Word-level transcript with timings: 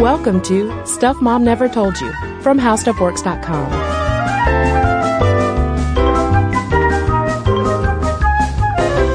Welcome 0.00 0.42
to 0.42 0.86
Stuff 0.86 1.20
Mom 1.22 1.44
Never 1.44 1.68
Told 1.68 1.98
You 2.00 2.12
from 2.42 2.58
HowStuffWorks.com. 2.58 3.70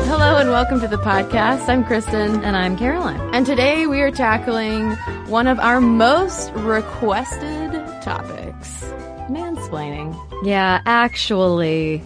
Hello 0.08 0.38
and 0.38 0.50
welcome 0.50 0.79
to 0.82 0.88
the 0.88 0.97
podcast. 0.97 1.68
I'm 1.70 1.84
Cristen. 1.86 2.44
And 2.44 2.55
I'm 2.55 2.78
Caroline. 2.78 3.20
And 3.34 3.46
today 3.46 3.88
we 3.88 4.02
are 4.02 4.12
tackling 4.12 4.92
one 5.28 5.48
of 5.48 5.60
our 5.60 5.80
most 5.80 6.52
requested 6.54 7.72
topics. 8.02 8.84
Mansplaining. 9.30 10.16
Yeah, 10.44 10.82
actually, 10.86 12.04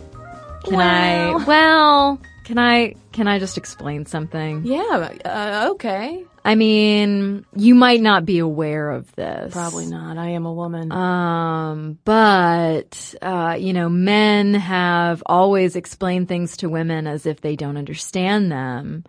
can 0.66 0.75
Well. 0.75 1.39
I? 1.39 1.45
Well, 1.45 2.21
can 2.43 2.59
I? 2.59 2.95
Can 3.11 3.27
I 3.27 3.39
just 3.39 3.57
explain 3.57 4.05
something? 4.05 4.66
Yeah, 4.66 5.14
uh, 5.25 5.70
okay. 5.71 6.25
I 6.45 6.55
mean, 6.55 7.45
you 7.55 7.73
might 7.73 8.02
not 8.02 8.25
be 8.25 8.39
aware 8.39 8.91
of 8.91 9.13
this. 9.15 9.53
Probably 9.53 9.85
not. 9.85 10.17
I 10.17 10.29
am 10.29 10.45
a 10.45 10.53
woman. 10.53 10.91
Um, 10.91 11.99
but, 12.03 13.15
uh, 13.21 13.55
you 13.57 13.71
know, 13.71 13.88
men 13.88 14.53
have 14.55 15.23
always 15.25 15.77
explained 15.77 16.27
things 16.27 16.57
to 16.57 16.70
women 16.70 17.07
as 17.07 17.25
if 17.25 17.39
they 17.39 17.55
don't 17.55 17.77
understand 17.77 18.51
them. 18.51 19.05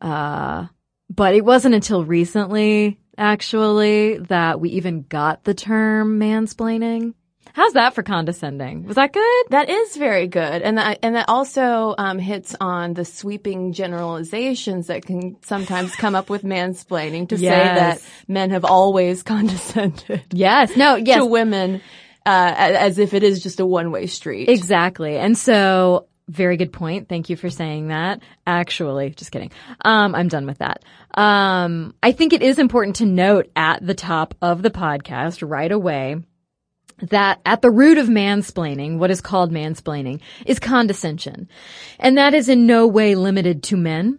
Uh, 0.00 0.66
but 1.10 1.34
it 1.34 1.44
wasn't 1.44 1.74
until 1.74 2.04
recently, 2.04 3.00
actually, 3.16 4.18
that 4.18 4.60
we 4.60 4.70
even 4.70 5.02
got 5.02 5.42
the 5.42 5.54
term 5.54 6.20
mansplaining. 6.20 7.14
How's 7.54 7.72
that 7.72 7.94
for 7.94 8.02
condescending? 8.02 8.84
Was 8.84 8.96
that 8.96 9.12
good? 9.12 9.44
That 9.50 9.68
is 9.68 9.96
very 9.96 10.26
good, 10.28 10.62
and 10.62 10.78
that 10.78 10.98
and 11.02 11.14
that 11.16 11.28
also 11.28 11.94
um, 11.98 12.18
hits 12.18 12.54
on 12.60 12.94
the 12.94 13.04
sweeping 13.04 13.72
generalizations 13.72 14.86
that 14.88 15.04
can 15.04 15.36
sometimes 15.42 15.94
come 15.96 16.14
up 16.14 16.30
with 16.30 16.42
mansplaining 16.42 17.28
to 17.30 17.38
say 17.38 17.48
that 17.48 18.02
men 18.26 18.50
have 18.50 18.64
always 18.64 19.22
condescended 19.24 20.22
Yes. 20.32 20.76
No, 20.76 20.96
yes. 20.96 21.18
to 21.18 21.26
women 21.26 21.80
uh, 22.26 22.54
as 22.56 22.98
if 22.98 23.14
it 23.14 23.22
is 23.22 23.42
just 23.42 23.60
a 23.60 23.66
one 23.66 23.90
way 23.90 24.06
street. 24.06 24.48
Exactly. 24.48 25.16
And 25.16 25.36
so, 25.36 26.06
very 26.28 26.58
good 26.58 26.72
point. 26.72 27.08
Thank 27.08 27.30
you 27.30 27.36
for 27.36 27.48
saying 27.48 27.88
that. 27.88 28.20
Actually, 28.46 29.10
just 29.10 29.32
kidding. 29.32 29.50
Um, 29.82 30.14
I'm 30.14 30.28
done 30.28 30.46
with 30.46 30.58
that. 30.58 30.84
Um, 31.14 31.94
I 32.02 32.12
think 32.12 32.32
it 32.34 32.42
is 32.42 32.58
important 32.58 32.96
to 32.96 33.06
note 33.06 33.50
at 33.56 33.84
the 33.84 33.94
top 33.94 34.34
of 34.42 34.62
the 34.62 34.70
podcast 34.70 35.48
right 35.48 35.72
away 35.72 36.16
that 37.02 37.40
at 37.44 37.62
the 37.62 37.70
root 37.70 37.98
of 37.98 38.08
mansplaining, 38.08 38.98
what 38.98 39.10
is 39.10 39.20
called 39.20 39.52
mansplaining, 39.52 40.20
is 40.46 40.58
condescension. 40.58 41.48
And 41.98 42.18
that 42.18 42.34
is 42.34 42.48
in 42.48 42.66
no 42.66 42.86
way 42.86 43.14
limited 43.14 43.62
to 43.64 43.76
men. 43.76 44.18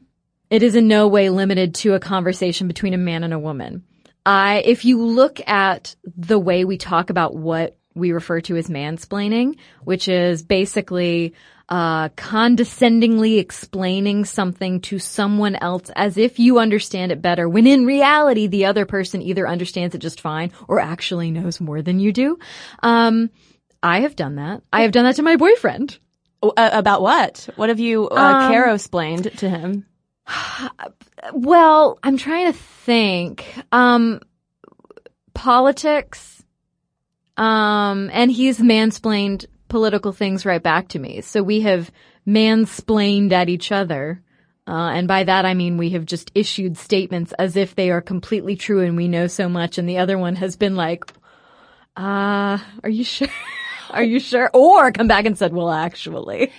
It 0.49 0.63
is 0.63 0.75
in 0.75 0.87
no 0.87 1.07
way 1.07 1.29
limited 1.29 1.75
to 1.75 1.93
a 1.93 1.99
conversation 1.99 2.67
between 2.67 2.93
a 2.93 2.97
man 2.97 3.23
and 3.23 3.33
a 3.33 3.39
woman. 3.39 3.83
I, 4.25 4.61
if 4.65 4.85
you 4.85 5.03
look 5.03 5.39
at 5.47 5.95
the 6.03 6.39
way 6.39 6.65
we 6.65 6.77
talk 6.77 7.09
about 7.09 7.35
what 7.35 7.77
we 7.95 8.11
refer 8.11 8.41
to 8.41 8.55
as 8.55 8.67
mansplaining, 8.67 9.57
which 9.83 10.07
is 10.07 10.43
basically 10.43 11.33
uh, 11.69 12.09
condescendingly 12.09 13.37
explaining 13.37 14.25
something 14.25 14.81
to 14.81 14.97
someone 14.97 15.55
else 15.55 15.91
as 15.95 16.17
if 16.17 16.39
you 16.39 16.57
understand 16.57 17.11
it 17.11 17.21
better, 17.21 17.47
when 17.47 17.67
in 17.67 17.85
reality 17.85 18.47
the 18.47 18.65
other 18.65 18.85
person 18.85 19.21
either 19.21 19.47
understands 19.47 19.93
it 19.93 19.99
just 19.99 20.19
fine 20.19 20.51
or 20.67 20.79
actually 20.79 21.29
knows 21.29 21.61
more 21.61 21.81
than 21.81 21.99
you 21.99 22.11
do. 22.11 22.39
Um, 22.81 23.29
I 23.83 24.01
have 24.01 24.15
done 24.15 24.35
that. 24.35 24.63
I 24.73 24.81
have 24.81 24.91
done 24.91 25.05
that 25.05 25.15
to 25.17 25.21
my 25.21 25.35
boyfriend. 25.35 25.99
Uh, 26.41 26.69
about 26.73 27.01
what? 27.01 27.49
What 27.55 27.69
have 27.69 27.79
you 27.79 28.09
uh, 28.09 28.15
Um, 28.15 28.51
Caro 28.51 28.73
explained 28.73 29.31
to 29.37 29.49
him? 29.49 29.85
Well, 31.33 31.99
I'm 32.01 32.15
trying 32.15 32.45
to 32.45 32.57
think. 32.57 33.45
Um, 33.73 34.21
politics. 35.33 36.41
Um, 37.35 38.09
and 38.13 38.31
he's 38.31 38.59
mansplained 38.59 39.45
political 39.69 40.11
things 40.11 40.45
right 40.45 40.61
back 40.61 40.89
to 40.89 40.99
me. 40.99 41.21
So 41.21 41.41
we 41.41 41.61
have 41.61 41.91
mansplained 42.27 43.31
at 43.31 43.49
each 43.49 43.71
other. 43.71 44.21
Uh, 44.67 44.91
and 44.91 45.07
by 45.07 45.23
that 45.23 45.45
I 45.45 45.53
mean 45.53 45.77
we 45.77 45.91
have 45.91 46.05
just 46.05 46.31
issued 46.35 46.77
statements 46.77 47.31
as 47.39 47.55
if 47.55 47.73
they 47.73 47.89
are 47.89 48.01
completely 48.01 48.55
true 48.55 48.81
and 48.81 48.95
we 48.95 49.07
know 49.07 49.27
so 49.27 49.49
much 49.49 49.77
and 49.77 49.89
the 49.89 49.97
other 49.97 50.17
one 50.17 50.35
has 50.35 50.55
been 50.57 50.75
like, 50.75 51.11
uh, 51.97 52.57
are 52.83 52.89
you 52.89 53.03
sure? 53.03 53.29
are 53.89 54.03
you 54.03 54.19
sure? 54.19 54.49
Or 54.53 54.91
come 54.91 55.07
back 55.07 55.25
and 55.25 55.37
said, 55.37 55.53
well, 55.53 55.71
actually. 55.71 56.51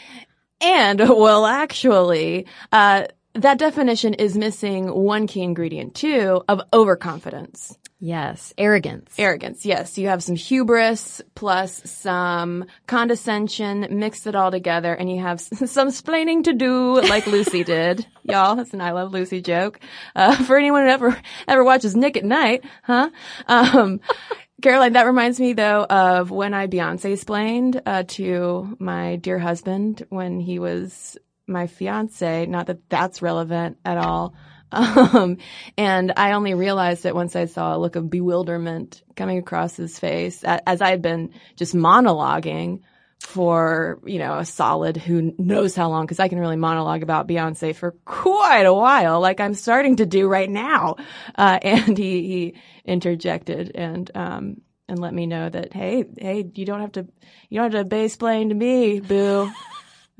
And 0.61 0.99
well, 1.01 1.47
actually, 1.47 2.47
uh, 2.73 3.05
that 3.35 3.59
definition 3.59 4.15
is 4.15 4.37
missing 4.37 4.93
one 4.93 5.27
key 5.27 5.43
ingredient 5.43 5.95
too 5.95 6.43
of 6.49 6.61
overconfidence. 6.73 7.79
Yes. 8.03 8.55
Arrogance. 8.57 9.15
Arrogance, 9.19 9.67
yes. 9.67 9.99
You 9.99 10.09
have 10.09 10.23
some 10.23 10.35
hubris 10.35 11.21
plus 11.35 11.83
some 11.85 12.65
condescension, 12.87 13.87
mix 13.91 14.27
it 14.27 14.35
all 14.35 14.51
together, 14.51 14.95
and 14.95 15.11
you 15.11 15.21
have 15.21 15.41
some 15.43 15.89
splaining 15.89 16.45
to 16.45 16.55
do, 16.55 17.01
like 17.03 17.27
Lucy 17.27 17.63
did. 17.65 18.07
Y'all, 18.23 18.57
that's 18.57 18.73
an 18.73 18.81
I 18.81 18.93
Love 18.93 19.13
Lucy 19.13 19.43
joke. 19.43 19.79
Uh, 20.17 20.43
for 20.45 20.57
anyone 20.57 20.85
who 20.85 20.89
ever, 20.89 21.23
ever 21.47 21.63
watches 21.63 21.95
Nick 21.95 22.17
at 22.17 22.25
Night, 22.25 22.65
huh? 22.83 23.11
Um, 23.47 24.01
Caroline, 24.63 24.95
that 24.95 25.07
reminds 25.07 25.39
me 25.39 25.53
though 25.53 25.85
of 25.85 26.31
when 26.31 26.55
I 26.55 26.67
Beyonce 26.67 27.13
explained, 27.13 27.83
uh, 27.85 28.05
to 28.09 28.77
my 28.79 29.17
dear 29.17 29.39
husband 29.39 30.07
when 30.09 30.41
he 30.41 30.59
was 30.59 31.19
my 31.47 31.67
fiance. 31.67 32.47
Not 32.47 32.67
that 32.67 32.89
that's 32.89 33.21
relevant 33.23 33.79
at 33.85 33.99
all. 33.99 34.35
Um, 34.73 35.39
and 35.77 36.13
I 36.17 36.33
only 36.33 36.55
realized 36.55 37.05
it 37.07 37.15
once 37.15 37.35
I 37.35 37.47
saw 37.47 37.77
a 37.77 37.79
look 37.79 37.97
of 37.97 38.11
bewilderment 38.11 39.03
coming 39.17 39.39
across 39.39 39.77
his 39.77 39.99
face 39.99 40.45
as 40.45 40.81
I 40.81 40.91
had 40.91 41.03
been 41.03 41.33
just 41.57 41.75
monologuing 41.75 42.81
for, 43.21 44.01
you 44.07 44.19
know, 44.19 44.39
a 44.39 44.45
solid 44.45 44.97
who 44.97 45.35
knows 45.39 45.77
how 45.77 45.91
long, 45.91 46.07
cause 46.07 46.21
I 46.21 46.29
can 46.29 46.39
really 46.39 46.57
monologue 46.57 47.03
about 47.03 47.29
Beyonce 47.29 47.75
for 47.75 47.93
quite 48.05 48.65
a 48.65 48.73
while, 48.73 49.21
like 49.21 49.41
I'm 49.41 49.55
starting 49.55 49.97
to 49.97 50.07
do 50.07 50.27
right 50.27 50.49
now. 50.49 50.97
Uh, 51.35 51.59
and 51.63 51.99
he, 51.99 52.23
he 52.23 52.55
interjected 52.85 53.73
and, 53.75 54.11
um, 54.15 54.61
and 54.89 54.99
let 54.99 55.15
me 55.15 55.27
know 55.27 55.49
that, 55.49 55.73
hey, 55.73 56.05
hey, 56.19 56.51
you 56.55 56.65
don't 56.65 56.81
have 56.81 56.93
to, 56.93 57.07
you 57.49 57.61
don't 57.61 57.73
have 57.73 57.83
to 57.83 57.85
base 57.85 58.17
plane 58.17 58.49
to 58.49 58.55
me, 58.55 59.01
boo. 59.01 59.51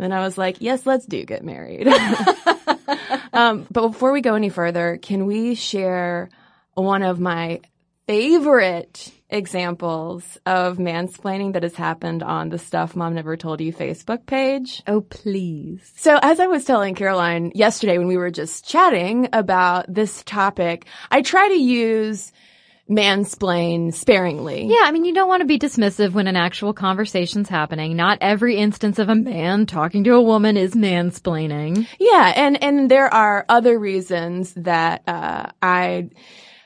And 0.01 0.15
I 0.15 0.21
was 0.21 0.39
like, 0.39 0.57
yes, 0.61 0.87
let's 0.87 1.05
do 1.05 1.25
get 1.27 1.45
married. 1.45 1.87
um, 3.33 3.67
but 3.71 3.89
before 3.89 4.13
we 4.13 4.21
go 4.21 4.35
any 4.35 4.49
further, 4.49 4.99
can 5.01 5.27
we 5.27 5.55
share 5.55 6.31
one 6.75 7.03
of 7.03 7.21
my 7.21 7.61
favorite 8.07 9.13
examples 9.29 10.39
of 10.45 10.79
mansplaining 10.79 11.53
that 11.53 11.63
has 11.63 11.77
happened 11.77 12.23
on 12.23 12.49
the 12.49 12.59
Stuff 12.59 12.97
Mom 12.97 13.15
Never 13.15 13.37
Told 13.37 13.61
You 13.61 13.73
Facebook 13.73 14.27
page? 14.27 14.83
Oh, 14.87 15.03
please. 15.03 15.93
So 15.97 16.19
as 16.21 16.41
I 16.41 16.49
was 16.49 16.65
telling 16.65 16.95
Caroline 16.95 17.53
yesterday 17.55 17.99
when 17.99 18.09
we 18.09 18.17
were 18.17 18.31
just 18.31 18.69
chatting 18.69 19.29
about 19.33 19.93
this 19.93 20.23
topic, 20.25 20.87
I 21.11 21.23
try 21.23 21.49
to 21.49 21.55
use 21.55 22.33
mansplain 22.91 23.95
sparingly. 23.95 24.67
Yeah, 24.67 24.83
I 24.83 24.91
mean, 24.91 25.05
you 25.05 25.15
don't 25.15 25.29
want 25.29 25.43
to 25.43 25.47
be 25.47 25.59
dismissive 25.59 26.13
when 26.13 26.27
an 26.27 26.37
actual 26.37 26.75
conversation's 26.75 27.49
happening. 27.49 27.97
Not 27.97 28.19
every 28.21 28.57
instance 28.57 28.99
of 28.99 29.09
a 29.09 29.15
man 29.15 29.67
talking 29.67 30.05
to 30.05 30.15
a 30.15 30.23
woman 30.23 30.57
is 30.57 30.75
mansplaining. 30.75 31.87
Yeah, 31.99 32.33
and 32.35 32.63
and 32.63 32.91
there 32.91 33.13
are 33.13 33.45
other 33.49 33.79
reasons 33.79 34.53
that 34.55 35.03
uh, 35.07 35.47
I 35.63 36.11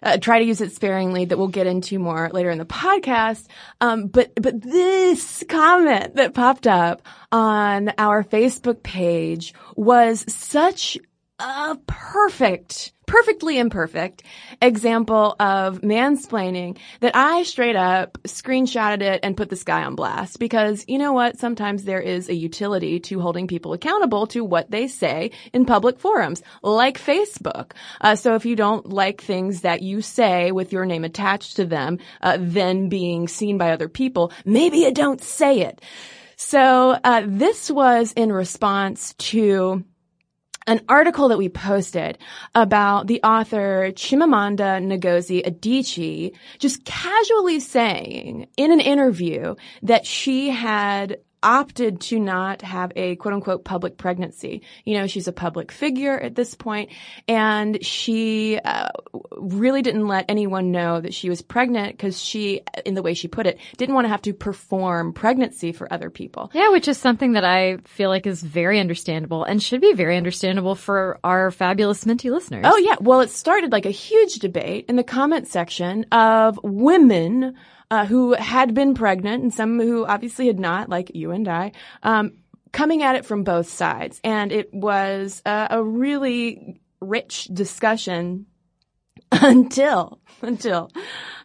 uh, 0.03 0.19
try 0.19 0.39
to 0.39 0.45
use 0.45 0.61
it 0.61 0.73
sparingly 0.73 1.25
that 1.25 1.39
we'll 1.39 1.49
get 1.49 1.67
into 1.67 1.99
more 1.99 2.31
later 2.33 2.51
in 2.51 2.59
the 2.59 2.65
podcast. 2.65 3.47
Um, 3.81 4.07
but 4.07 4.33
but 4.41 4.61
this 4.61 5.43
comment 5.49 6.17
that 6.17 6.35
popped 6.35 6.67
up 6.67 7.03
on 7.33 7.93
our 7.99 8.23
Facebook 8.23 8.83
page 8.83 9.55
was 9.77 10.25
such 10.29 10.99
a 11.45 11.77
perfect, 11.87 12.95
perfectly 13.07 13.59
imperfect 13.59 14.23
example 14.63 15.37
of 15.39 15.83
mansplaining 15.83 16.79
that 17.01 17.15
I 17.15 17.43
straight 17.43 17.77
up 17.77 18.17
screenshotted 18.23 19.03
it 19.03 19.21
and 19.23 19.37
put 19.37 19.51
this 19.51 19.63
guy 19.63 19.85
on 19.85 19.95
blast 19.95 20.39
because 20.39 20.87
you 20.89 20.97
know 20.97 21.13
what? 21.13 21.39
Sometimes 21.39 21.85
there 21.85 22.01
is 22.01 22.31
a 22.31 22.35
utility 22.35 22.99
to 23.01 23.21
holding 23.21 23.47
people 23.47 23.75
accountable 23.75 24.27
to 24.29 24.43
what 24.43 24.71
they 24.71 24.89
say 24.89 25.33
in 25.53 25.67
public 25.67 25.99
forums, 25.99 26.43
like 26.63 26.99
Facebook. 26.99 27.73
Uh, 28.01 28.17
so 28.17 28.37
if 28.37 28.47
you 28.47 28.57
don't 28.57 28.89
like 28.89 29.21
things 29.21 29.61
that 29.61 29.83
you 29.83 30.01
say 30.01 30.51
with 30.51 30.73
your 30.73 30.87
name 30.87 31.05
attached 31.05 31.57
to 31.57 31.67
them, 31.67 31.99
uh, 32.23 32.39
then 32.41 32.89
being 32.89 33.29
seen 33.29 33.59
by 33.59 33.73
other 33.73 33.91
people, 33.91 34.33
maybe 34.47 34.79
you 34.79 34.93
don't 34.93 35.23
say 35.23 35.61
it. 35.61 35.83
So 36.37 36.99
uh, 37.05 37.23
this 37.27 37.71
was 37.71 38.13
in 38.13 38.33
response 38.33 39.13
to 39.19 39.85
an 40.67 40.81
article 40.89 41.29
that 41.29 41.39
we 41.39 41.49
posted 41.49 42.19
about 42.55 43.07
the 43.07 43.23
author 43.23 43.93
Chimamanda 43.93 44.81
Ngozi 44.83 45.45
Adichie 45.45 46.35
just 46.59 46.85
casually 46.85 47.61
saying 47.61 48.49
in 48.57 48.73
an 48.73 48.81
interview 48.81 49.55
that 49.83 50.07
she 50.07 50.51
had 50.51 51.19
opted 51.45 52.01
to 52.01 52.19
not 52.19 52.63
have 52.63 52.93
a 52.97 53.17
quote 53.17 53.35
unquote 53.35 53.65
public 53.65 53.99
pregnancy. 53.99 54.63
You 54.85 54.99
know, 54.99 55.07
she's 55.07 55.29
a 55.29 55.33
public 55.33 55.71
figure 55.71 56.19
at 56.19 56.35
this 56.35 56.55
point, 56.55 56.91
and 57.29 57.85
she 57.85 58.59
uh, 58.59 58.89
really 59.33 59.83
didn't 59.83 60.09
let 60.09 60.25
anyone 60.29 60.73
know 60.73 61.01
that 61.01 61.15
she 61.15 61.29
was 61.29 61.43
pregnant 61.43 61.93
because 61.93 62.21
she, 62.21 62.63
in 62.85 62.95
the 62.95 63.03
way 63.03 63.15
she 63.15 63.29
put 63.29 63.47
it, 63.47 63.59
didn't 63.77 63.95
want 63.95 64.07
to 64.07 64.09
have 64.09 64.23
to 64.23 64.33
perform 64.33 65.13
pregnancy 65.13 65.73
for 65.73 65.93
other 65.93 66.11
people. 66.11 66.51
Yeah, 66.55 66.71
which 66.71 66.89
is 66.89 66.99
something 66.99 67.33
that 67.33 67.45
I 67.45 67.77
feel 67.85 68.09
like 68.09 68.27
is 68.27 68.43
very 68.43 68.81
understandable 68.81 69.45
and 69.45 69.63
should 69.63 69.81
be 69.81 69.93
very 69.93 70.17
understandable 70.17 70.75
for 70.75 71.21
our 71.23 71.51
fabulous 71.51 72.07
Minty 72.07 72.31
listeners. 72.31 72.65
Oh 72.67 72.77
yeah, 72.79 72.97
well 73.01 73.21
it 73.21 73.31
started 73.31 73.71
like 73.71 73.87
a 73.87 73.91
huge 73.91 74.37
debate 74.37 74.87
in 74.89 74.97
the 74.97 75.05
comment 75.05 75.47
section 75.49 76.05
of 76.11 76.59
women 76.63 77.55
uh, 77.91 78.07
who 78.07 78.35
had 78.35 78.75
been 78.75 78.95
pregnant 78.95 79.43
and 79.43 79.55
some 79.55 79.79
who 79.79 80.05
obviously 80.05 80.47
had 80.47 80.59
not, 80.59 80.89
like 80.89 81.15
you 81.15 81.31
and 81.31 81.47
I, 81.49 81.73
um, 82.03 82.33
coming 82.73 83.03
at 83.03 83.17
it 83.17 83.25
from 83.25 83.45
both 83.45 83.69
sides. 83.69 84.21
And 84.25 84.53
it 84.53 84.73
was 84.73 85.43
uh, 85.47 85.69
a 85.71 85.83
really 85.83 86.81
rich 87.01 87.45
discussion 87.45 88.47
until, 89.33 90.21
until 90.43 90.91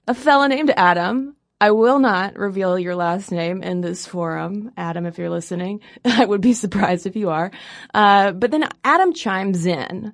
a 0.07 0.13
fella 0.13 0.47
named 0.49 0.71
Adam 0.75 1.35
I 1.61 1.71
will 1.71 1.99
not 1.99 2.37
reveal 2.37 2.79
your 2.79 2.95
last 2.95 3.31
name 3.31 3.63
in 3.63 3.81
this 3.81 4.05
forum, 4.05 4.71
Adam, 4.77 5.05
if 5.05 5.17
you're 5.17 5.29
listening. 5.29 5.81
I 6.05 6.25
would 6.25 6.41
be 6.41 6.53
surprised 6.53 7.05
if 7.05 7.15
you 7.15 7.29
are. 7.29 7.51
Uh, 7.93 8.31
but 8.31 8.51
then 8.51 8.69
Adam 8.83 9.13
chimes 9.13 9.65
in 9.65 10.13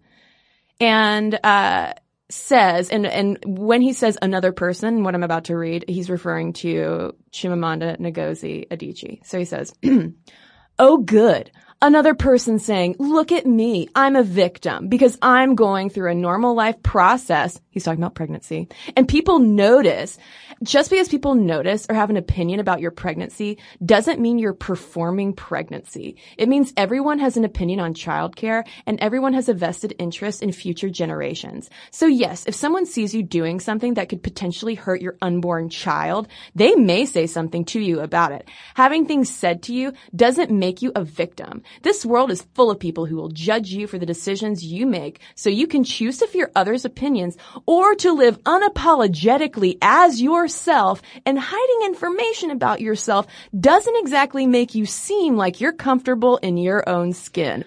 and, 0.79 1.39
uh, 1.43 1.93
says, 2.29 2.89
and, 2.89 3.05
and 3.05 3.37
when 3.45 3.81
he 3.81 3.93
says 3.93 4.17
another 4.21 4.51
person, 4.51 5.03
what 5.03 5.15
I'm 5.15 5.23
about 5.23 5.45
to 5.45 5.57
read, 5.57 5.85
he's 5.87 6.09
referring 6.09 6.53
to 6.53 7.15
Chimamanda 7.31 7.99
Ngozi 7.99 8.67
Adichie. 8.69 9.25
So 9.25 9.37
he 9.37 9.45
says, 9.45 9.73
Oh, 10.77 10.97
good. 10.97 11.51
Another 11.81 12.15
person 12.15 12.59
saying, 12.59 12.95
look 12.99 13.31
at 13.31 13.45
me. 13.45 13.87
I'm 13.95 14.15
a 14.15 14.23
victim 14.23 14.87
because 14.89 15.17
I'm 15.21 15.55
going 15.55 15.89
through 15.89 16.11
a 16.11 16.15
normal 16.15 16.55
life 16.55 16.81
process. 16.83 17.59
He's 17.75 17.83
talking 17.83 18.01
about 18.01 18.15
pregnancy 18.15 18.69
and 18.95 19.05
people 19.05 19.39
notice 19.39 20.17
just 20.63 20.89
because 20.89 21.09
people 21.09 21.35
notice 21.35 21.85
or 21.89 21.93
have 21.93 22.09
an 22.09 22.15
opinion 22.15 22.61
about 22.61 22.79
your 22.79 22.89
pregnancy 22.89 23.57
doesn't 23.85 24.21
mean 24.21 24.39
you're 24.39 24.53
performing 24.53 25.33
pregnancy. 25.33 26.15
It 26.37 26.47
means 26.47 26.71
everyone 26.77 27.19
has 27.19 27.35
an 27.35 27.43
opinion 27.43 27.81
on 27.81 27.93
childcare 27.93 28.65
and 28.85 28.97
everyone 29.01 29.33
has 29.33 29.49
a 29.49 29.53
vested 29.53 29.93
interest 29.99 30.41
in 30.41 30.53
future 30.53 30.89
generations. 30.89 31.69
So 31.91 32.05
yes, 32.05 32.45
if 32.47 32.55
someone 32.55 32.85
sees 32.85 33.13
you 33.13 33.23
doing 33.23 33.59
something 33.59 33.95
that 33.95 34.07
could 34.07 34.23
potentially 34.23 34.75
hurt 34.75 35.01
your 35.01 35.17
unborn 35.21 35.67
child, 35.67 36.29
they 36.55 36.75
may 36.75 37.05
say 37.05 37.27
something 37.27 37.65
to 37.65 37.81
you 37.81 37.99
about 37.99 38.31
it. 38.31 38.47
Having 38.75 39.07
things 39.07 39.29
said 39.29 39.63
to 39.63 39.73
you 39.73 39.91
doesn't 40.15 40.49
make 40.49 40.81
you 40.81 40.93
a 40.95 41.03
victim. 41.03 41.61
This 41.81 42.05
world 42.05 42.31
is 42.31 42.47
full 42.53 42.71
of 42.71 42.79
people 42.79 43.05
who 43.05 43.17
will 43.17 43.27
judge 43.27 43.71
you 43.71 43.85
for 43.85 43.99
the 43.99 44.05
decisions 44.05 44.63
you 44.63 44.85
make, 44.85 45.19
so 45.35 45.49
you 45.49 45.67
can 45.67 45.83
choose 45.83 46.19
to 46.19 46.27
fear 46.27 46.49
others' 46.55 46.85
opinions 46.85 47.35
or 47.65 47.95
to 47.95 48.11
live 48.11 48.41
unapologetically 48.43 49.77
as 49.81 50.21
yourself 50.21 51.01
and 51.25 51.37
hiding 51.39 51.85
information 51.85 52.51
about 52.51 52.81
yourself 52.81 53.27
doesn't 53.57 53.97
exactly 53.97 54.47
make 54.47 54.75
you 54.75 54.85
seem 54.85 55.37
like 55.37 55.61
you're 55.61 55.73
comfortable 55.73 56.37
in 56.37 56.57
your 56.57 56.87
own 56.87 57.13
skin. 57.13 57.65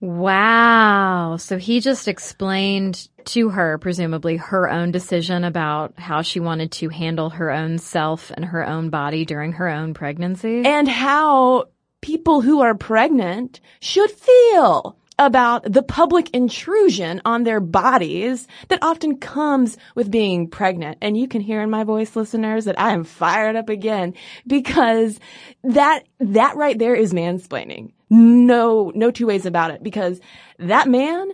Wow. 0.00 1.36
So 1.36 1.58
he 1.58 1.80
just 1.80 2.08
explained 2.08 3.08
to 3.26 3.50
her, 3.50 3.76
presumably, 3.76 4.36
her 4.36 4.68
own 4.68 4.92
decision 4.92 5.44
about 5.44 5.98
how 5.98 6.22
she 6.22 6.40
wanted 6.40 6.72
to 6.72 6.88
handle 6.88 7.28
her 7.30 7.50
own 7.50 7.76
self 7.76 8.30
and 8.30 8.46
her 8.46 8.66
own 8.66 8.88
body 8.88 9.26
during 9.26 9.52
her 9.52 9.68
own 9.68 9.92
pregnancy. 9.92 10.62
And 10.64 10.88
how 10.88 11.66
people 12.00 12.40
who 12.40 12.62
are 12.62 12.74
pregnant 12.74 13.60
should 13.80 14.10
feel 14.10 14.96
about 15.20 15.70
the 15.70 15.82
public 15.82 16.30
intrusion 16.30 17.20
on 17.26 17.44
their 17.44 17.60
bodies 17.60 18.48
that 18.68 18.82
often 18.82 19.18
comes 19.18 19.76
with 19.94 20.10
being 20.10 20.48
pregnant. 20.48 20.96
And 21.02 21.14
you 21.14 21.28
can 21.28 21.42
hear 21.42 21.60
in 21.60 21.68
my 21.68 21.84
voice, 21.84 22.16
listeners, 22.16 22.64
that 22.64 22.80
I 22.80 22.94
am 22.94 23.04
fired 23.04 23.54
up 23.54 23.68
again 23.68 24.14
because 24.46 25.20
that, 25.62 26.04
that 26.20 26.56
right 26.56 26.78
there 26.78 26.94
is 26.94 27.12
mansplaining. 27.12 27.92
No, 28.08 28.90
no 28.94 29.10
two 29.10 29.26
ways 29.26 29.44
about 29.44 29.72
it 29.72 29.82
because 29.82 30.20
that 30.58 30.88
man 30.88 31.28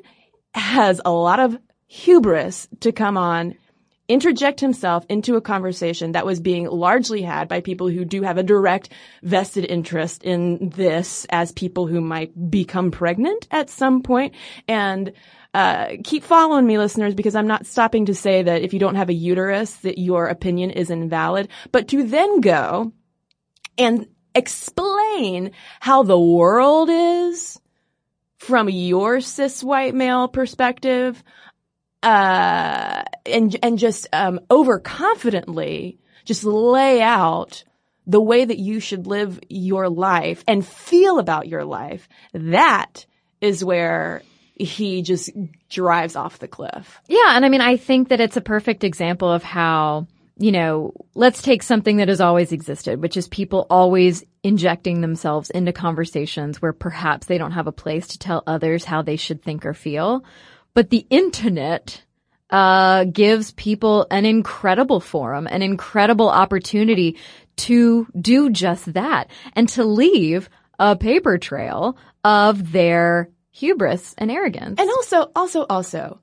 has 0.52 1.00
a 1.04 1.12
lot 1.12 1.38
of 1.38 1.56
hubris 1.86 2.66
to 2.80 2.90
come 2.90 3.16
on 3.16 3.54
interject 4.08 4.60
himself 4.60 5.04
into 5.08 5.36
a 5.36 5.40
conversation 5.40 6.12
that 6.12 6.26
was 6.26 6.40
being 6.40 6.66
largely 6.66 7.22
had 7.22 7.48
by 7.48 7.60
people 7.60 7.88
who 7.88 8.04
do 8.04 8.22
have 8.22 8.38
a 8.38 8.42
direct 8.42 8.90
vested 9.22 9.64
interest 9.64 10.22
in 10.22 10.70
this 10.70 11.26
as 11.30 11.52
people 11.52 11.86
who 11.86 12.00
might 12.00 12.50
become 12.50 12.90
pregnant 12.90 13.48
at 13.50 13.70
some 13.70 14.02
point. 14.02 14.34
And 14.68 15.12
uh, 15.54 15.96
keep 16.04 16.22
following 16.22 16.66
me 16.66 16.78
listeners 16.78 17.14
because 17.14 17.34
I'm 17.34 17.46
not 17.46 17.66
stopping 17.66 18.06
to 18.06 18.14
say 18.14 18.42
that 18.42 18.62
if 18.62 18.72
you 18.72 18.78
don't 18.78 18.96
have 18.96 19.08
a 19.08 19.14
uterus 19.14 19.74
that 19.76 19.98
your 19.98 20.26
opinion 20.26 20.70
is 20.70 20.90
invalid, 20.90 21.48
but 21.72 21.88
to 21.88 22.02
then 22.04 22.40
go 22.40 22.92
and 23.78 24.06
explain 24.34 25.52
how 25.80 26.02
the 26.02 26.18
world 26.18 26.90
is 26.90 27.58
from 28.38 28.68
your 28.68 29.20
cis 29.20 29.64
white 29.64 29.94
male 29.94 30.28
perspective 30.28 31.24
uh, 32.06 33.02
and 33.26 33.56
and 33.64 33.78
just 33.78 34.06
um, 34.12 34.38
overconfidently 34.48 35.98
just 36.24 36.44
lay 36.44 37.02
out 37.02 37.64
the 38.06 38.20
way 38.20 38.44
that 38.44 38.58
you 38.58 38.78
should 38.78 39.08
live 39.08 39.40
your 39.48 39.88
life 39.88 40.44
and 40.46 40.64
feel 40.64 41.18
about 41.18 41.48
your 41.48 41.64
life. 41.64 42.08
That 42.32 43.06
is 43.40 43.64
where 43.64 44.22
he 44.54 45.02
just 45.02 45.30
drives 45.68 46.14
off 46.14 46.38
the 46.38 46.46
cliff. 46.46 47.00
Yeah, 47.08 47.36
and 47.36 47.44
I 47.44 47.48
mean, 47.48 47.60
I 47.60 47.76
think 47.76 48.08
that 48.08 48.20
it's 48.20 48.36
a 48.36 48.40
perfect 48.40 48.84
example 48.84 49.30
of 49.30 49.42
how 49.42 50.06
you 50.38 50.52
know, 50.52 50.92
let's 51.14 51.40
take 51.40 51.62
something 51.62 51.96
that 51.96 52.08
has 52.08 52.20
always 52.20 52.52
existed, 52.52 53.00
which 53.00 53.16
is 53.16 53.26
people 53.26 53.66
always 53.70 54.22
injecting 54.42 55.00
themselves 55.00 55.48
into 55.48 55.72
conversations 55.72 56.60
where 56.60 56.74
perhaps 56.74 57.26
they 57.26 57.38
don't 57.38 57.52
have 57.52 57.66
a 57.66 57.72
place 57.72 58.08
to 58.08 58.18
tell 58.18 58.42
others 58.46 58.84
how 58.84 59.00
they 59.00 59.16
should 59.16 59.42
think 59.42 59.64
or 59.64 59.72
feel. 59.72 60.22
But 60.76 60.90
the 60.90 61.06
internet 61.08 62.04
uh, 62.50 63.04
gives 63.04 63.52
people 63.52 64.06
an 64.10 64.26
incredible 64.26 65.00
forum, 65.00 65.48
an 65.50 65.62
incredible 65.62 66.28
opportunity 66.28 67.16
to 67.56 68.06
do 68.20 68.50
just 68.50 68.92
that 68.92 69.30
and 69.54 69.70
to 69.70 69.84
leave 69.84 70.50
a 70.78 70.94
paper 70.94 71.38
trail 71.38 71.96
of 72.24 72.72
their 72.72 73.30
hubris 73.52 74.14
and 74.18 74.30
arrogance. 74.30 74.78
And 74.78 74.90
also, 74.90 75.30
also, 75.34 75.64
also 75.64 76.20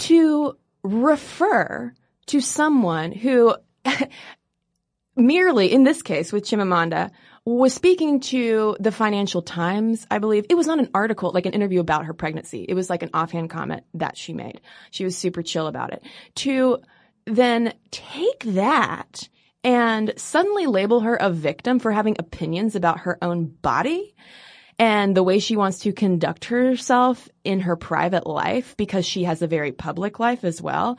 to 0.00 0.58
refer 0.82 1.94
to 2.26 2.40
someone 2.42 3.12
who 3.12 3.56
merely, 5.16 5.72
in 5.72 5.84
this 5.84 6.02
case 6.02 6.34
with 6.34 6.44
Chimamanda, 6.44 7.12
was 7.46 7.72
speaking 7.72 8.18
to 8.18 8.76
the 8.80 8.90
Financial 8.90 9.40
Times, 9.40 10.04
I 10.10 10.18
believe. 10.18 10.46
It 10.50 10.56
was 10.56 10.66
not 10.66 10.80
an 10.80 10.90
article, 10.92 11.30
like 11.32 11.46
an 11.46 11.52
interview 11.52 11.78
about 11.78 12.06
her 12.06 12.12
pregnancy. 12.12 12.66
It 12.68 12.74
was 12.74 12.90
like 12.90 13.04
an 13.04 13.10
offhand 13.14 13.50
comment 13.50 13.84
that 13.94 14.16
she 14.16 14.32
made. 14.32 14.60
She 14.90 15.04
was 15.04 15.16
super 15.16 15.42
chill 15.42 15.68
about 15.68 15.92
it. 15.92 16.02
To 16.36 16.78
then 17.24 17.72
take 17.92 18.42
that 18.44 19.28
and 19.62 20.12
suddenly 20.16 20.66
label 20.66 21.00
her 21.00 21.14
a 21.14 21.30
victim 21.30 21.78
for 21.78 21.92
having 21.92 22.16
opinions 22.18 22.74
about 22.74 23.00
her 23.00 23.16
own 23.22 23.46
body 23.46 24.14
and 24.78 25.16
the 25.16 25.22
way 25.22 25.38
she 25.38 25.56
wants 25.56 25.80
to 25.80 25.92
conduct 25.92 26.46
herself 26.46 27.28
in 27.44 27.60
her 27.60 27.76
private 27.76 28.26
life 28.26 28.76
because 28.76 29.06
she 29.06 29.24
has 29.24 29.40
a 29.40 29.46
very 29.46 29.72
public 29.72 30.18
life 30.20 30.44
as 30.44 30.60
well 30.60 30.98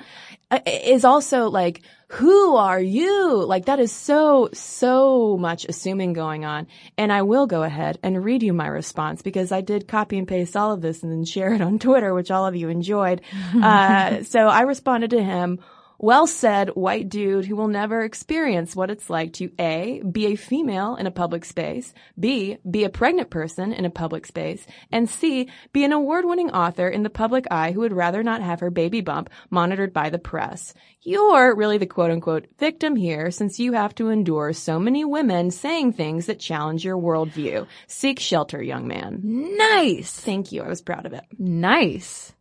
uh, 0.49 0.59
is 0.65 1.05
also 1.05 1.49
like, 1.49 1.81
who 2.07 2.55
are 2.55 2.79
you? 2.79 3.43
Like 3.43 3.65
that 3.65 3.79
is 3.79 3.91
so, 3.91 4.49
so 4.53 5.37
much 5.37 5.65
assuming 5.65 6.13
going 6.13 6.43
on. 6.43 6.67
And 6.97 7.11
I 7.11 7.21
will 7.21 7.45
go 7.45 7.63
ahead 7.63 7.99
and 8.01 8.23
read 8.23 8.41
you 8.41 8.53
my 8.53 8.67
response 8.67 9.21
because 9.21 9.51
I 9.51 9.61
did 9.61 9.87
copy 9.87 10.17
and 10.17 10.27
paste 10.27 10.55
all 10.55 10.71
of 10.71 10.81
this 10.81 11.03
and 11.03 11.11
then 11.11 11.25
share 11.25 11.53
it 11.53 11.61
on 11.61 11.77
Twitter, 11.79 12.13
which 12.13 12.31
all 12.31 12.47
of 12.47 12.55
you 12.55 12.69
enjoyed. 12.69 13.21
uh, 13.61 14.23
so 14.23 14.39
I 14.39 14.61
responded 14.61 15.11
to 15.11 15.23
him 15.23 15.59
well 15.99 16.27
said 16.27 16.69
white 16.69 17.09
dude 17.09 17.45
who 17.45 17.55
will 17.55 17.67
never 17.67 18.03
experience 18.03 18.75
what 18.75 18.89
it's 18.89 19.09
like 19.09 19.33
to 19.33 19.51
A, 19.59 20.01
be 20.09 20.27
a 20.27 20.35
female 20.35 20.95
in 20.95 21.07
a 21.07 21.11
public 21.11 21.45
space, 21.45 21.93
B, 22.19 22.57
be 22.69 22.83
a 22.83 22.89
pregnant 22.89 23.29
person 23.29 23.73
in 23.73 23.85
a 23.85 23.89
public 23.89 24.25
space, 24.25 24.65
and 24.91 25.09
C, 25.09 25.49
be 25.73 25.83
an 25.83 25.91
award-winning 25.91 26.51
author 26.51 26.87
in 26.87 27.03
the 27.03 27.09
public 27.09 27.45
eye 27.49 27.71
who 27.71 27.81
would 27.81 27.93
rather 27.93 28.23
not 28.23 28.41
have 28.41 28.59
her 28.59 28.69
baby 28.69 29.01
bump 29.01 29.29
monitored 29.49 29.93
by 29.93 30.09
the 30.09 30.19
press. 30.19 30.73
You're 31.01 31.55
really 31.55 31.77
the 31.77 31.85
quote 31.85 32.11
unquote 32.11 32.47
victim 32.59 32.95
here 32.95 33.31
since 33.31 33.59
you 33.59 33.73
have 33.73 33.95
to 33.95 34.09
endure 34.09 34.53
so 34.53 34.79
many 34.79 35.05
women 35.05 35.51
saying 35.51 35.93
things 35.93 36.25
that 36.25 36.39
challenge 36.39 36.83
your 36.83 36.97
worldview. 36.97 37.67
Seek 37.87 38.19
shelter, 38.19 38.61
young 38.61 38.87
man. 38.87 39.21
Nice. 39.23 40.11
Thank 40.11 40.51
you. 40.51 40.63
I 40.63 40.67
was 40.67 40.81
proud 40.81 41.05
of 41.05 41.13
it. 41.13 41.23
Nice. 41.37 42.33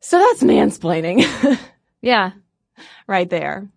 So 0.00 0.18
that's 0.18 0.42
mansplaining. 0.42 1.58
Yeah. 2.02 2.32
right 3.06 3.28
there. 3.28 3.68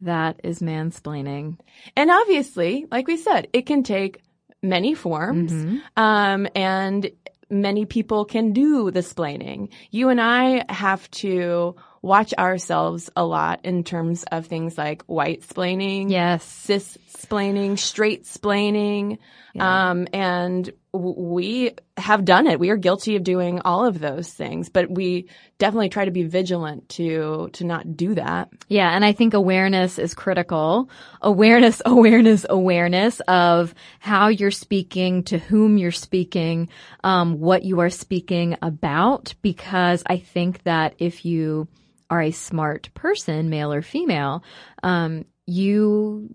that 0.00 0.40
is 0.44 0.58
mansplaining. 0.60 1.58
And 1.96 2.10
obviously, 2.10 2.86
like 2.90 3.06
we 3.06 3.16
said, 3.16 3.48
it 3.54 3.62
can 3.64 3.82
take 3.82 4.20
many 4.62 4.92
forms. 4.94 5.52
Um, 5.96 6.46
and 6.54 7.10
many 7.48 7.86
people 7.86 8.24
can 8.26 8.52
do 8.52 8.90
the 8.90 9.00
splaining. 9.00 9.70
You 9.90 10.10
and 10.10 10.20
I 10.20 10.64
have 10.70 11.10
to 11.12 11.76
watch 12.02 12.34
ourselves 12.34 13.08
a 13.16 13.24
lot 13.24 13.60
in 13.64 13.82
terms 13.82 14.24
of 14.24 14.44
things 14.46 14.76
like 14.76 15.02
white 15.04 15.40
splaining, 15.42 16.10
Yes. 16.10 16.44
cis 16.44 16.98
splaining, 17.16 17.78
straight 17.78 18.24
splaining. 18.24 19.18
Um, 19.58 20.06
and 20.12 20.70
we 20.94 21.72
have 21.96 22.24
done 22.24 22.46
it. 22.46 22.60
We 22.60 22.70
are 22.70 22.76
guilty 22.76 23.16
of 23.16 23.24
doing 23.24 23.60
all 23.64 23.84
of 23.84 23.98
those 23.98 24.32
things, 24.32 24.68
but 24.68 24.88
we 24.88 25.28
definitely 25.58 25.88
try 25.88 26.04
to 26.04 26.12
be 26.12 26.22
vigilant 26.22 26.88
to, 26.90 27.50
to 27.54 27.64
not 27.64 27.96
do 27.96 28.14
that. 28.14 28.48
Yeah, 28.68 28.90
and 28.90 29.04
I 29.04 29.12
think 29.12 29.34
awareness 29.34 29.98
is 29.98 30.14
critical. 30.14 30.88
Awareness, 31.20 31.82
awareness, 31.86 32.46
awareness 32.48 33.20
of 33.26 33.74
how 33.98 34.28
you're 34.28 34.52
speaking, 34.52 35.24
to 35.24 35.38
whom 35.38 35.78
you're 35.78 35.90
speaking, 35.90 36.68
um, 37.02 37.40
what 37.40 37.64
you 37.64 37.80
are 37.80 37.90
speaking 37.90 38.56
about, 38.62 39.34
because 39.42 40.04
I 40.06 40.18
think 40.18 40.62
that 40.62 40.94
if 40.98 41.24
you 41.24 41.66
are 42.08 42.22
a 42.22 42.30
smart 42.30 42.90
person, 42.94 43.50
male 43.50 43.72
or 43.72 43.82
female, 43.82 44.44
um, 44.84 45.24
you 45.46 46.30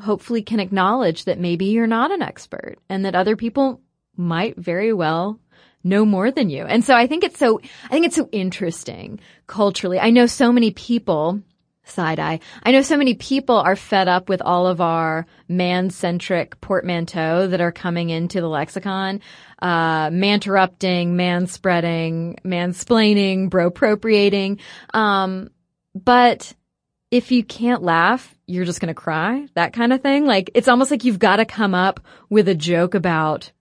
hopefully 0.00 0.42
can 0.42 0.60
acknowledge 0.60 1.24
that 1.24 1.40
maybe 1.40 1.66
you're 1.66 1.86
not 1.86 2.12
an 2.12 2.22
expert 2.22 2.76
and 2.88 3.04
that 3.04 3.14
other 3.16 3.36
people 3.36 3.80
might 4.18 4.56
very 4.56 4.92
well 4.92 5.40
know 5.84 6.04
more 6.04 6.30
than 6.30 6.50
you. 6.50 6.64
And 6.64 6.84
so 6.84 6.94
I 6.94 7.06
think 7.06 7.24
it's 7.24 7.38
so, 7.38 7.60
I 7.84 7.88
think 7.88 8.04
it's 8.04 8.16
so 8.16 8.28
interesting 8.32 9.20
culturally. 9.46 9.98
I 9.98 10.10
know 10.10 10.26
so 10.26 10.52
many 10.52 10.72
people, 10.72 11.40
side 11.84 12.18
eye, 12.18 12.40
I 12.62 12.72
know 12.72 12.82
so 12.82 12.98
many 12.98 13.14
people 13.14 13.56
are 13.56 13.76
fed 13.76 14.08
up 14.08 14.28
with 14.28 14.42
all 14.42 14.66
of 14.66 14.80
our 14.80 15.24
man-centric 15.48 16.60
portmanteau 16.60 17.46
that 17.46 17.60
are 17.60 17.72
coming 17.72 18.10
into 18.10 18.40
the 18.40 18.48
lexicon. 18.48 19.20
Uh, 19.62 20.10
man-interrupting, 20.12 21.16
man-spreading, 21.16 22.38
mansplaining, 22.44 23.48
bro-appropriating. 23.48 24.58
Um, 24.92 25.50
but 25.94 26.52
if 27.10 27.32
you 27.32 27.42
can't 27.42 27.82
laugh, 27.82 28.36
you're 28.46 28.66
just 28.66 28.80
going 28.80 28.94
to 28.94 29.00
cry, 29.00 29.46
that 29.54 29.72
kind 29.72 29.92
of 29.92 30.02
thing. 30.02 30.26
Like, 30.26 30.50
it's 30.54 30.68
almost 30.68 30.90
like 30.90 31.04
you've 31.04 31.18
got 31.18 31.36
to 31.36 31.44
come 31.44 31.74
up 31.74 32.00
with 32.28 32.48
a 32.48 32.54
joke 32.54 32.94
about 32.94 33.52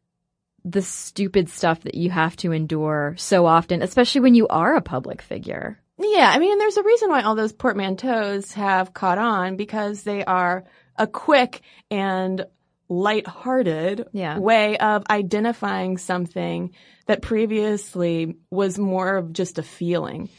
the 0.72 0.82
stupid 0.82 1.50
stuff 1.50 1.82
that 1.82 1.96
you 1.96 2.10
have 2.10 2.36
to 2.38 2.52
endure 2.52 3.16
so 3.18 3.46
often, 3.46 3.82
especially 3.82 4.22
when 4.22 4.36
you 4.36 4.48
are 4.48 4.76
a 4.76 4.82
public 4.82 5.22
figure. 5.22 5.80
Yeah, 6.00 6.30
I 6.34 6.40
mean, 6.40 6.58
there's 6.58 6.78
a 6.78 6.84
reason 6.84 7.10
why 7.10 7.22
all 7.24 7.36
those 7.36 7.54
portmanteaus 7.54 8.54
have 8.54 8.94
caught 8.94 9.18
on 9.18 9.56
because 9.56 10.04
they 10.04 10.24
are 10.26 10.66
a 10.98 11.08
quick 11.08 11.62
and 11.90 12.46
lighthearted 12.90 14.08
Yeah. 14.12 14.38
way 14.40 14.78
of 14.78 15.04
identifying 15.10 15.98
something 15.98 16.72
that 17.06 17.22
previously 17.22 18.36
was 18.52 18.78
more 18.78 19.18
of 19.18 19.34
just 19.34 19.58
a 19.60 19.64
feeling. 19.64 20.30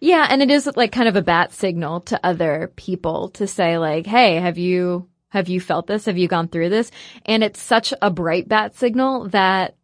Yeah, 0.00 0.26
and 0.28 0.42
it 0.42 0.50
is 0.50 0.68
like 0.76 0.92
kind 0.92 1.08
of 1.08 1.16
a 1.16 1.22
bat 1.22 1.52
signal 1.52 2.00
to 2.02 2.20
other 2.22 2.70
people 2.76 3.30
to 3.30 3.46
say 3.46 3.78
like, 3.78 4.06
"Hey, 4.06 4.36
have 4.36 4.58
you 4.58 5.08
have 5.36 5.48
you 5.48 5.60
felt 5.60 5.86
this? 5.86 6.06
Have 6.06 6.18
you 6.18 6.28
gone 6.28 6.48
through 6.48 6.70
this?" 6.70 6.90
And 7.24 7.44
it's 7.44 7.60
such 7.60 7.94
a 8.02 8.10
bright 8.10 8.48
bat 8.48 8.74
signal 8.74 9.28
that 9.28 9.76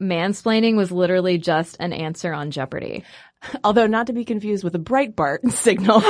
mansplaining 0.00 0.76
was 0.76 0.92
literally 0.92 1.38
just 1.38 1.76
an 1.80 1.92
answer 1.92 2.32
on 2.32 2.50
Jeopardy. 2.50 3.04
Although 3.64 3.86
not 3.86 4.08
to 4.08 4.12
be 4.12 4.24
confused 4.24 4.64
with 4.64 4.74
a 4.74 4.80
Breitbart 4.80 5.50
signal, 5.52 6.02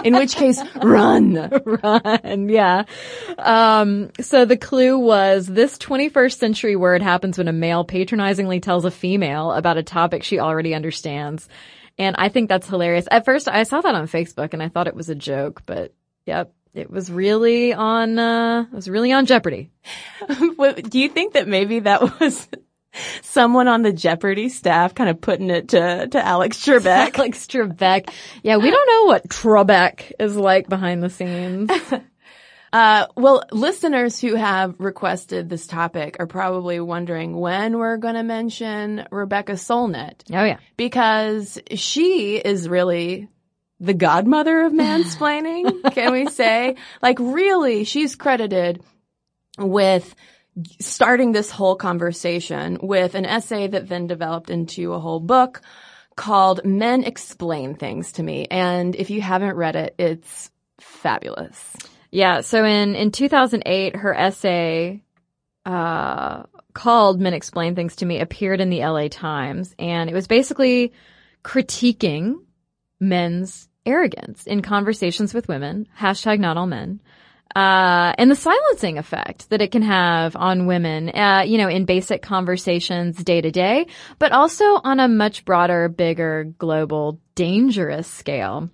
in 0.04 0.14
which 0.14 0.34
case, 0.34 0.62
run. 0.76 1.34
Run, 1.64 2.48
yeah. 2.48 2.84
Um, 3.38 4.10
so 4.20 4.44
the 4.44 4.56
clue 4.56 4.98
was 4.98 5.46
this 5.46 5.76
21st 5.78 6.38
century 6.38 6.76
word 6.76 7.02
happens 7.02 7.38
when 7.38 7.48
a 7.48 7.52
male 7.52 7.84
patronizingly 7.84 8.60
tells 8.60 8.84
a 8.84 8.90
female 8.90 9.52
about 9.52 9.76
a 9.76 9.82
topic 9.82 10.22
she 10.22 10.38
already 10.38 10.74
understands. 10.74 11.48
And 11.98 12.14
I 12.16 12.28
think 12.28 12.48
that's 12.48 12.68
hilarious. 12.68 13.08
At 13.10 13.24
first, 13.24 13.48
I 13.48 13.64
saw 13.64 13.80
that 13.80 13.94
on 13.94 14.06
Facebook 14.06 14.52
and 14.52 14.62
I 14.62 14.68
thought 14.68 14.86
it 14.86 14.94
was 14.94 15.08
a 15.08 15.14
joke, 15.14 15.62
but 15.66 15.92
yep, 16.26 16.52
it 16.74 16.90
was 16.90 17.10
really 17.10 17.72
on, 17.72 18.18
uh, 18.18 18.62
it 18.70 18.74
was 18.74 18.88
really 18.88 19.12
on 19.12 19.26
Jeopardy. 19.26 19.70
Do 20.28 20.98
you 20.98 21.08
think 21.08 21.34
that 21.34 21.48
maybe 21.48 21.80
that 21.80 22.20
was 22.20 22.48
someone 23.22 23.68
on 23.68 23.82
the 23.82 23.92
Jeopardy 23.92 24.48
staff 24.48 24.94
kind 24.94 25.10
of 25.10 25.20
putting 25.20 25.50
it 25.50 25.68
to, 25.68 26.08
to 26.08 26.24
Alex 26.26 26.58
Trebek? 26.66 27.18
like 27.18 27.34
Trebek. 27.34 28.10
Yeah, 28.42 28.56
we 28.58 28.70
don't 28.70 28.86
know 28.88 29.04
what 29.06 29.28
Trebek 29.28 30.12
is 30.18 30.36
like 30.36 30.68
behind 30.68 31.02
the 31.02 31.10
scenes. 31.10 31.70
Uh, 32.70 33.06
well, 33.16 33.44
listeners 33.50 34.20
who 34.20 34.34
have 34.34 34.74
requested 34.78 35.48
this 35.48 35.66
topic 35.66 36.16
are 36.20 36.26
probably 36.26 36.78
wondering 36.80 37.34
when 37.34 37.78
we're 37.78 37.96
going 37.96 38.14
to 38.14 38.22
mention 38.22 39.06
Rebecca 39.10 39.52
Solnit 39.52 40.22
Oh 40.30 40.44
yeah. 40.44 40.58
because 40.76 41.58
she 41.76 42.36
is 42.36 42.68
really 42.68 43.28
the 43.80 43.94
godmother 43.94 44.62
of 44.62 44.72
mansplaining, 44.74 45.92
can 45.94 46.12
we 46.12 46.26
say? 46.26 46.76
Like 47.02 47.18
really, 47.20 47.84
she's 47.84 48.16
credited 48.16 48.82
with 49.58 50.14
starting 50.80 51.32
this 51.32 51.50
whole 51.50 51.76
conversation 51.76 52.78
with 52.82 53.14
an 53.14 53.24
essay 53.24 53.68
that 53.68 53.88
then 53.88 54.06
developed 54.06 54.50
into 54.50 54.92
a 54.92 54.98
whole 54.98 55.20
book 55.20 55.60
called 56.16 56.64
Men 56.64 57.04
Explain 57.04 57.76
Things 57.76 58.12
to 58.12 58.22
Me. 58.22 58.46
And 58.50 58.96
if 58.96 59.10
you 59.10 59.22
haven't 59.22 59.54
read 59.54 59.76
it, 59.76 59.94
it's 59.98 60.50
fabulous. 60.80 61.76
Yeah. 62.10 62.40
So 62.40 62.64
in, 62.64 62.96
in 62.96 63.12
2008, 63.12 63.96
her 63.96 64.14
essay, 64.14 65.02
uh, 65.64 66.44
called 66.72 67.20
Men 67.20 67.34
Explain 67.34 67.74
Things 67.74 67.96
to 67.96 68.06
Me 68.06 68.20
appeared 68.20 68.60
in 68.60 68.70
the 68.70 68.80
LA 68.80 69.08
Times 69.08 69.74
and 69.78 70.08
it 70.08 70.14
was 70.14 70.26
basically 70.26 70.92
critiquing 71.44 72.36
men's 73.00 73.67
arrogance 73.88 74.46
in 74.46 74.62
conversations 74.62 75.34
with 75.34 75.48
women, 75.48 75.88
hashtag 75.98 76.38
not 76.38 76.56
all 76.56 76.66
men, 76.66 77.00
uh, 77.56 78.12
and 78.18 78.30
the 78.30 78.36
silencing 78.36 78.98
effect 78.98 79.48
that 79.50 79.62
it 79.62 79.72
can 79.72 79.82
have 79.82 80.36
on 80.36 80.66
women, 80.66 81.08
uh, 81.08 81.42
you 81.46 81.58
know, 81.58 81.68
in 81.68 81.86
basic 81.86 82.22
conversations 82.22 83.16
day 83.24 83.40
to 83.40 83.50
day, 83.50 83.86
but 84.18 84.32
also 84.32 84.64
on 84.64 85.00
a 85.00 85.08
much 85.08 85.44
broader, 85.44 85.88
bigger, 85.88 86.44
global, 86.58 87.20
dangerous 87.34 88.06
scale. 88.06 88.70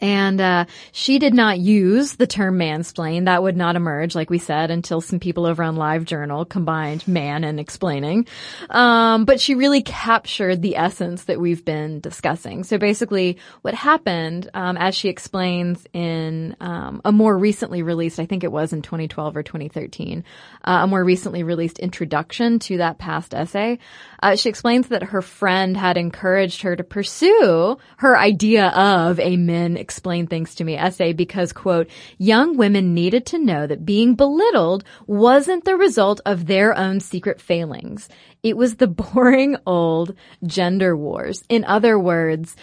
And 0.00 0.40
uh, 0.40 0.64
she 0.92 1.18
did 1.18 1.34
not 1.34 1.58
use 1.58 2.16
the 2.16 2.26
term 2.26 2.58
mansplain. 2.58 3.24
That 3.24 3.42
would 3.42 3.56
not 3.56 3.76
emerge, 3.76 4.14
like 4.14 4.30
we 4.30 4.38
said, 4.38 4.70
until 4.70 5.00
some 5.00 5.18
people 5.18 5.46
over 5.46 5.62
on 5.62 5.76
LiveJournal 5.76 6.48
combined 6.48 7.06
man 7.08 7.44
and 7.44 7.58
explaining. 7.58 8.26
Um, 8.70 9.24
but 9.24 9.40
she 9.40 9.54
really 9.54 9.82
captured 9.82 10.62
the 10.62 10.76
essence 10.76 11.24
that 11.24 11.40
we've 11.40 11.64
been 11.64 12.00
discussing. 12.00 12.64
So 12.64 12.78
basically, 12.78 13.38
what 13.62 13.74
happened, 13.74 14.48
um, 14.54 14.76
as 14.76 14.94
she 14.94 15.08
explains 15.08 15.84
in 15.92 16.56
um, 16.60 17.00
a 17.04 17.10
more 17.10 17.36
recently 17.36 17.82
released, 17.82 18.20
I 18.20 18.26
think 18.26 18.44
it 18.44 18.52
was 18.52 18.72
in 18.72 18.82
2012 18.82 19.36
or 19.36 19.42
2013, 19.42 20.24
uh, 20.64 20.80
a 20.82 20.86
more 20.86 21.04
recently 21.04 21.42
released 21.42 21.78
introduction 21.78 22.58
to 22.60 22.78
that 22.78 22.98
past 22.98 23.34
essay, 23.34 23.78
uh, 24.22 24.36
she 24.36 24.48
explains 24.48 24.88
that 24.88 25.02
her 25.02 25.22
friend 25.22 25.76
had 25.76 25.96
encouraged 25.96 26.62
her 26.62 26.76
to 26.76 26.84
pursue 26.84 27.76
her 27.98 28.18
idea 28.18 28.68
of 28.68 29.18
a 29.20 29.36
men 29.36 29.76
explain 29.88 30.26
things 30.26 30.54
to 30.54 30.64
me 30.64 30.76
essay 30.76 31.14
because 31.14 31.50
quote, 31.50 31.88
young 32.18 32.58
women 32.58 32.92
needed 32.92 33.24
to 33.24 33.38
know 33.38 33.66
that 33.66 33.86
being 33.86 34.14
belittled 34.14 34.84
wasn't 35.06 35.64
the 35.64 35.76
result 35.76 36.20
of 36.26 36.44
their 36.46 36.76
own 36.76 37.00
secret 37.00 37.40
failings. 37.40 38.10
It 38.42 38.54
was 38.54 38.76
the 38.76 38.86
boring 39.02 39.56
old 39.64 40.14
gender 40.44 40.94
wars. 40.94 41.42
In 41.48 41.64
other 41.64 41.98
words, 41.98 42.54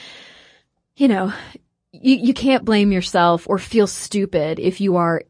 you 0.98 1.08
know, 1.08 1.34
you, 1.91 2.15
you 2.15 2.34
can't 2.36 2.63
blame 2.63 2.91
yourself 2.91 3.50
or 3.50 3.58
feel 3.58 3.88
stupid 3.88 4.60
if 4.60 4.79
you 4.79 4.98
are 4.98 5.24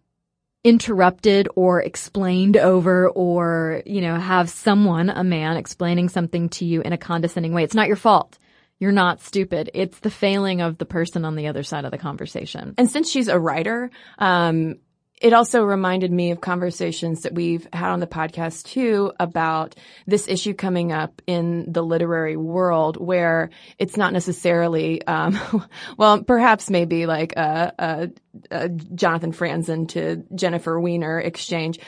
interrupted 0.65 1.47
or 1.55 1.81
explained 1.81 2.57
over 2.57 3.07
or, 3.07 3.83
you 3.85 4.01
know, 4.01 4.19
have 4.19 4.49
someone, 4.49 5.09
a 5.09 5.23
man, 5.23 5.55
explaining 5.55 6.09
something 6.09 6.49
to 6.49 6.65
you 6.65 6.81
in 6.81 6.91
a 6.91 6.97
condescending 6.97 7.53
way. 7.53 7.63
It's 7.63 7.73
not 7.73 7.87
your 7.87 7.95
fault. 7.95 8.37
You're 8.79 8.91
not 8.91 9.21
stupid. 9.21 9.71
It's 9.73 9.99
the 9.99 10.09
failing 10.09 10.61
of 10.61 10.77
the 10.77 10.85
person 10.85 11.25
on 11.25 11.35
the 11.35 11.47
other 11.47 11.63
side 11.63 11.85
of 11.85 11.91
the 11.91 11.97
conversation. 11.97 12.75
And 12.77 12.89
since 12.89 13.09
she's 13.09 13.29
a 13.29 13.39
writer, 13.39 13.89
um, 14.19 14.75
it 15.21 15.31
also 15.31 15.63
reminded 15.63 16.11
me 16.11 16.31
of 16.31 16.41
conversations 16.41 17.21
that 17.21 17.33
we've 17.33 17.67
had 17.71 17.91
on 17.91 18.01
the 18.01 18.07
podcast 18.07 18.65
too 18.65 19.13
about 19.17 19.75
this 20.05 20.27
issue 20.27 20.53
coming 20.53 20.91
up 20.91 21.21
in 21.25 21.71
the 21.71 21.81
literary 21.81 22.35
world 22.35 22.97
where 22.97 23.49
it's 23.79 23.95
not 23.95 24.11
necessarily, 24.11 25.05
um, 25.07 25.39
well, 25.97 26.21
perhaps 26.23 26.69
maybe 26.69 27.05
like 27.05 27.33
a, 27.37 27.73
a, 27.79 28.09
a 28.51 28.69
Jonathan 28.69 29.31
Franzen 29.31 29.87
to 29.89 30.23
Jennifer 30.35 30.77
Weiner 30.79 31.19
exchange, 31.19 31.79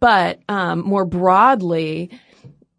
but 0.00 0.40
um, 0.48 0.80
more 0.80 1.04
broadly, 1.04 2.18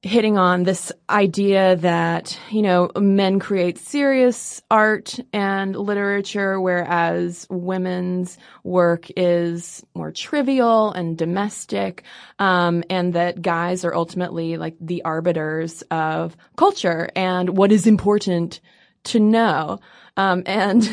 hitting 0.03 0.37
on 0.37 0.63
this 0.63 0.91
idea 1.09 1.77
that, 1.77 2.37
you 2.51 2.61
know, 2.61 2.91
men 2.97 3.39
create 3.39 3.77
serious 3.77 4.61
art 4.69 5.17
and 5.31 5.77
literature, 5.77 6.59
whereas 6.59 7.47
women's 7.49 8.37
work 8.65 9.07
is 9.15 9.81
more 9.95 10.11
trivial 10.11 10.91
and 10.91 11.17
domestic, 11.17 12.03
um, 12.37 12.83
and 12.89 13.13
that 13.13 13.41
guys 13.41 13.85
are 13.85 13.95
ultimately 13.95 14.57
like 14.57 14.75
the 14.81 15.01
arbiters 15.05 15.83
of 15.89 16.35
culture 16.57 17.09
and 17.15 17.57
what 17.57 17.71
is 17.71 17.87
important 17.87 18.59
to 19.05 19.21
know. 19.21 19.79
Um, 20.17 20.43
and, 20.45 20.87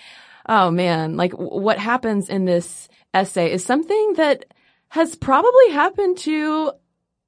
oh 0.46 0.70
man, 0.70 1.16
like 1.16 1.32
what 1.32 1.78
happens 1.78 2.28
in 2.28 2.44
this 2.44 2.90
essay 3.14 3.50
is 3.50 3.64
something 3.64 4.12
that 4.14 4.44
has 4.88 5.14
probably 5.14 5.70
happened 5.70 6.18
to 6.18 6.72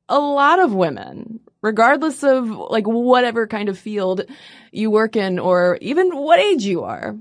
a 0.08 0.18
lot 0.18 0.58
of 0.58 0.74
women, 0.74 1.40
regardless 1.62 2.22
of 2.22 2.48
like 2.48 2.86
whatever 2.86 3.46
kind 3.46 3.68
of 3.68 3.78
field 3.78 4.22
you 4.70 4.90
work 4.90 5.16
in 5.16 5.38
or 5.38 5.78
even 5.80 6.16
what 6.16 6.38
age 6.38 6.64
you 6.64 6.84
are. 6.84 7.16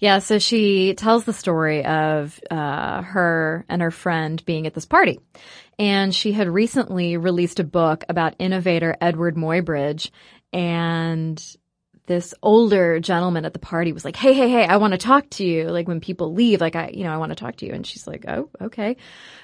Yeah, 0.00 0.18
so 0.18 0.38
she 0.38 0.94
tells 0.94 1.24
the 1.24 1.32
story 1.32 1.84
of 1.84 2.38
uh, 2.50 3.02
her 3.02 3.64
and 3.68 3.80
her 3.80 3.90
friend 3.90 4.44
being 4.44 4.66
at 4.66 4.74
this 4.74 4.84
party. 4.84 5.20
And 5.78 6.14
she 6.14 6.32
had 6.32 6.48
recently 6.48 7.16
released 7.16 7.60
a 7.60 7.64
book 7.64 8.04
about 8.08 8.36
innovator 8.38 8.96
Edward 9.00 9.36
Muybridge. 9.36 10.10
And 10.52 11.42
this 12.06 12.34
older 12.42 13.00
gentleman 13.00 13.44
at 13.44 13.52
the 13.52 13.58
party 13.58 13.92
was 13.92 14.04
like, 14.04 14.16
Hey, 14.16 14.32
hey, 14.32 14.48
hey, 14.48 14.64
I 14.64 14.76
want 14.76 14.92
to 14.92 14.98
talk 14.98 15.28
to 15.30 15.44
you. 15.44 15.64
Like 15.64 15.88
when 15.88 16.00
people 16.00 16.32
leave, 16.32 16.60
like 16.60 16.76
I, 16.76 16.90
you 16.94 17.04
know, 17.04 17.12
I 17.12 17.16
want 17.18 17.30
to 17.30 17.36
talk 17.36 17.56
to 17.56 17.66
you. 17.66 17.72
And 17.72 17.86
she's 17.86 18.06
like, 18.06 18.24
Oh, 18.28 18.48
okay, 18.60 18.96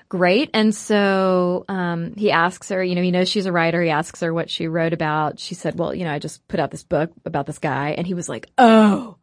great. 0.09 0.51
And 0.55 0.75
so, 0.75 1.65
um, 1.69 2.15
he 2.17 2.31
asks 2.31 2.69
her, 2.71 2.83
you 2.83 2.95
know, 2.95 3.03
he 3.03 3.11
knows 3.11 3.29
she's 3.29 3.47
a 3.47 3.53
writer. 3.53 3.83
He 3.83 3.91
asks 3.91 4.21
her 4.21 4.33
what 4.33 4.51
she 4.51 4.69
wrote 4.69 4.93
about. 4.93 5.39
She 5.39 5.55
said, 5.55 5.79
well, 5.79 5.95
you 5.95 6.05
know, 6.05 6.13
I 6.13 6.19
just 6.19 6.47
put 6.49 6.61
out 6.61 6.71
this 6.71 6.85
book 6.85 7.11
about 7.25 7.47
this 7.47 7.59
guy. 7.59 7.91
And 7.91 8.07
he 8.07 8.15
was 8.15 8.29
like, 8.29 8.49
Oh, 8.59 9.17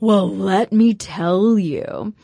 well, 0.00 0.28
let 0.28 0.72
me 0.72 0.94
tell 0.94 1.58
you. 1.58 2.14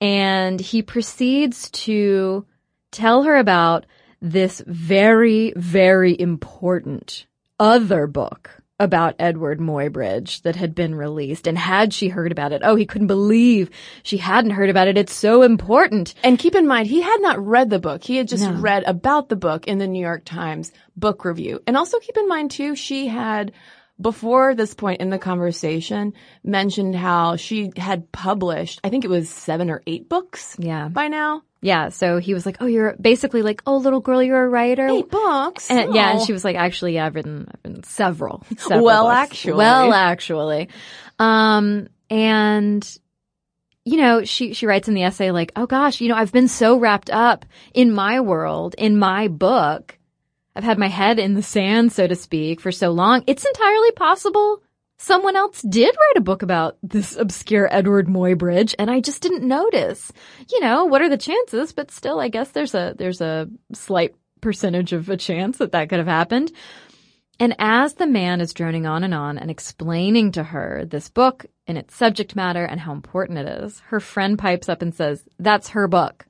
And 0.00 0.60
he 0.60 0.82
proceeds 0.82 1.70
to 1.70 2.46
tell 2.90 3.22
her 3.22 3.36
about 3.36 3.86
this 4.20 4.62
very, 4.66 5.52
very 5.56 6.18
important 6.18 7.26
other 7.58 8.06
book 8.06 8.62
about 8.78 9.16
Edward 9.18 9.58
Muybridge 9.58 10.42
that 10.42 10.56
had 10.56 10.74
been 10.74 10.94
released. 10.94 11.46
And 11.46 11.56
had 11.56 11.94
she 11.94 12.08
heard 12.08 12.32
about 12.32 12.52
it, 12.52 12.62
oh, 12.64 12.76
he 12.76 12.86
couldn't 12.86 13.06
believe 13.06 13.70
she 14.02 14.18
hadn't 14.18 14.50
heard 14.50 14.68
about 14.68 14.88
it. 14.88 14.98
It's 14.98 15.14
so 15.14 15.42
important. 15.42 16.14
And 16.22 16.38
keep 16.38 16.54
in 16.54 16.66
mind, 16.66 16.86
he 16.86 17.00
had 17.00 17.20
not 17.20 17.44
read 17.44 17.70
the 17.70 17.78
book. 17.78 18.04
He 18.04 18.16
had 18.16 18.28
just 18.28 18.44
no. 18.44 18.52
read 18.52 18.84
about 18.84 19.28
the 19.28 19.36
book 19.36 19.66
in 19.66 19.78
the 19.78 19.86
New 19.86 20.00
York 20.00 20.24
Times 20.24 20.72
book 20.96 21.24
review. 21.24 21.62
And 21.66 21.76
also 21.76 21.98
keep 22.00 22.16
in 22.16 22.28
mind 22.28 22.50
too, 22.50 22.76
she 22.76 23.06
had 23.06 23.52
before 23.98 24.54
this 24.54 24.74
point 24.74 25.00
in 25.00 25.08
the 25.08 25.18
conversation 25.18 26.12
mentioned 26.44 26.94
how 26.94 27.36
she 27.36 27.72
had 27.76 28.12
published, 28.12 28.80
I 28.84 28.90
think 28.90 29.04
it 29.04 29.10
was 29.10 29.30
seven 29.30 29.70
or 29.70 29.82
eight 29.86 30.08
books. 30.08 30.56
Yeah. 30.58 30.88
By 30.88 31.08
now. 31.08 31.42
Yeah. 31.66 31.88
So 31.88 32.18
he 32.18 32.32
was 32.32 32.46
like, 32.46 32.58
"Oh, 32.60 32.66
you're 32.66 32.94
basically 33.00 33.42
like, 33.42 33.60
oh, 33.66 33.78
little 33.78 34.00
girl, 34.00 34.22
you're 34.22 34.44
a 34.44 34.48
writer." 34.48 34.86
Eight 34.86 35.10
books. 35.10 35.68
And, 35.70 35.92
Yeah, 35.94 36.12
and 36.12 36.22
she 36.22 36.32
was 36.32 36.44
like, 36.44 36.54
"Actually, 36.56 36.94
yeah, 36.94 37.06
I've 37.06 37.14
written, 37.16 37.48
I've 37.48 37.60
written 37.64 37.82
several. 37.82 38.44
several 38.56 38.84
well, 38.84 39.04
books. 39.04 39.16
actually, 39.16 39.54
well, 39.54 39.92
actually, 39.92 40.68
um, 41.18 41.88
and 42.08 42.98
you 43.84 43.96
know, 43.96 44.24
she 44.24 44.54
she 44.54 44.66
writes 44.66 44.86
in 44.86 44.94
the 44.94 45.02
essay 45.02 45.32
like, 45.32 45.50
"Oh 45.56 45.66
gosh, 45.66 46.00
you 46.00 46.08
know, 46.08 46.14
I've 46.16 46.32
been 46.32 46.48
so 46.48 46.78
wrapped 46.78 47.10
up 47.10 47.44
in 47.74 47.92
my 47.92 48.20
world, 48.20 48.74
in 48.78 48.98
my 48.98 49.28
book." 49.28 49.98
I've 50.54 50.64
had 50.64 50.78
my 50.78 50.88
head 50.88 51.18
in 51.18 51.34
the 51.34 51.42
sand, 51.42 51.92
so 51.92 52.06
to 52.06 52.16
speak, 52.16 52.62
for 52.62 52.72
so 52.72 52.90
long. 52.90 53.24
It's 53.26 53.44
entirely 53.44 53.90
possible 53.92 54.62
someone 54.98 55.36
else 55.36 55.62
did 55.62 55.94
write 55.94 56.16
a 56.16 56.22
book 56.22 56.42
about 56.42 56.76
this 56.82 57.16
obscure 57.16 57.68
Edward 57.70 58.08
Muybridge, 58.08 58.74
and 58.78 58.90
I 58.90 59.00
just 59.00 59.22
didn't 59.22 59.46
notice. 59.46 60.12
You 60.50 60.60
know, 60.60 60.84
what 60.84 61.02
are 61.02 61.08
the 61.08 61.16
chances? 61.16 61.72
But 61.72 61.90
still, 61.90 62.20
I 62.20 62.28
guess 62.28 62.50
there's 62.50 62.74
a 62.74 62.94
there's 62.96 63.20
a 63.20 63.48
slight 63.72 64.14
percentage 64.40 64.92
of 64.92 65.08
a 65.08 65.16
chance 65.16 65.58
that 65.58 65.72
that 65.72 65.88
could 65.88 65.98
have 65.98 66.06
happened. 66.06 66.52
And 67.38 67.54
as 67.58 67.94
the 67.94 68.06
man 68.06 68.40
is 68.40 68.54
droning 68.54 68.86
on 68.86 69.04
and 69.04 69.12
on 69.12 69.36
and 69.36 69.50
explaining 69.50 70.32
to 70.32 70.42
her 70.42 70.84
this 70.86 71.10
book 71.10 71.44
and 71.66 71.76
its 71.76 71.94
subject 71.94 72.34
matter 72.34 72.64
and 72.64 72.80
how 72.80 72.92
important 72.92 73.38
it 73.38 73.46
is, 73.46 73.80
her 73.88 74.00
friend 74.00 74.38
pipes 74.38 74.68
up 74.68 74.80
and 74.80 74.94
says, 74.94 75.28
"That's 75.38 75.70
her 75.70 75.86
book." 75.86 76.26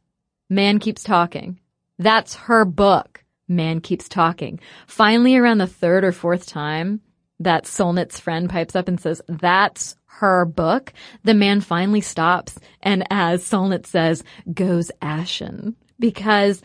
Man 0.50 0.78
keeps 0.78 1.02
talking. 1.02 1.60
That's 1.98 2.34
her 2.34 2.64
book. 2.64 3.24
Man 3.48 3.80
keeps 3.80 4.08
talking. 4.08 4.58
Finally, 4.86 5.36
around 5.36 5.58
the 5.58 5.66
third 5.66 6.04
or 6.04 6.12
fourth 6.12 6.46
time 6.46 7.00
that 7.40 7.64
Solnit's 7.64 8.20
friend 8.20 8.48
pipes 8.48 8.76
up 8.76 8.88
and 8.88 9.00
says, 9.00 9.22
that's 9.28 9.96
her 10.06 10.44
book, 10.44 10.92
the 11.24 11.34
man 11.34 11.60
finally 11.60 12.00
stops 12.00 12.58
and 12.80 13.04
as 13.10 13.44
Solnit 13.44 13.86
says, 13.86 14.24
goes 14.52 14.90
ashen 15.02 15.76
because 15.98 16.62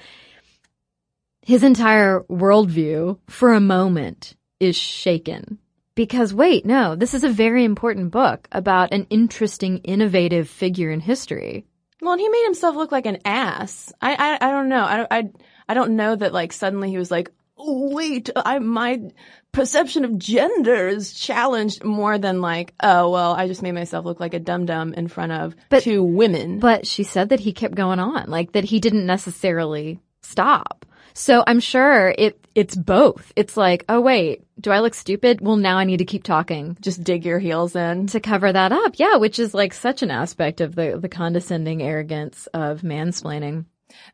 his 1.41 1.63
entire 1.63 2.21
worldview 2.29 3.17
for 3.27 3.53
a 3.53 3.59
moment 3.59 4.35
is 4.59 4.75
shaken. 4.75 5.57
Because 5.95 6.33
wait, 6.33 6.65
no, 6.65 6.95
this 6.95 7.13
is 7.13 7.23
a 7.23 7.29
very 7.29 7.65
important 7.65 8.11
book 8.11 8.47
about 8.51 8.93
an 8.93 9.07
interesting, 9.09 9.79
innovative 9.79 10.47
figure 10.47 10.89
in 10.89 11.01
history. 11.01 11.65
Well, 12.01 12.13
and 12.13 12.21
he 12.21 12.29
made 12.29 12.45
himself 12.45 12.75
look 12.75 12.91
like 12.91 13.05
an 13.05 13.19
ass. 13.25 13.91
I, 14.01 14.15
I, 14.15 14.47
I 14.47 14.51
don't 14.51 14.69
know. 14.69 14.83
I, 14.83 15.07
I, 15.11 15.29
I 15.67 15.73
don't 15.73 15.95
know 15.95 16.15
that 16.15 16.33
like 16.33 16.53
suddenly 16.53 16.89
he 16.89 16.97
was 16.97 17.11
like, 17.11 17.31
wait, 17.65 18.29
I, 18.35 18.59
my 18.59 19.11
perception 19.51 20.05
of 20.05 20.17
gender 20.17 20.87
is 20.87 21.13
challenged 21.13 21.83
more 21.83 22.17
than 22.17 22.41
like, 22.41 22.73
oh, 22.81 23.09
well, 23.09 23.33
I 23.33 23.47
just 23.47 23.61
made 23.61 23.73
myself 23.73 24.05
look 24.05 24.19
like 24.19 24.33
a 24.33 24.39
dum 24.39 24.65
dum 24.65 24.93
in 24.93 25.07
front 25.07 25.31
of 25.31 25.55
but, 25.69 25.83
two 25.83 26.03
women. 26.03 26.59
But 26.59 26.87
she 26.87 27.03
said 27.03 27.29
that 27.29 27.39
he 27.39 27.53
kept 27.53 27.75
going 27.75 27.99
on, 27.99 28.29
like 28.29 28.53
that 28.53 28.63
he 28.63 28.79
didn't 28.79 29.05
necessarily 29.05 29.99
stop. 30.21 30.85
So 31.13 31.43
I'm 31.45 31.59
sure 31.59 32.13
it 32.17 32.37
it's 32.55 32.75
both. 32.75 33.31
It's 33.35 33.55
like, 33.57 33.85
oh 33.89 34.01
wait, 34.01 34.45
do 34.59 34.71
I 34.71 34.79
look 34.79 34.93
stupid? 34.93 35.41
Well, 35.41 35.55
now 35.55 35.77
I 35.77 35.83
need 35.83 35.97
to 35.97 36.05
keep 36.05 36.23
talking. 36.23 36.77
Just 36.81 37.03
dig 37.03 37.25
your 37.25 37.39
heels 37.39 37.75
in 37.75 38.07
to 38.07 38.19
cover 38.19 38.51
that 38.51 38.71
up. 38.71 38.93
Yeah, 38.95 39.17
which 39.17 39.39
is 39.39 39.53
like 39.53 39.73
such 39.73 40.03
an 40.03 40.11
aspect 40.11 40.61
of 40.61 40.75
the 40.75 40.97
the 41.01 41.09
condescending 41.09 41.81
arrogance 41.81 42.47
of 42.53 42.81
mansplaining. 42.81 43.65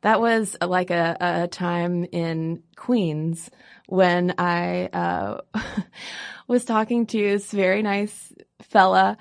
That 0.01 0.19
was 0.19 0.55
like 0.61 0.89
a, 0.89 1.17
a 1.19 1.47
time 1.47 2.05
in 2.05 2.63
Queens 2.75 3.49
when 3.87 4.35
I 4.37 4.87
uh, 4.87 5.41
was 6.47 6.65
talking 6.65 7.05
to 7.07 7.17
this 7.17 7.51
very 7.51 7.81
nice 7.81 8.33
fella, 8.61 9.17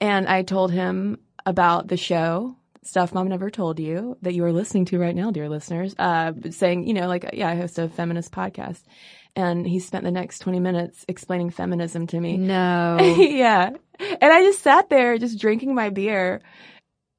and 0.00 0.28
I 0.28 0.42
told 0.42 0.72
him 0.72 1.18
about 1.46 1.88
the 1.88 1.96
show 1.96 2.56
stuff 2.88 3.12
mom 3.12 3.28
never 3.28 3.50
told 3.50 3.78
you 3.78 4.16
that 4.22 4.34
you 4.34 4.44
are 4.44 4.52
listening 4.52 4.86
to 4.86 4.98
right 4.98 5.14
now, 5.14 5.30
dear 5.30 5.48
listeners. 5.48 5.94
Uh, 5.98 6.32
saying, 6.50 6.86
you 6.86 6.94
know, 6.94 7.06
like, 7.06 7.28
yeah, 7.34 7.48
I 7.48 7.54
host 7.54 7.78
a 7.78 7.88
feminist 7.88 8.32
podcast. 8.32 8.80
And 9.36 9.66
he 9.66 9.78
spent 9.78 10.04
the 10.04 10.10
next 10.10 10.40
20 10.40 10.58
minutes 10.58 11.04
explaining 11.06 11.50
feminism 11.50 12.06
to 12.08 12.18
me. 12.18 12.38
No. 12.38 12.96
yeah. 13.18 13.70
And 14.00 14.32
I 14.32 14.42
just 14.42 14.62
sat 14.62 14.88
there 14.88 15.18
just 15.18 15.38
drinking 15.38 15.74
my 15.74 15.90
beer 15.90 16.40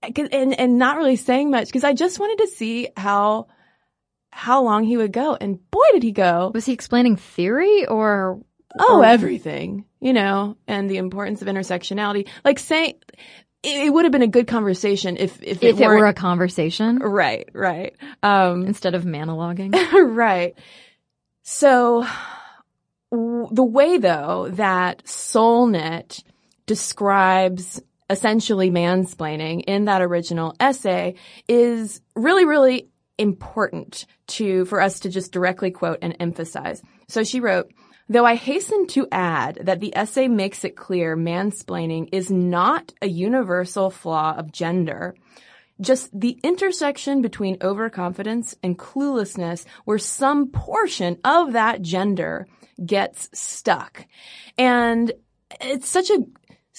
and 0.01 0.59
and 0.59 0.77
not 0.77 0.97
really 0.97 1.15
saying 1.15 1.51
much 1.51 1.67
because 1.67 1.83
I 1.83 1.93
just 1.93 2.19
wanted 2.19 2.43
to 2.43 2.47
see 2.47 2.89
how 2.95 3.47
how 4.31 4.63
long 4.63 4.83
he 4.83 4.97
would 4.97 5.11
go. 5.11 5.37
And 5.39 5.59
boy, 5.71 5.85
did 5.93 6.03
he 6.03 6.11
go! 6.11 6.51
Was 6.53 6.65
he 6.65 6.73
explaining 6.73 7.15
theory 7.15 7.85
or? 7.85 8.41
Oh, 8.77 8.99
or... 8.99 9.05
everything, 9.05 9.85
you 9.99 10.13
know, 10.13 10.55
and 10.67 10.87
the 10.89 10.97
importance 10.97 11.41
of 11.41 11.47
intersectionality. 11.47 12.27
Like 12.45 12.59
saying, 12.59 12.99
it, 13.63 13.87
it 13.87 13.89
would 13.93 14.05
have 14.05 14.11
been 14.11 14.21
a 14.21 14.27
good 14.27 14.47
conversation 14.47 15.17
if 15.17 15.41
if, 15.41 15.63
if 15.63 15.79
it, 15.79 15.81
it 15.81 15.87
were 15.87 16.05
a 16.05 16.13
conversation. 16.13 16.99
Right, 16.99 17.49
right. 17.53 17.95
Um, 18.21 18.65
Instead 18.65 18.95
of 18.95 19.03
monologuing. 19.03 19.73
right. 20.15 20.55
So 21.41 22.05
w- 23.11 23.47
the 23.51 23.63
way 23.63 23.97
though 23.97 24.49
that 24.51 25.03
Solnit 25.05 26.23
describes 26.67 27.81
essentially 28.09 28.71
mansplaining 28.71 29.63
in 29.67 29.85
that 29.85 30.01
original 30.01 30.55
essay 30.59 31.15
is 31.47 32.01
really, 32.15 32.45
really 32.45 32.89
important 33.17 34.05
to, 34.27 34.65
for 34.65 34.81
us 34.81 35.01
to 35.01 35.09
just 35.09 35.31
directly 35.31 35.71
quote 35.71 35.99
and 36.01 36.15
emphasize. 36.19 36.81
So 37.07 37.23
she 37.23 37.39
wrote, 37.39 37.71
Though 38.11 38.25
I 38.25 38.33
hasten 38.33 38.87
to 38.87 39.07
add 39.11 39.59
that 39.61 39.81
the 39.81 39.95
essay 39.95 40.27
makes 40.27 40.63
it 40.63 40.75
clear 40.75 41.15
mansplaining 41.15 42.09
is 42.11 42.31
not 42.31 42.91
a 43.03 43.07
universal 43.07 43.91
flaw 43.91 44.33
of 44.35 44.51
gender, 44.51 45.13
just 45.79 46.09
the 46.19 46.39
intersection 46.43 47.21
between 47.21 47.57
overconfidence 47.61 48.55
and 48.63 48.79
cluelessness 48.79 49.65
where 49.85 49.99
some 49.99 50.49
portion 50.49 51.19
of 51.23 51.53
that 51.53 51.83
gender 51.83 52.47
gets 52.83 53.29
stuck. 53.31 54.07
And 54.57 55.11
it's 55.61 55.87
such 55.87 56.09
a 56.09 56.25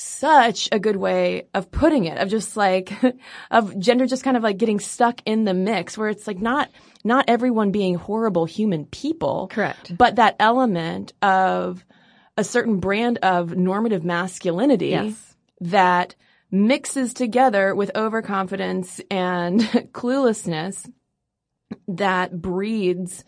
such 0.00 0.68
a 0.72 0.78
good 0.78 0.96
way 0.96 1.46
of 1.54 1.70
putting 1.70 2.04
it, 2.06 2.18
of 2.18 2.28
just 2.28 2.56
like, 2.56 2.92
of 3.50 3.78
gender 3.78 4.06
just 4.06 4.24
kind 4.24 4.36
of 4.36 4.42
like 4.42 4.56
getting 4.58 4.80
stuck 4.80 5.20
in 5.26 5.44
the 5.44 5.54
mix 5.54 5.96
where 5.98 6.08
it's 6.08 6.26
like 6.26 6.38
not, 6.38 6.68
not 7.04 7.24
everyone 7.28 7.70
being 7.70 7.94
horrible 7.94 8.44
human 8.46 8.84
people. 8.86 9.48
Correct. 9.48 9.96
But 9.96 10.16
that 10.16 10.36
element 10.40 11.12
of 11.22 11.84
a 12.36 12.44
certain 12.44 12.78
brand 12.80 13.18
of 13.18 13.56
normative 13.56 14.04
masculinity 14.04 14.88
Yes. 14.88 15.34
that 15.60 16.14
mixes 16.50 17.12
together 17.14 17.74
with 17.74 17.90
overconfidence 17.94 19.00
and 19.10 19.60
cluelessness 19.92 20.90
that 21.88 22.40
breeds 22.40 23.24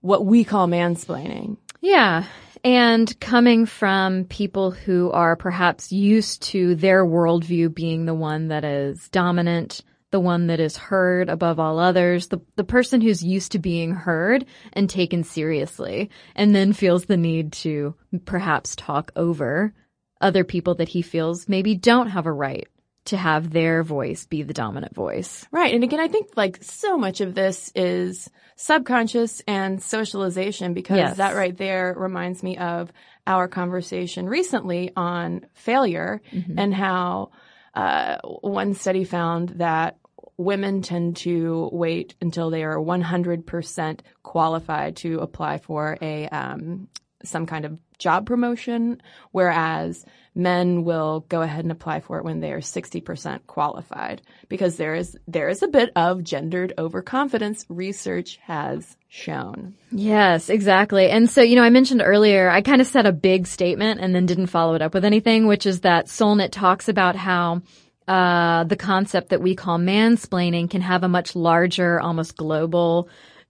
what 0.00 0.24
we 0.26 0.44
call 0.44 0.68
mansplaining. 0.68 1.56
Yeah. 1.80 2.24
And 2.64 3.20
coming 3.20 3.66
from 3.66 4.24
people 4.24 4.70
who 4.70 5.10
are 5.10 5.36
perhaps 5.36 5.92
used 5.92 6.42
to 6.44 6.74
their 6.74 7.04
worldview 7.04 7.74
being 7.74 8.06
the 8.06 8.14
one 8.14 8.48
that 8.48 8.64
is 8.64 9.10
dominant, 9.10 9.82
the 10.10 10.20
one 10.20 10.46
that 10.46 10.60
is 10.60 10.78
heard 10.78 11.28
above 11.28 11.60
all 11.60 11.78
others, 11.78 12.28
the, 12.28 12.40
the 12.56 12.64
person 12.64 13.02
who's 13.02 13.22
used 13.22 13.52
to 13.52 13.58
being 13.58 13.92
heard 13.92 14.46
and 14.72 14.88
taken 14.88 15.24
seriously, 15.24 16.08
and 16.34 16.54
then 16.54 16.72
feels 16.72 17.04
the 17.04 17.18
need 17.18 17.52
to 17.52 17.94
perhaps 18.24 18.74
talk 18.76 19.12
over 19.14 19.74
other 20.22 20.42
people 20.42 20.74
that 20.76 20.88
he 20.88 21.02
feels 21.02 21.48
maybe 21.50 21.74
don't 21.74 22.08
have 22.08 22.24
a 22.24 22.32
right 22.32 22.68
to 23.06 23.16
have 23.16 23.50
their 23.50 23.82
voice 23.82 24.24
be 24.26 24.42
the 24.42 24.54
dominant 24.54 24.94
voice. 24.94 25.46
Right. 25.50 25.74
And 25.74 25.84
again, 25.84 26.00
I 26.00 26.08
think 26.08 26.30
like 26.36 26.62
so 26.62 26.96
much 26.96 27.20
of 27.20 27.34
this 27.34 27.70
is 27.74 28.30
subconscious 28.56 29.42
and 29.46 29.82
socialization 29.82 30.72
because 30.74 30.96
Yes. 30.96 31.16
that 31.18 31.34
right 31.36 31.56
there 31.56 31.94
reminds 31.96 32.42
me 32.42 32.56
of 32.56 32.90
our 33.26 33.48
conversation 33.48 34.26
recently 34.28 34.92
on 34.96 35.46
failure 35.54 36.20
and 36.56 36.74
how 36.74 37.30
uh, 37.74 38.18
one 38.22 38.74
study 38.74 39.04
found 39.04 39.50
that 39.56 39.98
women 40.36 40.82
tend 40.82 41.16
to 41.16 41.68
wait 41.72 42.14
until 42.20 42.50
they 42.50 42.64
are 42.64 42.76
100% 42.76 44.00
qualified 44.22 44.96
to 44.96 45.18
apply 45.20 45.58
for 45.58 45.96
a 46.02 46.28
um, 46.28 46.88
some 47.24 47.46
kind 47.46 47.64
of 47.64 47.78
job 47.98 48.26
promotion, 48.26 49.00
whereas 49.32 50.04
men 50.34 50.84
will 50.84 51.24
go 51.28 51.42
ahead 51.42 51.64
and 51.64 51.72
apply 51.72 52.00
for 52.00 52.18
it 52.18 52.24
when 52.24 52.40
they 52.40 52.52
are 52.52 52.60
60% 52.60 53.46
qualified 53.46 54.20
because 54.48 54.76
there 54.76 54.94
is 54.94 55.16
there 55.28 55.48
is 55.48 55.62
a 55.62 55.68
bit 55.68 55.90
of 55.94 56.24
gendered 56.24 56.72
overconfidence 56.76 57.64
research 57.68 58.38
has 58.42 58.96
shown. 59.08 59.74
Yes, 59.92 60.50
exactly. 60.50 61.08
And 61.08 61.30
so, 61.30 61.40
you 61.40 61.54
know, 61.54 61.62
I 61.62 61.70
mentioned 61.70 62.02
earlier, 62.04 62.50
I 62.50 62.62
kind 62.62 62.80
of 62.80 62.86
said 62.86 63.06
a 63.06 63.12
big 63.12 63.46
statement 63.46 64.00
and 64.00 64.14
then 64.14 64.26
didn't 64.26 64.48
follow 64.48 64.74
it 64.74 64.82
up 64.82 64.92
with 64.92 65.04
anything, 65.04 65.46
which 65.46 65.66
is 65.66 65.82
that 65.82 66.06
Solnit 66.06 66.50
talks 66.50 66.88
about 66.88 67.14
how 67.14 67.62
uh, 68.08 68.64
the 68.64 68.76
concept 68.76 69.30
that 69.30 69.40
we 69.40 69.54
call 69.54 69.78
mansplaining 69.78 70.68
can 70.68 70.82
have 70.82 71.04
a 71.04 71.08
much 71.08 71.36
larger, 71.36 72.00
almost 72.00 72.36
global, 72.36 73.08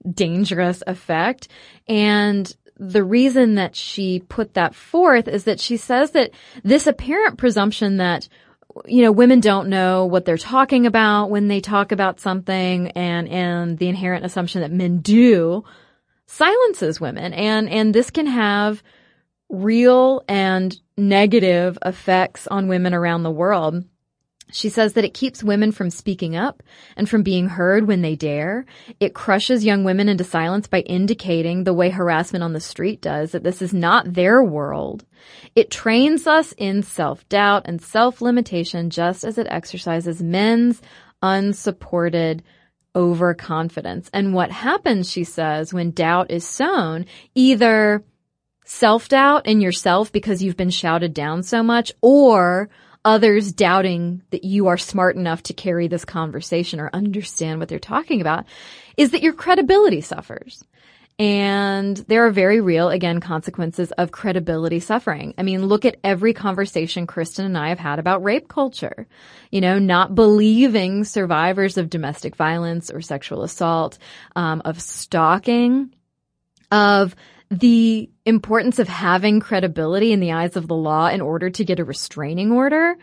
dangerous 0.08 0.82
effect. 0.86 1.48
And 1.88 2.54
the 2.76 3.04
reason 3.04 3.54
that 3.54 3.76
she 3.76 4.20
put 4.20 4.54
that 4.54 4.74
forth 4.74 5.28
is 5.28 5.44
that 5.44 5.60
she 5.60 5.76
says 5.76 6.10
that 6.12 6.32
this 6.62 6.86
apparent 6.86 7.38
presumption 7.38 7.98
that 7.98 8.28
you 8.86 9.02
know, 9.02 9.12
women 9.12 9.40
don't 9.40 9.68
know 9.68 10.06
what 10.06 10.24
they're 10.24 10.36
talking 10.36 10.86
about 10.86 11.30
when 11.30 11.48
they 11.48 11.60
talk 11.60 11.92
about 11.92 12.20
something 12.20 12.90
and, 12.92 13.28
and 13.28 13.78
the 13.78 13.88
inherent 13.88 14.24
assumption 14.24 14.62
that 14.62 14.72
men 14.72 14.98
do 14.98 15.64
silences 16.26 17.00
women. 17.00 17.32
And, 17.32 17.68
and 17.68 17.94
this 17.94 18.10
can 18.10 18.26
have 18.26 18.82
real 19.48 20.24
and 20.28 20.76
negative 20.96 21.78
effects 21.84 22.46
on 22.46 22.68
women 22.68 22.94
around 22.94 23.22
the 23.22 23.30
world. 23.30 23.84
She 24.54 24.68
says 24.68 24.92
that 24.92 25.04
it 25.04 25.14
keeps 25.14 25.42
women 25.42 25.72
from 25.72 25.90
speaking 25.90 26.36
up 26.36 26.62
and 26.96 27.10
from 27.10 27.24
being 27.24 27.48
heard 27.48 27.88
when 27.88 28.02
they 28.02 28.14
dare. 28.14 28.66
It 29.00 29.12
crushes 29.12 29.64
young 29.64 29.82
women 29.82 30.08
into 30.08 30.22
silence 30.22 30.68
by 30.68 30.80
indicating 30.82 31.64
the 31.64 31.74
way 31.74 31.90
harassment 31.90 32.44
on 32.44 32.52
the 32.52 32.60
street 32.60 33.00
does 33.00 33.32
that 33.32 33.42
this 33.42 33.60
is 33.60 33.74
not 33.74 34.14
their 34.14 34.44
world. 34.44 35.04
It 35.56 35.72
trains 35.72 36.28
us 36.28 36.54
in 36.56 36.84
self-doubt 36.84 37.62
and 37.64 37.82
self-limitation 37.82 38.90
just 38.90 39.24
as 39.24 39.38
it 39.38 39.48
exercises 39.50 40.22
men's 40.22 40.80
unsupported 41.20 42.44
overconfidence. 42.94 44.08
And 44.12 44.34
what 44.34 44.52
happens, 44.52 45.10
she 45.10 45.24
says, 45.24 45.74
when 45.74 45.90
doubt 45.90 46.30
is 46.30 46.46
sown, 46.46 47.06
either 47.34 48.04
self-doubt 48.64 49.46
in 49.46 49.60
yourself 49.60 50.12
because 50.12 50.44
you've 50.44 50.56
been 50.56 50.70
shouted 50.70 51.12
down 51.12 51.42
so 51.42 51.60
much 51.60 51.90
or 52.00 52.70
others 53.04 53.52
doubting 53.52 54.22
that 54.30 54.44
you 54.44 54.68
are 54.68 54.78
smart 54.78 55.16
enough 55.16 55.42
to 55.44 55.52
carry 55.52 55.88
this 55.88 56.04
conversation 56.04 56.80
or 56.80 56.90
understand 56.92 57.60
what 57.60 57.68
they're 57.68 57.78
talking 57.78 58.20
about 58.20 58.46
is 58.96 59.10
that 59.10 59.22
your 59.22 59.34
credibility 59.34 60.00
suffers. 60.00 60.64
And 61.16 61.96
there 61.96 62.26
are 62.26 62.30
very 62.32 62.60
real, 62.60 62.88
again, 62.88 63.20
consequences 63.20 63.92
of 63.92 64.10
credibility 64.10 64.80
suffering. 64.80 65.34
I 65.38 65.44
mean, 65.44 65.66
look 65.66 65.84
at 65.84 65.98
every 66.02 66.32
conversation 66.32 67.06
Cristen 67.06 67.46
and 67.46 67.56
I 67.56 67.68
have 67.68 67.78
had 67.78 68.00
about 68.00 68.24
rape 68.24 68.48
culture. 68.48 69.06
You 69.52 69.60
know, 69.60 69.78
not 69.78 70.16
believing 70.16 71.04
survivors 71.04 71.78
of 71.78 71.88
domestic 71.88 72.34
violence 72.34 72.90
or 72.90 73.00
sexual 73.00 73.44
assault, 73.44 73.98
um, 74.34 74.60
of 74.64 74.82
stalking, 74.82 75.94
of 76.72 77.14
the 77.50 78.10
importance 78.24 78.78
of 78.78 78.88
having 78.88 79.40
credibility 79.40 80.12
in 80.12 80.20
the 80.20 80.32
eyes 80.32 80.56
of 80.56 80.68
the 80.68 80.74
law 80.74 81.08
in 81.08 81.20
order 81.20 81.50
to 81.50 81.64
get 81.64 81.80
a 81.80 81.84
restraining 81.84 82.52
order. 82.52 82.96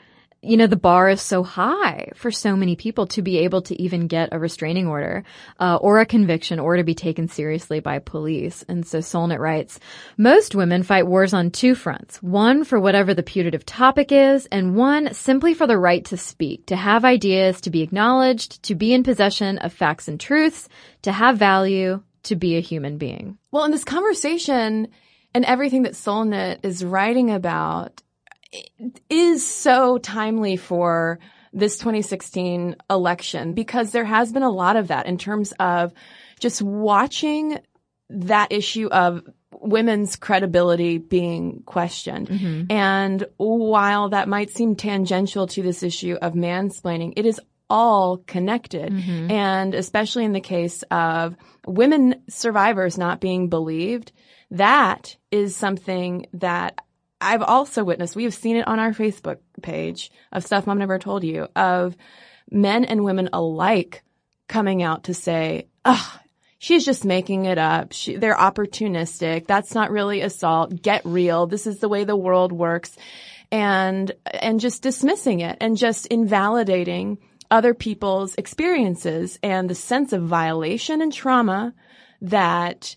You 0.44 0.58
know, 0.58 0.66
the 0.66 0.76
bar 0.76 1.08
is 1.10 1.22
so 1.22 1.44
high 1.44 2.10
for 2.16 2.32
so 2.32 2.56
many 2.56 2.76
people 2.76 3.06
to 3.08 3.22
be 3.22 3.38
able 3.40 3.62
to 3.62 3.80
even 3.80 4.08
get 4.08 4.30
a 4.32 4.40
restraining 4.40 4.88
order, 4.88 5.24
uh, 5.60 5.78
or 5.80 6.00
a 6.00 6.06
conviction 6.08 6.60
or 6.60 6.78
to 6.78 6.84
be 6.84 6.96
taken 6.96 7.28
seriously 7.28 7.80
by 7.80 8.00
police. 8.00 8.66
And 8.68 8.84
so 8.84 8.98
Solnit 9.00 9.38
writes, 9.38 9.80
most 10.18 10.56
women 10.56 10.82
fight 10.82 11.06
wars 11.06 11.36
on 11.36 11.52
two 11.52 11.76
fronts. 11.76 12.24
One 12.24 12.64
for 12.64 12.80
whatever 12.80 13.14
the 13.14 13.22
putative 13.22 13.68
topic 13.68 14.12
is, 14.12 14.48
and 14.48 14.76
one 14.76 15.14
simply 15.14 15.54
for 15.54 15.68
the 15.68 15.78
right 15.78 16.04
to 16.06 16.18
speak, 16.18 16.66
to 16.66 16.76
have 16.76 17.06
ideas, 17.06 17.62
to 17.62 17.70
be 17.70 17.84
acknowledged, 17.84 18.64
to 18.64 18.74
be 18.74 18.96
in 18.96 19.04
possession 19.04 19.60
of 19.60 19.72
facts 19.72 20.08
and 20.08 20.20
truths, 20.20 20.68
to 21.04 21.12
have 21.12 21.38
value, 21.38 22.02
to 22.24 22.36
be 22.36 22.58
a 22.58 22.62
human 22.62 22.98
being. 22.98 23.38
Well, 23.52 23.66
in 23.66 23.72
this 23.72 23.84
conversation 23.84 24.88
and 25.34 25.46
everything 25.46 25.84
that 25.84 25.94
Solnit 25.94 26.64
is 26.64 26.84
writing 26.84 27.32
about 27.32 28.02
is 29.10 29.48
so 29.48 29.98
timely 29.98 30.58
for 30.58 31.20
this 31.54 31.78
2016 31.78 32.76
election 32.90 33.54
because 33.54 33.92
there 33.92 34.06
has 34.06 34.32
been 34.32 34.44
a 34.44 34.50
lot 34.50 34.76
of 34.76 34.90
that 34.90 35.06
in 35.06 35.18
terms 35.18 35.54
of 35.60 35.94
just 36.40 36.62
watching 36.62 37.60
that 38.10 38.52
issue 38.52 38.88
of 38.88 39.24
women's 39.62 40.16
credibility 40.16 40.98
being 40.98 41.62
questioned. 41.66 42.28
Mm-hmm. 42.28 42.72
And 42.72 43.26
while 43.38 44.10
that 44.10 44.28
might 44.28 44.50
seem 44.50 44.76
tangential 44.76 45.48
to 45.48 45.62
this 45.62 45.84
issue 45.84 46.18
of 46.22 46.34
mansplaining, 46.34 47.14
it 47.16 47.26
is 47.26 47.40
all 47.72 48.18
connected. 48.18 48.92
Mm-hmm. 48.92 49.32
And 49.32 49.74
especially 49.74 50.26
in 50.26 50.34
the 50.34 50.42
case 50.42 50.84
of 50.92 51.38
women 51.66 52.22
survivors 52.28 52.98
not 52.98 53.22
being 53.22 53.48
believed, 53.48 54.12
that 54.52 55.16
is 55.32 55.56
something 55.56 56.28
that 56.34 56.78
I've 57.22 57.42
also 57.42 57.86
witnessed. 57.86 58.16
We 58.16 58.26
have 58.26 58.34
seen 58.34 58.58
it 58.58 58.68
on 58.68 58.80
our 58.80 58.92
Facebook 58.92 59.38
page 59.62 60.12
of 60.34 60.44
Stuff 60.44 60.68
Mom 60.68 60.80
Never 60.80 61.00
Told 61.00 61.24
You 61.24 61.48
of 61.56 61.96
men 62.52 62.84
and 62.84 63.06
women 63.06 63.30
alike 63.32 64.04
coming 64.50 64.84
out 64.84 65.06
to 65.06 65.14
say, 65.14 65.68
ugh, 65.86 66.20
she's 66.58 66.84
just 66.84 67.06
making 67.06 67.46
it 67.46 67.58
up. 67.58 67.94
She, 67.94 68.18
they're 68.18 68.36
opportunistic. 68.36 69.48
That's 69.48 69.74
not 69.74 69.92
really 69.92 70.20
assault. 70.20 70.82
Get 70.82 71.06
real. 71.06 71.48
This 71.48 71.66
is 71.68 71.80
the 71.80 71.88
way 71.88 72.04
the 72.04 72.18
world 72.18 72.52
works. 72.52 72.98
And, 73.54 74.12
and 74.26 74.60
just 74.60 74.82
dismissing 74.82 75.40
it 75.42 75.58
and 75.62 75.78
just 75.78 76.08
invalidating 76.08 77.20
other 77.52 77.74
people's 77.74 78.34
experiences 78.36 79.38
and 79.44 79.70
the 79.70 79.76
sense 79.76 80.14
of 80.14 80.24
violation 80.24 81.02
and 81.02 81.14
trauma 81.14 81.74
that 82.22 82.96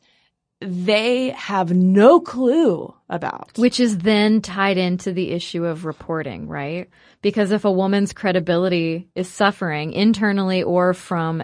they 0.61 1.31
have 1.31 1.75
no 1.75 2.21
clue 2.21 2.95
about. 3.09 3.53
Which 3.57 3.81
is 3.81 3.99
then 3.99 4.41
tied 4.41 4.79
into 4.79 5.13
the 5.13 5.33
issue 5.33 5.65
of 5.65 5.85
reporting, 5.85 6.49
right? 6.49 6.89
Because 7.21 7.51
if 7.51 7.65
a 7.65 7.73
woman's 7.73 8.13
credibility 8.13 9.09
is 9.15 9.29
suffering 9.29 9.93
internally 9.93 10.63
or 10.63 10.95
from 10.95 11.43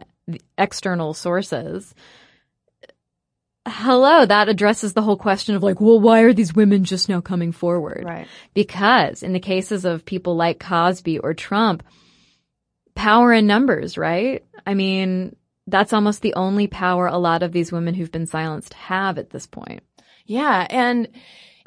external 0.56 1.12
sources, 1.12 1.94
hello, 3.66 4.24
that 4.24 4.48
addresses 4.48 4.94
the 4.94 5.02
whole 5.02 5.16
question 5.16 5.54
of 5.54 5.62
like, 5.62 5.80
well, 5.80 6.00
why 6.00 6.20
are 6.20 6.32
these 6.32 6.54
women 6.54 6.84
just 6.84 7.08
now 7.08 7.20
coming 7.20 7.52
forward? 7.52 8.04
Right. 8.04 8.28
Because 8.54 9.22
in 9.22 9.32
the 9.32 9.40
cases 9.40 9.84
of 9.84 10.04
people 10.04 10.36
like 10.36 10.60
Cosby 10.60 11.18
or 11.18 11.34
Trump, 11.34 11.82
power 13.00 13.32
in 13.32 13.46
numbers, 13.46 13.96
right? 13.96 14.44
I 14.66 14.74
mean, 14.74 15.34
that's 15.66 15.94
almost 15.94 16.20
the 16.20 16.34
only 16.34 16.66
power 16.66 17.06
a 17.06 17.16
lot 17.16 17.42
of 17.42 17.52
these 17.52 17.72
women 17.72 17.94
who've 17.94 18.12
been 18.12 18.26
silenced 18.26 18.74
have 18.74 19.16
at 19.16 19.30
this 19.30 19.46
point. 19.46 19.82
Yeah. 20.26 20.66
And 20.68 21.08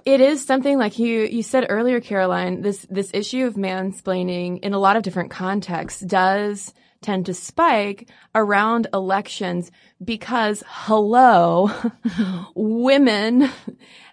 it 0.05 0.21
is 0.21 0.45
something 0.45 0.77
like 0.77 0.99
you 0.99 1.21
you 1.21 1.41
said 1.41 1.65
earlier, 1.69 1.99
Caroline. 2.01 2.61
This 2.61 2.85
this 2.89 3.09
issue 3.15 3.45
of 3.45 3.55
mansplaining 3.55 4.59
in 4.59 4.73
a 4.73 4.79
lot 4.79 4.95
of 4.95 5.01
different 5.01 5.31
contexts 5.31 6.01
does 6.01 6.71
tend 7.03 7.25
to 7.27 7.33
spike 7.33 8.09
around 8.33 8.87
elections 8.93 9.71
because 10.03 10.63
hello, 10.67 11.71
women 12.55 13.49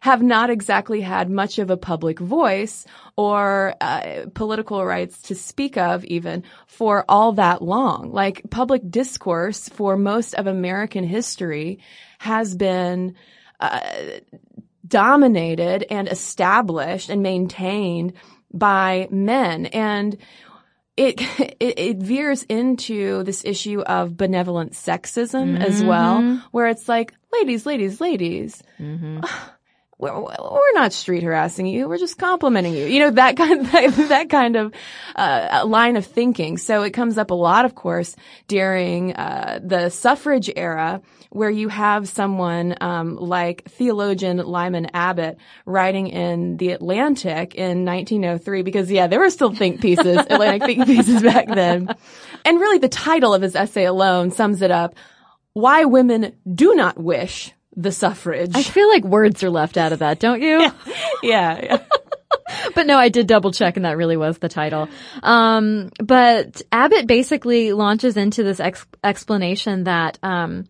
have 0.01 0.23
not 0.23 0.51
exactly 0.51 1.01
had 1.01 1.31
much 1.31 1.59
of 1.59 1.71
a 1.71 1.77
public 1.77 2.19
voice 2.19 2.87
or 3.17 3.75
uh, 3.81 4.27
political 4.35 4.85
rights 4.85 5.23
to 5.23 5.35
speak 5.35 5.77
of 5.77 6.05
even 6.05 6.43
for 6.67 7.05
all 7.09 7.33
that 7.33 7.63
long. 7.63 8.13
Like 8.13 8.43
public 8.51 8.91
discourse 8.91 9.69
for 9.69 9.97
most 9.97 10.35
of 10.35 10.47
American 10.47 11.05
history 11.05 11.79
has 12.19 12.55
been 12.55 13.15
uh, 13.61 13.81
dominated 14.87 15.87
and 15.91 16.09
established 16.09 17.09
and 17.09 17.23
maintained 17.23 18.15
by 18.53 19.09
men. 19.11 19.67
And 19.67 20.17
it, 20.97 21.21
it, 21.61 21.79
it 21.79 21.97
veers 21.99 22.43
into 22.45 23.23
this 23.25 23.45
issue 23.45 23.81
of 23.81 24.17
benevolent 24.17 24.73
sexism 24.73 25.55
mm-hmm. 25.55 25.63
as 25.63 25.83
well, 25.83 26.43
where 26.51 26.67
it's 26.67 26.89
like, 26.89 27.15
ladies, 27.33 27.67
ladies, 27.67 28.01
ladies. 28.01 28.63
Mm-hmm. 28.79 29.21
We're, 30.01 30.19
we're, 30.19 30.73
not 30.73 30.95
street 30.95 31.23
harassing 31.23 31.67
you. 31.67 31.87
We're 31.87 31.99
just 31.99 32.17
complimenting 32.17 32.73
you. 32.73 32.87
You 32.87 33.01
know, 33.01 33.11
that 33.11 33.37
kind 33.37 33.61
of, 33.61 33.73
that, 33.73 34.09
that 34.09 34.31
kind 34.31 34.57
of, 34.57 34.73
uh, 35.15 35.63
line 35.67 35.97
of 35.97 36.07
thinking. 36.07 36.57
So 36.57 36.83
it 36.83 36.93
comes 36.93 37.19
up 37.19 37.31
a 37.31 37.35
lot, 37.35 37.67
of 37.67 37.75
course, 37.75 38.17
during, 38.49 39.15
uh, 39.15 39.61
the 39.63 39.91
suffrage 39.91 40.51
era 40.57 41.03
where 41.29 41.51
you 41.51 41.69
have 41.69 42.09
someone, 42.09 42.77
um, 42.81 43.17
like 43.17 43.69
theologian 43.69 44.39
Lyman 44.39 44.87
Abbott 44.95 45.37
writing 45.67 46.09
in 46.09 46.57
The 46.57 46.71
Atlantic 46.71 47.55
in 47.55 47.85
1903 47.85 48.63
because, 48.63 48.91
yeah, 48.91 49.07
there 49.07 49.21
were 49.21 49.31
still 49.31 49.55
think 49.55 49.83
pieces, 49.83 50.17
Atlantic 50.31 50.63
think 50.63 50.87
pieces 50.87 51.23
back 51.23 51.47
then. 51.47 51.95
And 52.45 52.59
really 52.59 52.79
the 52.79 52.89
title 52.89 53.35
of 53.35 53.43
his 53.43 53.55
essay 53.55 53.85
alone 53.85 54.31
sums 54.31 54.63
it 54.63 54.71
up. 54.71 54.95
Why 55.53 55.85
women 55.85 56.33
do 56.53 56.75
not 56.75 56.99
wish 56.99 57.53
the 57.77 57.93
suffrage. 57.93 58.53
I 58.55 58.63
feel 58.63 58.89
like 58.89 59.05
words 59.05 59.43
are 59.43 59.51
left 59.51 59.77
out 59.77 59.93
of 59.93 60.01
that, 60.01 60.19
don't 60.19 60.41
you? 60.41 60.61
yeah. 60.61 60.73
yeah, 61.23 61.61
yeah. 61.63 61.79
but 62.75 62.87
no, 62.87 62.99
I 62.99 63.09
did 63.09 63.27
double 63.27 63.53
check 63.53 63.77
and 63.77 63.85
that 63.85 63.97
really 63.97 64.17
was 64.17 64.39
the 64.39 64.49
title. 64.49 64.89
Um, 65.23 65.91
but 65.99 66.63
Abbott 66.73 67.07
basically 67.07 67.73
launches 67.73 68.17
into 68.17 68.43
this 68.43 68.61
ex- 68.61 68.87
explanation 69.05 69.85
that, 69.85 70.19
um, 70.23 70.67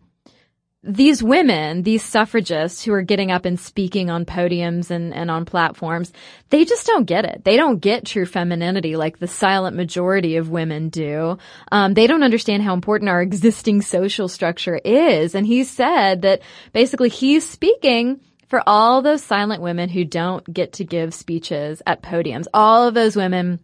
these 0.83 1.21
women, 1.21 1.83
these 1.83 2.03
suffragists 2.03 2.83
who 2.83 2.91
are 2.93 3.03
getting 3.03 3.31
up 3.31 3.45
and 3.45 3.59
speaking 3.59 4.09
on 4.09 4.25
podiums 4.25 4.89
and, 4.89 5.13
and 5.13 5.29
on 5.29 5.45
platforms, 5.45 6.11
they 6.49 6.65
just 6.65 6.87
don't 6.87 7.05
get 7.05 7.23
it. 7.23 7.43
They 7.43 7.55
don't 7.55 7.79
get 7.79 8.05
true 8.05 8.25
femininity 8.25 8.95
like 8.95 9.19
the 9.19 9.27
silent 9.27 9.75
majority 9.75 10.37
of 10.37 10.49
women 10.49 10.89
do. 10.89 11.37
Um, 11.71 11.93
they 11.93 12.07
don't 12.07 12.23
understand 12.23 12.63
how 12.63 12.73
important 12.73 13.09
our 13.09 13.21
existing 13.31 13.83
social 13.83 14.27
structure 14.27 14.77
is. 14.77 15.35
And 15.35 15.45
he 15.45 15.63
said 15.65 16.23
that 16.23 16.41
basically 16.73 17.09
he's 17.09 17.47
speaking 17.47 18.19
for 18.47 18.63
all 18.65 19.01
those 19.01 19.23
silent 19.23 19.61
women 19.61 19.87
who 19.87 20.03
don't 20.03 20.51
get 20.51 20.73
to 20.73 20.83
give 20.83 21.13
speeches 21.13 21.81
at 21.85 22.01
podiums, 22.01 22.47
all 22.53 22.87
of 22.87 22.95
those 22.95 23.15
women 23.15 23.59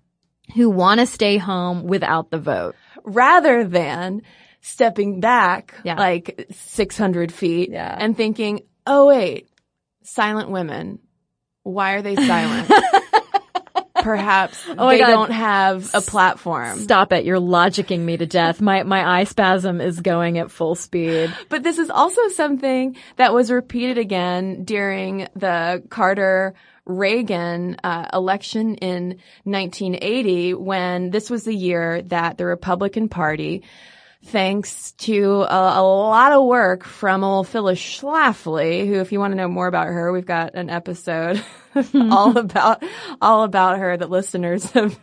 who 0.55 0.69
want 0.69 0.99
to 0.99 1.07
stay 1.07 1.37
home 1.37 1.83
without 1.83 2.29
the 2.29 2.37
vote. 2.37 2.75
Rather 3.03 3.63
than 3.63 4.21
stepping 4.67 5.19
back 5.19 5.73
yeah. 5.83 5.95
like 5.95 6.47
600 6.51 7.31
feet 7.31 7.69
yeah. 7.71 7.95
and 7.97 8.15
thinking, 8.15 8.61
oh 8.85 9.07
wait, 9.07 9.49
silent 10.03 10.49
women. 10.49 10.99
Why 11.63 11.93
are 11.93 12.01
they 12.01 12.15
silent? 12.15 12.71
Perhaps 13.95 14.63
oh 14.69 14.89
they 14.89 14.99
God. 14.99 15.07
don't 15.07 15.31
have 15.31 15.93
a 15.93 16.01
platform. 16.01 16.79
Stop 16.79 17.11
it. 17.11 17.25
You're 17.25 17.39
logicking 17.39 17.99
me 17.99 18.15
to 18.15 18.25
death. 18.25 18.61
My, 18.61 18.83
my 18.83 19.19
eye 19.19 19.25
spasm 19.25 19.81
is 19.81 19.99
going 19.99 20.37
at 20.37 20.51
full 20.51 20.75
speed. 20.75 21.33
But 21.49 21.63
this 21.63 21.77
is 21.77 21.89
also 21.89 22.29
something 22.29 22.95
that 23.17 23.33
was 23.33 23.51
repeated 23.51 23.97
again 23.97 24.63
during 24.63 25.27
the 25.35 25.83
Carter 25.89 26.53
Reagan 26.85 27.77
uh, 27.83 28.07
election 28.13 28.75
in 28.75 29.19
1980 29.43 30.53
when 30.53 31.09
this 31.09 31.29
was 31.29 31.43
the 31.43 31.55
year 31.55 32.01
that 32.03 32.37
the 32.37 32.45
Republican 32.45 33.09
Party 33.09 33.63
thanks 34.27 34.91
to 34.93 35.43
a, 35.43 35.79
a, 35.79 35.83
lot 35.83 36.33
of 36.33 36.45
work 36.45 36.83
from 36.83 37.23
old 37.23 37.47
Phyllis 37.47 37.79
Schlafly, 37.79 38.85
who, 38.85 38.95
if 38.95 39.11
you 39.11 39.19
want 39.19 39.31
to 39.31 39.37
know 39.37 39.47
more 39.47 39.67
about 39.67 39.87
her, 39.87 40.11
we've 40.11 40.25
got 40.25 40.55
an 40.55 40.69
episode 40.69 41.43
all 41.93 42.37
about 42.37 42.83
all 43.21 43.43
about 43.43 43.79
her 43.79 43.95
that 43.95 44.09
listeners 44.09 44.69
have 44.71 44.99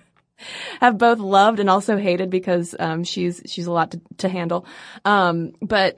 have 0.81 0.99
both 0.99 1.19
loved 1.19 1.61
and 1.61 1.71
also 1.71 1.97
hated 1.97 2.29
because 2.29 2.75
um, 2.79 3.05
she's 3.05 3.43
she's 3.47 3.67
a 3.67 3.73
lot 3.73 3.93
to, 3.93 4.01
to 4.19 4.29
handle. 4.29 4.67
Um, 5.05 5.53
but 5.63 5.97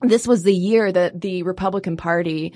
this 0.00 0.26
was 0.26 0.42
the 0.42 0.54
year 0.54 0.90
that 0.90 1.20
the 1.20 1.44
Republican 1.44 1.96
Party 1.96 2.54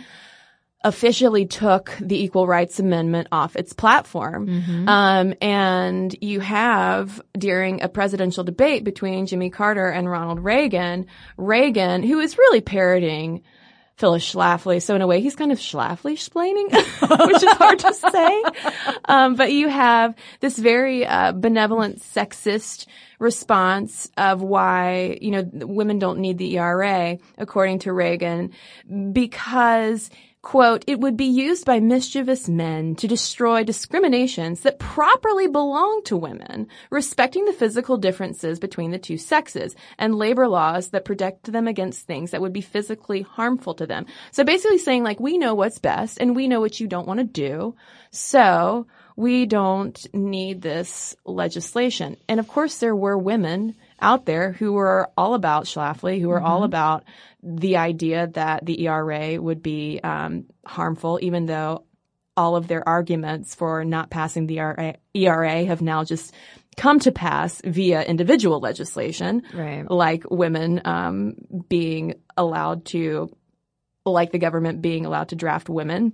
officially 0.87 1.46
took 1.46 1.92
the 2.01 2.22
Equal 2.22 2.46
Rights 2.46 2.79
Amendment 2.79 3.27
off 3.33 3.57
its 3.57 3.72
platform. 3.72 4.46
Mm-hmm. 4.46 4.88
Um, 4.88 5.35
and 5.42 6.16
you 6.20 6.38
have 6.38 7.20
during 7.37 7.83
a 7.83 7.88
presidential 7.88 8.44
debate 8.44 8.85
between 8.85 9.27
Jimmy 9.27 9.51
Carter 9.51 9.88
and 9.88 10.09
Ronald 10.09 10.38
Reagan, 10.38 11.07
Reagan, 11.37 12.05
who 12.05 12.20
is 12.20 12.38
really 12.38 12.61
parroting 12.61 13.42
Phyllis 13.96 14.33
Schlafly. 14.33 14.81
So 14.81 14.94
in 14.94 15.03
a 15.03 15.09
way, 15.09 15.20
he's 15.20 15.35
kind 15.35 15.51
of 15.51 15.59
Schlafly 15.59 16.12
explaining, 16.12 16.66
which 16.70 17.42
is 17.42 17.53
hard 17.55 17.81
to 17.81 17.92
say. 17.92 18.44
Um, 19.07 19.35
but 19.35 19.53
you 19.53 19.68
have 19.68 20.14
this 20.38 20.57
very 20.57 21.05
uh, 21.05 21.33
benevolent, 21.33 21.99
sexist 21.99 22.87
response 23.18 24.09
of 24.16 24.40
why 24.40 25.18
you 25.20 25.31
know 25.33 25.51
women 25.53 25.99
don't 25.99 26.20
need 26.20 26.38
the 26.38 26.59
ERA, 26.59 27.18
according 27.38 27.81
to 27.81 27.92
Reagan, 27.92 28.53
because 29.12 30.11
quote, 30.46 30.85
it 30.87 31.00
would 31.00 31.16
be 31.16 31.24
used 31.24 31.64
by 31.64 31.80
mischievous 31.80 32.48
men 32.48 32.94
to 32.94 33.09
destroy 33.09 33.64
discriminations 33.64 34.61
that 34.61 34.78
properly 34.78 35.48
belong 35.48 36.00
to 36.04 36.16
women, 36.16 36.68
respecting 36.88 37.44
the 37.46 37.52
physical 37.52 37.96
differences 37.96 38.61
between 38.61 38.92
the 38.92 38.98
two 38.98 39.18
sexes, 39.18 39.74
and 39.98 40.14
labor 40.14 40.46
laws 40.46 40.90
that 40.90 41.04
protect 41.04 41.50
them 41.50 41.66
against 41.66 42.06
things 42.06 42.30
that 42.30 42.40
would 42.40 42.52
be 42.52 42.61
physically 42.61 43.22
harmful 43.22 43.74
to 43.74 43.87
them. 43.87 44.06
So 44.30 44.44
basically 44.44 44.78
saying 44.78 45.02
like, 45.02 45.18
we 45.18 45.37
know 45.37 45.56
what's 45.56 45.80
best 45.80 46.18
and 46.20 46.37
we 46.37 46.46
know 46.46 46.61
what 46.61 46.78
you 46.78 46.87
don't 46.87 47.09
want 47.09 47.18
to 47.18 47.24
do. 47.24 47.74
So 48.12 48.87
we 49.16 49.46
don't 49.46 49.98
need 50.14 50.62
this 50.62 51.16
legislation. 51.24 52.18
And 52.28 52.38
of 52.38 52.46
course 52.46 52.78
there 52.78 52.94
were 52.94 53.18
women 53.18 53.74
out 54.00 54.26
there 54.26 54.52
who 54.52 54.72
were 54.72 55.11
all 55.16 55.35
about 55.35 55.64
Schlafly, 55.64 56.20
who 56.20 56.28
were 56.28 56.37
mm-hmm. 56.37 56.46
all 56.46 56.64
about 56.64 57.04
the 57.42 57.76
idea 57.76 58.26
that 58.28 58.64
the 58.64 58.87
ERA 58.87 59.40
would 59.40 59.62
be 59.62 60.00
um, 60.02 60.46
harmful, 60.64 61.18
even 61.22 61.46
though 61.46 61.85
all 62.37 62.56
of 62.56 62.68
their 62.68 62.87
arguments 62.87 63.54
for 63.54 63.85
not 63.85 64.11
passing 64.11 64.46
the 64.46 64.59
ERA, 64.59 64.94
ERA 65.14 65.64
have 65.64 65.80
now 65.80 66.04
just 66.04 66.35
come 66.76 66.98
to 67.00 67.12
pass 67.12 67.62
via 67.64 68.02
individual 68.02 68.61
legislation, 68.61 69.42
right. 69.54 69.90
like 69.90 70.24
women 70.30 70.82
um, 70.85 71.35
being 71.68 72.14
allowed 72.37 72.85
to, 72.85 73.35
like 74.04 74.32
the 74.32 74.38
government 74.38 74.82
being 74.82 75.06
allowed 75.06 75.30
to 75.30 75.37
draft 75.37 75.68
women. 75.68 76.12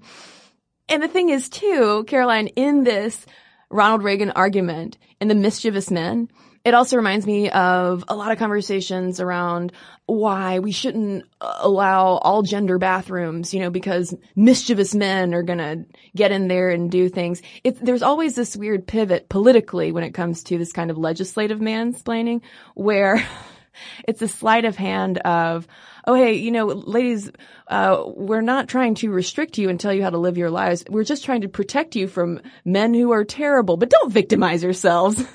And 0.88 1.02
the 1.02 1.08
thing 1.08 1.30
is, 1.30 1.48
too, 1.48 2.04
Caroline, 2.06 2.48
in 2.48 2.84
this 2.84 3.26
Ronald 3.70 4.04
Reagan 4.04 4.30
argument 4.30 4.98
in 5.20 5.28
the 5.28 5.34
mischievous 5.34 5.90
men, 5.90 6.28
it 6.64 6.74
also 6.74 6.96
reminds 6.96 7.26
me 7.26 7.50
of 7.50 8.04
a 8.08 8.14
lot 8.14 8.30
of 8.30 8.38
conversations 8.38 9.20
around 9.20 9.72
why 10.06 10.60
we 10.60 10.70
shouldn't 10.70 11.24
allow 11.40 12.18
all 12.18 12.42
gender 12.42 12.78
bathrooms, 12.78 13.52
you 13.52 13.60
know, 13.60 13.70
because 13.70 14.14
mischievous 14.36 14.94
men 14.94 15.34
are 15.34 15.42
gonna 15.42 15.84
get 16.14 16.30
in 16.30 16.48
there 16.48 16.70
and 16.70 16.90
do 16.90 17.08
things. 17.08 17.42
It, 17.64 17.84
there's 17.84 18.02
always 18.02 18.34
this 18.34 18.56
weird 18.56 18.86
pivot 18.86 19.28
politically 19.28 19.90
when 19.90 20.04
it 20.04 20.12
comes 20.12 20.44
to 20.44 20.58
this 20.58 20.72
kind 20.72 20.90
of 20.90 20.98
legislative 20.98 21.58
mansplaining 21.58 22.42
where 22.74 23.26
it's 24.06 24.22
a 24.22 24.28
sleight 24.28 24.64
of 24.64 24.76
hand 24.76 25.18
of, 25.18 25.66
oh 26.06 26.14
hey, 26.14 26.34
you 26.34 26.52
know, 26.52 26.66
ladies, 26.66 27.30
uh, 27.66 28.04
we're 28.06 28.40
not 28.40 28.68
trying 28.68 28.94
to 28.96 29.10
restrict 29.10 29.58
you 29.58 29.68
and 29.68 29.80
tell 29.80 29.92
you 29.92 30.02
how 30.02 30.10
to 30.10 30.18
live 30.18 30.38
your 30.38 30.50
lives. 30.50 30.84
We're 30.88 31.04
just 31.04 31.24
trying 31.24 31.40
to 31.40 31.48
protect 31.48 31.96
you 31.96 32.06
from 32.06 32.40
men 32.64 32.94
who 32.94 33.10
are 33.12 33.24
terrible, 33.24 33.76
but 33.76 33.90
don't 33.90 34.12
victimize 34.12 34.62
yourselves. 34.62 35.24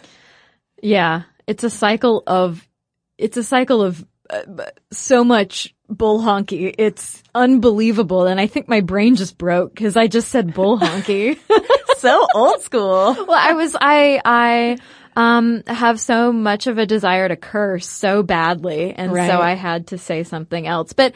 Yeah, 0.82 1.24
it's 1.48 1.64
a 1.64 1.70
cycle 1.70 2.24
of 2.28 2.68
it's 3.18 3.38
a 3.38 3.44
cycle 3.44 3.82
of 3.82 4.06
uh, 4.30 4.66
so 4.92 5.24
much 5.24 5.74
bull 5.90 6.22
honky. 6.22 6.74
It's 6.78 7.24
unbelievable, 7.34 8.26
and 8.28 8.40
I 8.40 8.48
think 8.48 8.68
my 8.68 8.82
brain 8.82 9.16
just 9.16 9.38
broke 9.38 9.74
because 9.74 9.98
I 9.98 10.08
just 10.08 10.30
said 10.30 10.54
bull 10.54 10.78
honky. 10.78 11.40
so 11.98 12.28
old 12.34 12.62
school. 12.62 13.14
Well, 13.14 13.32
I 13.32 13.54
was 13.54 13.76
I 13.80 14.22
I 14.24 14.78
um 15.16 15.64
have 15.68 16.00
so 16.00 16.32
much 16.32 16.68
of 16.68 16.78
a 16.78 16.86
desire 16.86 17.28
to 17.28 17.36
curse 17.36 17.88
so 17.88 18.24
badly, 18.24 18.94
and 18.94 19.12
right. 19.14 19.30
so 19.30 19.40
I 19.40 19.54
had 19.54 19.88
to 19.88 19.98
say 19.98 20.24
something 20.24 20.68
else, 20.68 20.94
but. 20.94 21.14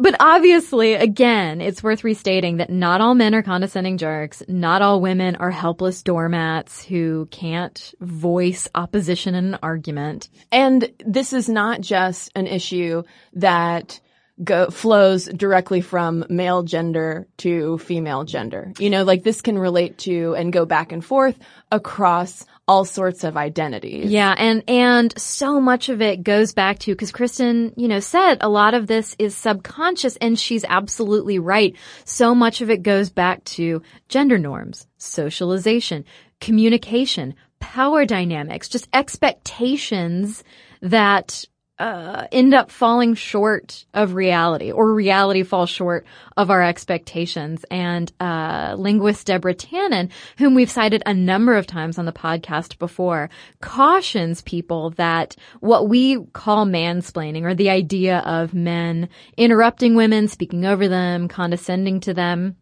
But 0.00 0.14
obviously, 0.20 0.94
again, 0.94 1.60
it's 1.60 1.82
worth 1.82 2.04
restating 2.04 2.58
that 2.58 2.70
not 2.70 3.00
all 3.00 3.16
men 3.16 3.34
are 3.34 3.42
condescending 3.42 3.98
jerks. 3.98 4.44
Not 4.46 4.80
all 4.80 5.00
women 5.00 5.34
are 5.36 5.50
helpless 5.50 6.04
doormats 6.04 6.84
who 6.84 7.26
can't 7.32 7.94
voice 8.00 8.68
opposition 8.76 9.34
in 9.34 9.54
an 9.54 9.58
argument. 9.60 10.28
And 10.52 10.88
this 11.04 11.32
is 11.32 11.48
not 11.48 11.80
just 11.80 12.30
an 12.36 12.46
issue 12.46 13.02
that 13.34 14.00
go, 14.44 14.70
flows 14.70 15.24
directly 15.24 15.80
from 15.80 16.24
male 16.28 16.62
gender 16.62 17.26
to 17.38 17.78
female 17.78 18.22
gender. 18.22 18.72
You 18.78 18.90
know, 18.90 19.02
like 19.02 19.24
this 19.24 19.40
can 19.40 19.58
relate 19.58 19.98
to 19.98 20.34
and 20.36 20.52
go 20.52 20.64
back 20.64 20.92
and 20.92 21.04
forth 21.04 21.36
across 21.72 22.46
all 22.68 22.84
sorts 22.84 23.24
of 23.24 23.36
identities. 23.36 24.10
Yeah, 24.10 24.34
and 24.36 24.62
and 24.68 25.18
so 25.18 25.60
much 25.60 25.88
of 25.88 26.02
it 26.02 26.22
goes 26.22 26.52
back 26.52 26.78
to 26.80 26.92
because 26.92 27.10
Cristen, 27.10 27.72
you 27.76 27.88
know, 27.88 27.98
said 27.98 28.38
a 28.42 28.48
lot 28.48 28.74
of 28.74 28.86
this 28.86 29.16
is 29.18 29.34
subconscious, 29.34 30.16
and 30.16 30.38
she's 30.38 30.64
absolutely 30.68 31.38
right. 31.38 31.74
So 32.04 32.34
much 32.34 32.60
of 32.60 32.70
it 32.70 32.82
goes 32.82 33.08
back 33.10 33.42
to 33.44 33.82
gender 34.08 34.38
norms, 34.38 34.86
socialization, 34.98 36.04
communication, 36.40 37.34
power 37.58 38.04
dynamics, 38.04 38.68
just 38.68 38.88
expectations 38.92 40.44
that 40.82 41.44
uh, 41.78 42.26
end 42.32 42.54
up 42.54 42.70
falling 42.70 43.14
short 43.14 43.84
of 43.94 44.14
reality 44.14 44.72
or 44.72 44.92
reality 44.92 45.42
falls 45.42 45.70
short 45.70 46.06
of 46.36 46.50
our 46.50 46.62
expectations. 46.62 47.64
And, 47.70 48.12
uh, 48.20 48.74
linguist 48.78 49.26
Deborah 49.26 49.54
Tannen, 49.54 50.10
whom 50.38 50.54
we've 50.54 50.70
cited 50.70 51.02
a 51.06 51.14
number 51.14 51.56
of 51.56 51.66
times 51.66 51.98
on 51.98 52.04
the 52.04 52.12
podcast 52.12 52.78
before, 52.78 53.30
cautions 53.60 54.42
people 54.42 54.90
that 54.90 55.36
what 55.60 55.88
we 55.88 56.24
call 56.32 56.66
mansplaining 56.66 57.42
or 57.42 57.54
the 57.54 57.70
idea 57.70 58.18
of 58.20 58.54
men 58.54 59.08
interrupting 59.36 59.94
women, 59.94 60.28
speaking 60.28 60.64
over 60.64 60.88
them, 60.88 61.28
condescending 61.28 62.00
to 62.00 62.14
them, 62.14 62.56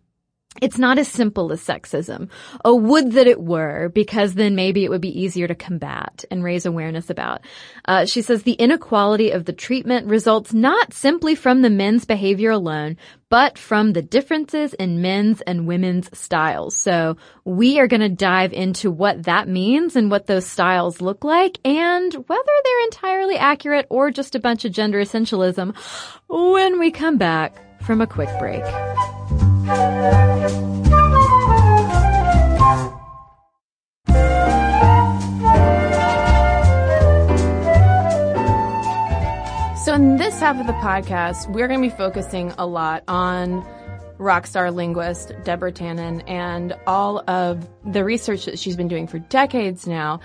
it's 0.62 0.78
not 0.78 0.98
as 0.98 1.08
simple 1.08 1.52
as 1.52 1.60
sexism. 1.60 2.28
Oh, 2.64 2.74
would 2.74 3.12
that 3.12 3.26
it 3.26 3.40
were, 3.40 3.90
because 3.90 4.34
then 4.34 4.54
maybe 4.54 4.84
it 4.84 4.90
would 4.90 5.00
be 5.00 5.20
easier 5.20 5.46
to 5.46 5.54
combat 5.54 6.24
and 6.30 6.42
raise 6.42 6.66
awareness 6.66 7.10
about. 7.10 7.42
Uh, 7.84 8.06
she 8.06 8.22
says 8.22 8.42
the 8.42 8.52
inequality 8.52 9.30
of 9.30 9.44
the 9.44 9.52
treatment 9.52 10.06
results 10.06 10.52
not 10.52 10.92
simply 10.92 11.34
from 11.34 11.62
the 11.62 11.70
men's 11.70 12.04
behavior 12.04 12.50
alone, 12.50 12.96
but 13.28 13.58
from 13.58 13.92
the 13.92 14.02
differences 14.02 14.72
in 14.74 15.02
men's 15.02 15.40
and 15.42 15.66
women's 15.66 16.16
styles. 16.16 16.76
So 16.76 17.16
we 17.44 17.80
are 17.80 17.88
going 17.88 18.00
to 18.00 18.08
dive 18.08 18.52
into 18.52 18.90
what 18.90 19.24
that 19.24 19.48
means 19.48 19.96
and 19.96 20.10
what 20.10 20.26
those 20.26 20.46
styles 20.46 21.00
look 21.00 21.24
like 21.24 21.58
and 21.64 22.12
whether 22.12 22.52
they're 22.64 22.84
entirely 22.84 23.36
accurate 23.36 23.86
or 23.90 24.10
just 24.10 24.34
a 24.34 24.40
bunch 24.40 24.64
of 24.64 24.72
gender 24.72 25.00
essentialism 25.00 25.76
when 26.28 26.78
we 26.78 26.90
come 26.90 27.18
back 27.18 27.56
from 27.82 28.00
a 28.00 28.06
quick 28.06 28.30
break. 28.38 28.64
So 29.66 29.72
in 39.94 40.18
this 40.18 40.38
half 40.38 40.60
of 40.60 40.68
the 40.68 40.72
podcast, 40.74 41.50
we're 41.50 41.66
going 41.66 41.82
to 41.82 41.88
be 41.88 41.96
focusing 41.96 42.52
a 42.58 42.64
lot 42.64 43.02
on 43.08 43.66
rock 44.18 44.46
star 44.46 44.70
linguist 44.70 45.32
Deborah 45.42 45.72
Tannen 45.72 46.22
and 46.28 46.72
all 46.86 47.28
of 47.28 47.68
the 47.84 48.04
research 48.04 48.44
that 48.44 48.60
she's 48.60 48.76
been 48.76 48.86
doing 48.86 49.08
for 49.08 49.18
decades 49.18 49.84
now 49.84 50.20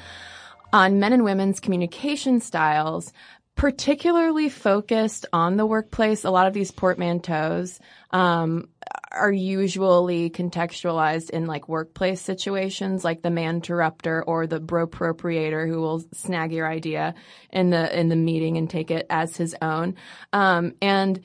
on 0.72 1.00
men 1.00 1.14
and 1.14 1.24
women's 1.24 1.60
communication 1.60 2.42
styles, 2.42 3.12
particularly 3.56 4.50
focused 4.50 5.26
on 5.34 5.58
the 5.58 5.66
workplace. 5.66 6.24
A 6.24 6.32
lot 6.32 6.48
of 6.48 6.54
these 6.54 6.72
portmanteaus 6.72 7.80
um, 8.12 8.70
are 9.12 9.32
usually 9.32 10.30
contextualized 10.30 11.30
in 11.30 11.46
like 11.46 11.68
workplace 11.68 12.22
situations, 12.22 13.04
like 13.04 13.22
the 13.22 13.30
man 13.30 13.56
interrupter 13.58 14.24
or 14.24 14.48
the 14.48 14.60
bropropriator 14.60 15.68
who 15.68 15.82
will 15.82 16.04
snag 16.14 16.54
your 16.54 16.68
idea 16.68 17.14
in 17.52 17.70
the 17.70 18.00
in 18.00 18.10
the 18.10 18.16
meeting 18.16 18.58
and 18.58 18.70
take 18.70 18.90
it 18.90 19.06
as 19.10 19.36
his 19.36 19.56
own. 19.62 19.96
Um, 20.32 20.74
and 20.82 21.22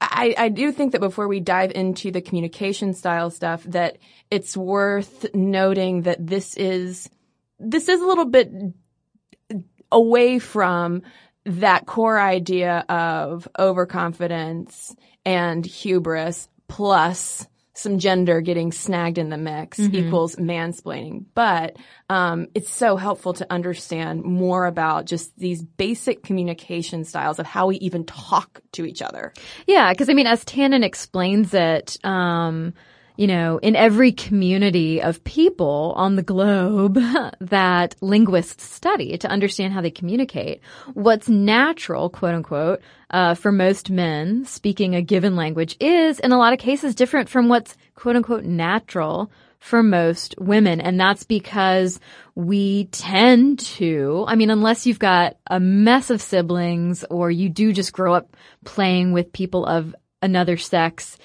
I, 0.00 0.34
I 0.36 0.48
do 0.48 0.72
think 0.72 0.92
that 0.92 1.00
before 1.00 1.28
we 1.28 1.40
dive 1.40 1.72
into 1.72 2.10
the 2.10 2.22
communication 2.22 2.94
style 2.94 3.30
stuff, 3.30 3.62
that 3.64 3.98
it's 4.30 4.56
worth 4.56 5.26
noting 5.34 6.02
that 6.02 6.26
this 6.26 6.56
is 6.56 7.08
this 7.58 7.88
is 7.88 8.00
a 8.00 8.06
little 8.06 8.24
bit 8.24 8.50
away 9.92 10.38
from 10.38 11.02
that 11.46 11.86
core 11.86 12.20
idea 12.20 12.84
of 12.88 13.48
overconfidence 13.58 14.94
and 15.24 15.64
hubris 15.64 16.48
plus 16.68 17.46
some 17.80 17.98
gender 17.98 18.40
getting 18.40 18.72
snagged 18.72 19.18
in 19.18 19.30
the 19.30 19.38
mix 19.38 19.78
mm-hmm. 19.78 19.94
equals 19.94 20.36
mansplaining. 20.36 21.24
But 21.34 21.76
um, 22.08 22.48
it's 22.54 22.70
so 22.70 22.96
helpful 22.96 23.32
to 23.34 23.46
understand 23.50 24.22
more 24.22 24.66
about 24.66 25.06
just 25.06 25.36
these 25.38 25.62
basic 25.62 26.22
communication 26.22 27.04
styles 27.04 27.38
of 27.38 27.46
how 27.46 27.68
we 27.68 27.76
even 27.76 28.04
talk 28.04 28.60
to 28.72 28.84
each 28.84 29.00
other. 29.00 29.32
Yeah, 29.66 29.92
because 29.92 30.10
I 30.10 30.14
mean, 30.14 30.26
as 30.26 30.44
Tannen 30.44 30.84
explains 30.84 31.54
it, 31.54 31.96
um, 32.04 32.74
you 33.20 33.26
know, 33.26 33.58
in 33.58 33.76
every 33.76 34.12
community 34.12 35.02
of 35.02 35.22
people 35.24 35.92
on 35.94 36.16
the 36.16 36.22
globe 36.22 36.94
that 37.40 37.94
linguists 38.00 38.64
study 38.64 39.18
to 39.18 39.28
understand 39.28 39.74
how 39.74 39.82
they 39.82 39.90
communicate, 39.90 40.62
what's 40.94 41.28
natural, 41.28 42.08
quote 42.08 42.34
unquote, 42.34 42.80
uh, 43.10 43.34
for 43.34 43.52
most 43.52 43.90
men 43.90 44.46
speaking 44.46 44.94
a 44.94 45.02
given 45.02 45.36
language 45.36 45.76
is, 45.80 46.18
in 46.18 46.32
a 46.32 46.38
lot 46.38 46.54
of 46.54 46.58
cases, 46.58 46.94
different 46.94 47.28
from 47.28 47.50
what's 47.50 47.76
quote 47.94 48.16
unquote 48.16 48.44
natural 48.44 49.30
for 49.58 49.82
most 49.82 50.34
women. 50.38 50.80
And 50.80 50.98
that's 50.98 51.24
because 51.24 52.00
we 52.34 52.86
tend 52.86 53.58
to, 53.58 54.24
I 54.28 54.34
mean, 54.34 54.48
unless 54.48 54.86
you've 54.86 54.98
got 54.98 55.36
a 55.46 55.60
mess 55.60 56.08
of 56.08 56.22
siblings 56.22 57.04
or 57.10 57.30
you 57.30 57.50
do 57.50 57.74
just 57.74 57.92
grow 57.92 58.14
up 58.14 58.34
playing 58.64 59.12
with 59.12 59.30
people 59.30 59.66
of 59.66 59.94
another 60.22 60.56
sex, 60.56 61.18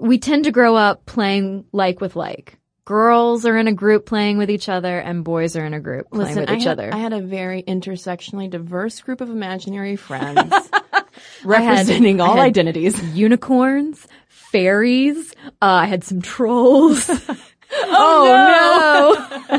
we 0.00 0.18
tend 0.18 0.44
to 0.44 0.50
grow 0.50 0.74
up 0.74 1.06
playing 1.06 1.66
like 1.72 2.00
with 2.00 2.16
like. 2.16 2.58
Girls 2.86 3.46
are 3.46 3.56
in 3.56 3.68
a 3.68 3.72
group 3.72 4.06
playing 4.06 4.38
with 4.38 4.50
each 4.50 4.68
other 4.68 4.98
and 4.98 5.22
boys 5.22 5.54
are 5.54 5.64
in 5.64 5.74
a 5.74 5.80
group 5.80 6.10
playing 6.10 6.34
Listen, 6.34 6.40
with 6.40 6.50
each 6.50 6.66
I 6.66 6.70
had, 6.70 6.80
other. 6.80 6.94
I 6.94 6.96
had 6.96 7.12
a 7.12 7.20
very 7.20 7.62
intersectionally 7.62 8.50
diverse 8.50 9.00
group 9.00 9.20
of 9.20 9.30
imaginary 9.30 9.96
friends 9.96 10.52
representing 11.44 12.18
had, 12.18 12.28
all 12.28 12.40
identities. 12.40 13.00
Unicorns, 13.14 14.06
fairies, 14.28 15.32
uh, 15.62 15.66
I 15.66 15.86
had 15.86 16.02
some 16.02 16.22
trolls. 16.22 17.08
oh, 17.84 19.18
oh 19.50 19.58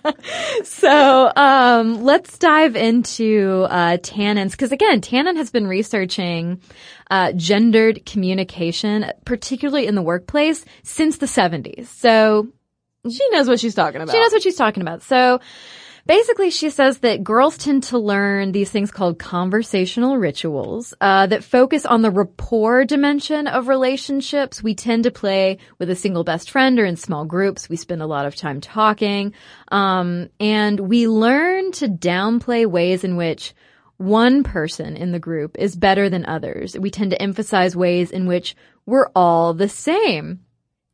no. 0.00 0.62
so 0.64 1.32
um, 1.36 2.02
let's 2.02 2.38
dive 2.38 2.76
into 2.76 3.66
uh, 3.68 3.98
Tannen's 3.98 4.52
because 4.52 4.72
again, 4.72 5.00
Tannen 5.00 5.36
has 5.36 5.50
been 5.50 5.66
researching 5.66 6.60
uh, 7.10 7.32
gendered 7.32 8.06
communication, 8.06 9.12
particularly 9.24 9.86
in 9.86 9.94
the 9.94 10.02
workplace, 10.02 10.64
since 10.82 11.18
the 11.18 11.26
70s. 11.26 11.86
So 11.86 12.48
she 13.08 13.28
knows 13.30 13.48
what 13.48 13.60
she's 13.60 13.74
talking 13.74 14.00
about. 14.00 14.12
She 14.12 14.20
knows 14.20 14.32
what 14.32 14.42
she's 14.42 14.56
talking 14.56 14.82
about. 14.82 15.02
So 15.02 15.40
basically 16.10 16.50
she 16.50 16.70
says 16.70 16.98
that 16.98 17.22
girls 17.22 17.56
tend 17.56 17.84
to 17.84 17.96
learn 17.96 18.50
these 18.50 18.68
things 18.68 18.90
called 18.90 19.16
conversational 19.16 20.16
rituals 20.16 20.92
uh, 21.00 21.24
that 21.28 21.44
focus 21.44 21.86
on 21.86 22.02
the 22.02 22.10
rapport 22.10 22.84
dimension 22.84 23.46
of 23.46 23.68
relationships. 23.68 24.60
We 24.60 24.74
tend 24.74 25.04
to 25.04 25.12
play 25.12 25.58
with 25.78 25.88
a 25.88 25.94
single 25.94 26.24
best 26.24 26.50
friend 26.50 26.80
or 26.80 26.84
in 26.84 26.96
small 26.96 27.26
groups. 27.26 27.68
We 27.68 27.76
spend 27.76 28.02
a 28.02 28.08
lot 28.08 28.26
of 28.26 28.34
time 28.34 28.60
talking. 28.60 29.34
Um, 29.68 30.30
and 30.40 30.80
we 30.80 31.06
learn 31.06 31.70
to 31.74 31.86
downplay 31.86 32.66
ways 32.66 33.04
in 33.04 33.14
which 33.14 33.54
one 33.96 34.42
person 34.42 34.96
in 34.96 35.12
the 35.12 35.20
group 35.20 35.58
is 35.60 35.76
better 35.76 36.10
than 36.10 36.26
others. 36.26 36.76
We 36.76 36.90
tend 36.90 37.12
to 37.12 37.22
emphasize 37.22 37.76
ways 37.76 38.10
in 38.10 38.26
which 38.26 38.56
we're 38.84 39.10
all 39.14 39.54
the 39.54 39.68
same. 39.68 40.40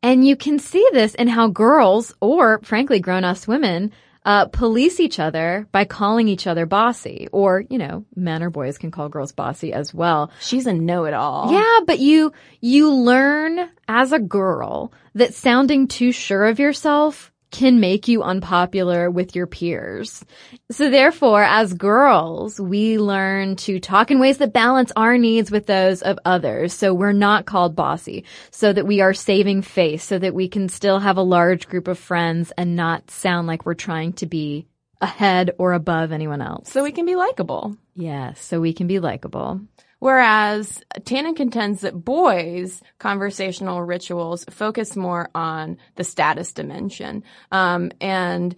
And 0.03 0.27
you 0.27 0.37
can 0.37 0.59
see 0.59 0.87
this 0.93 1.15
in 1.15 1.29
how 1.29 1.49
girls 1.49 2.15
or 2.21 2.61
frankly 2.63 3.01
grown-ass 3.01 3.49
women 3.49 3.93
uh, 4.27 4.47
police 4.47 5.01
each 5.01 5.19
other 5.19 5.69
by 5.73 5.85
calling 5.85 6.29
each 6.29 6.47
other 6.47 6.67
bossy, 6.67 7.29
or 7.33 7.65
you 7.71 7.79
know, 7.79 8.05
men 8.15 8.43
or 8.43 8.51
boys 8.51 8.77
can 8.77 8.91
call 8.91 9.09
girls 9.09 9.33
bossy 9.33 9.73
as 9.73 9.95
well. 9.95 10.31
She's 10.41 10.67
a 10.67 10.75
know-it-all. 10.75 11.53
Yeah, 11.53 11.81
but 11.87 12.01
you 12.01 12.33
you 12.61 12.93
learn 12.93 13.71
as 13.89 14.13
a 14.13 14.19
girl 14.19 14.93
that 15.15 15.33
sounding 15.33 15.87
too 15.87 16.13
sure 16.13 16.45
of 16.45 16.59
yourself 16.59 17.33
can 17.57 17.81
make 17.81 18.07
you 18.07 18.23
unpopular 18.23 19.11
with 19.11 19.35
your 19.35 19.47
peers. 19.47 20.23
So 20.71 20.91
therefore, 20.91 21.43
as 21.43 21.73
girls, 21.73 22.61
we 22.61 22.99
learn 22.99 23.57
to 23.57 23.81
talk 23.81 24.11
in 24.11 24.21
ways 24.21 24.37
that 24.39 24.53
balance 24.53 24.93
our 24.95 25.17
needs 25.17 25.51
with 25.51 25.65
those 25.65 26.03
of 26.03 26.19
others. 26.27 26.75
So 26.75 26.93
we're 26.93 27.13
not 27.13 27.47
called 27.47 27.75
bossy, 27.75 28.27
so 28.51 28.75
that 28.75 28.87
we 28.87 29.01
are 29.01 29.15
saving 29.15 29.63
face, 29.63 30.05
so 30.05 30.19
that 30.19 30.35
we 30.35 30.49
can 30.49 30.69
still 30.69 30.99
have 30.99 31.17
a 31.17 31.23
large 31.23 31.67
group 31.67 31.89
of 31.89 31.99
friends 31.99 32.53
and 32.59 32.77
not 32.77 33.11
sound 33.11 33.47
like 33.47 33.65
we're 33.65 33.73
trying 33.73 34.13
to 34.15 34.27
be 34.27 34.67
ahead 35.01 35.53
or 35.57 35.73
above 35.73 36.13
anyone 36.13 36.43
else. 36.43 36.71
So 36.71 36.83
we 36.83 36.93
can 36.93 37.07
be 37.07 37.17
likable. 37.17 37.75
Yes, 37.95 38.39
so 38.39 38.61
we 38.61 38.75
can 38.75 38.87
be 38.87 39.01
likable. 39.01 39.63
Whereas 40.07 40.85
Tannen 41.01 41.35
contends 41.35 41.81
that 41.81 42.05
boys' 42.05 42.81
conversational 43.01 43.83
rituals 43.83 44.45
focus 44.49 44.95
more 44.95 45.31
on 45.35 45.79
the 45.97 46.05
status 46.05 46.53
dimension. 46.53 47.25
Um, 47.51 47.91
and 48.01 48.55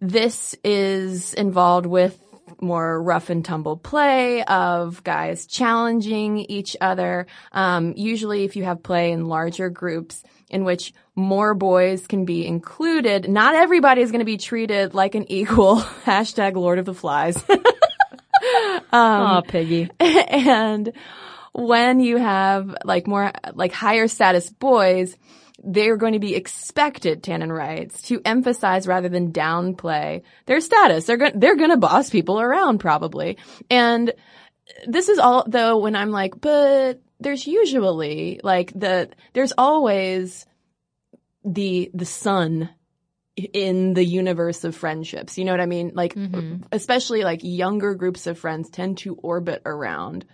this 0.00 0.54
is 0.62 1.34
involved 1.34 1.86
with 1.86 2.16
more 2.60 3.02
rough 3.02 3.28
and 3.28 3.44
tumble 3.44 3.76
play 3.76 4.44
of 4.44 5.02
guys 5.02 5.46
challenging 5.46 6.38
each 6.38 6.76
other. 6.80 7.26
Um, 7.50 7.94
usually 7.96 8.44
if 8.44 8.54
you 8.54 8.62
have 8.62 8.80
play 8.84 9.10
in 9.10 9.26
larger 9.26 9.70
groups 9.70 10.22
in 10.48 10.62
which 10.62 10.94
more 11.16 11.54
boys 11.54 12.06
can 12.06 12.24
be 12.24 12.46
included, 12.46 13.28
not 13.28 13.56
everybody 13.56 14.00
is 14.00 14.12
going 14.12 14.20
to 14.20 14.24
be 14.24 14.36
treated 14.36 14.94
like 14.94 15.16
an 15.16 15.28
equal. 15.28 15.76
Hashtag 16.04 16.54
Lord 16.54 16.78
of 16.78 16.84
the 16.84 16.94
Flies. 16.94 17.42
Um, 18.42 18.82
Aw, 18.92 19.40
Piggy. 19.42 19.90
and 20.00 20.92
when 21.52 22.00
you 22.00 22.16
have 22.16 22.76
like 22.84 23.06
more 23.06 23.32
like 23.54 23.72
higher 23.72 24.08
status 24.08 24.50
boys, 24.50 25.16
they're 25.62 25.96
going 25.96 26.12
to 26.12 26.18
be 26.18 26.34
expected, 26.34 27.22
Tannen 27.22 27.54
writes, 27.56 28.02
to 28.02 28.20
emphasize 28.24 28.86
rather 28.86 29.08
than 29.08 29.32
downplay 29.32 30.22
their 30.46 30.60
status. 30.60 31.06
They're 31.06 31.16
going 31.16 31.38
they're 31.38 31.56
going 31.56 31.70
to 31.70 31.76
boss 31.76 32.10
people 32.10 32.40
around 32.40 32.78
probably. 32.78 33.38
And 33.70 34.12
this 34.86 35.08
is 35.08 35.18
all 35.18 35.44
though 35.46 35.78
when 35.78 35.96
I'm 35.96 36.10
like, 36.10 36.40
but 36.40 37.00
there's 37.20 37.46
usually 37.46 38.40
like 38.42 38.72
the 38.74 39.10
there's 39.32 39.52
always 39.56 40.46
the 41.44 41.90
the 41.94 42.06
sun 42.06 42.70
in 43.36 43.94
the 43.94 44.04
universe 44.04 44.64
of 44.64 44.76
friendships. 44.76 45.36
You 45.38 45.44
know 45.44 45.52
what 45.52 45.60
I 45.60 45.66
mean? 45.66 45.92
Like, 45.94 46.16
especially 46.72 47.24
like 47.24 47.40
younger 47.42 47.94
groups 47.94 48.26
of 48.26 48.38
friends 48.38 48.70
tend 48.70 48.98
to 48.98 49.14
orbit 49.16 49.62
around. 49.66 50.24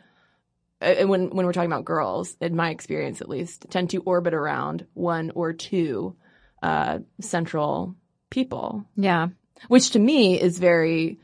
uh, 0.83 1.07
When 1.07 1.31
when 1.31 1.47
we're 1.47 1.53
talking 1.53 1.73
about 1.73 1.85
girls, 1.85 2.37
in 2.41 2.57
my 2.57 2.71
experience 2.71 3.21
at 3.21 3.29
least, 3.29 3.67
tend 3.71 3.91
to 3.91 3.99
orbit 4.03 4.35
around 4.35 4.87
one 4.95 5.31
or 5.35 5.53
two 5.53 6.17
uh, 6.63 6.99
central 7.21 7.95
people, 8.29 8.85
Yeah. 8.97 9.29
which 9.69 9.91
to 9.93 9.99
me 9.99 10.39
is 10.41 10.59
very 10.59 11.19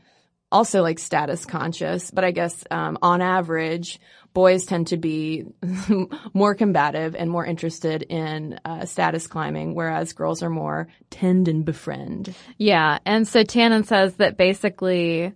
also 0.51 0.81
like 0.81 0.99
status 0.99 1.45
conscious. 1.45 2.11
But 2.11 2.23
I 2.23 2.31
guess 2.31 2.63
um, 2.71 2.97
on 3.01 3.21
average, 3.21 3.99
boys 4.33 4.65
tend 4.65 4.87
to 4.87 4.97
be 4.97 5.45
more 6.33 6.55
combative 6.55 7.15
and 7.15 7.29
more 7.29 7.45
interested 7.45 8.03
in 8.03 8.59
uh, 8.63 8.85
status 8.85 9.27
climbing, 9.27 9.75
whereas 9.75 10.13
girls 10.13 10.43
are 10.43 10.49
more 10.49 10.87
tend 11.09 11.47
and 11.47 11.65
befriend. 11.65 12.35
Yeah. 12.57 12.99
And 13.05 13.27
so 13.27 13.43
Tannen 13.43 13.85
says 13.85 14.15
that 14.15 14.37
basically 14.37 15.33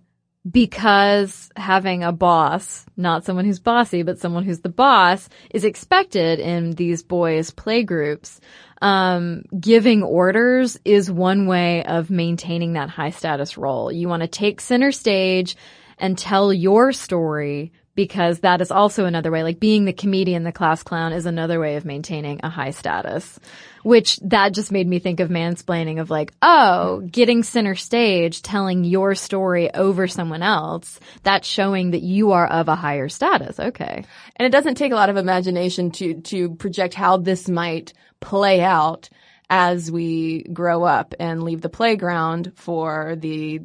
because 0.50 1.50
having 1.56 2.02
a 2.02 2.12
boss, 2.12 2.84
not 2.96 3.24
someone 3.24 3.44
who's 3.44 3.60
bossy, 3.60 4.02
but 4.02 4.18
someone 4.18 4.44
who's 4.44 4.60
the 4.60 4.68
boss 4.68 5.28
is 5.50 5.64
expected 5.64 6.40
in 6.40 6.72
these 6.72 7.02
boys 7.02 7.50
play 7.50 7.84
groups. 7.84 8.40
Um, 8.80 9.44
giving 9.58 10.02
orders 10.02 10.78
is 10.84 11.10
one 11.10 11.46
way 11.46 11.84
of 11.84 12.10
maintaining 12.10 12.72
that 12.72 12.90
high 12.90 13.10
status 13.10 13.56
role. 13.56 13.92
You 13.92 14.08
want 14.08 14.22
to 14.22 14.28
take 14.28 14.60
center 14.60 14.90
stage 14.90 15.56
and 15.98 16.18
tell 16.18 16.52
your 16.52 16.92
story 16.92 17.72
because 17.94 18.40
that 18.40 18.60
is 18.60 18.70
also 18.70 19.04
another 19.04 19.30
way, 19.30 19.42
like 19.42 19.60
being 19.60 19.84
the 19.84 19.92
comedian, 19.92 20.44
the 20.44 20.52
class 20.52 20.82
clown 20.82 21.12
is 21.12 21.26
another 21.26 21.60
way 21.60 21.76
of 21.76 21.84
maintaining 21.84 22.40
a 22.42 22.48
high 22.48 22.70
status, 22.70 23.38
which 23.82 24.16
that 24.18 24.52
just 24.52 24.72
made 24.72 24.86
me 24.86 24.98
think 24.98 25.20
of 25.20 25.28
mansplaining 25.28 26.00
of 26.00 26.10
like, 26.10 26.32
oh, 26.42 27.00
getting 27.00 27.42
center 27.42 27.74
stage, 27.74 28.42
telling 28.42 28.84
your 28.84 29.14
story 29.14 29.72
over 29.72 30.08
someone 30.08 30.42
else, 30.42 31.00
that's 31.22 31.48
showing 31.48 31.92
that 31.92 32.02
you 32.02 32.32
are 32.32 32.46
of 32.46 32.68
a 32.68 32.76
higher 32.76 33.08
status. 33.08 33.58
Okay. 33.58 34.04
And 34.36 34.46
it 34.46 34.50
doesn't 34.52 34.76
take 34.76 34.92
a 34.92 34.96
lot 34.96 35.10
of 35.10 35.16
imagination 35.16 35.90
to 35.92 36.20
to 36.22 36.54
project 36.56 36.94
how 36.94 37.16
this 37.16 37.48
might 37.48 37.92
play 38.20 38.60
out 38.60 39.08
as 39.50 39.92
we 39.92 40.44
grow 40.44 40.82
up 40.82 41.14
and 41.20 41.42
leave 41.42 41.60
the 41.60 41.68
playground 41.68 42.52
for 42.54 43.16
the 43.16 43.60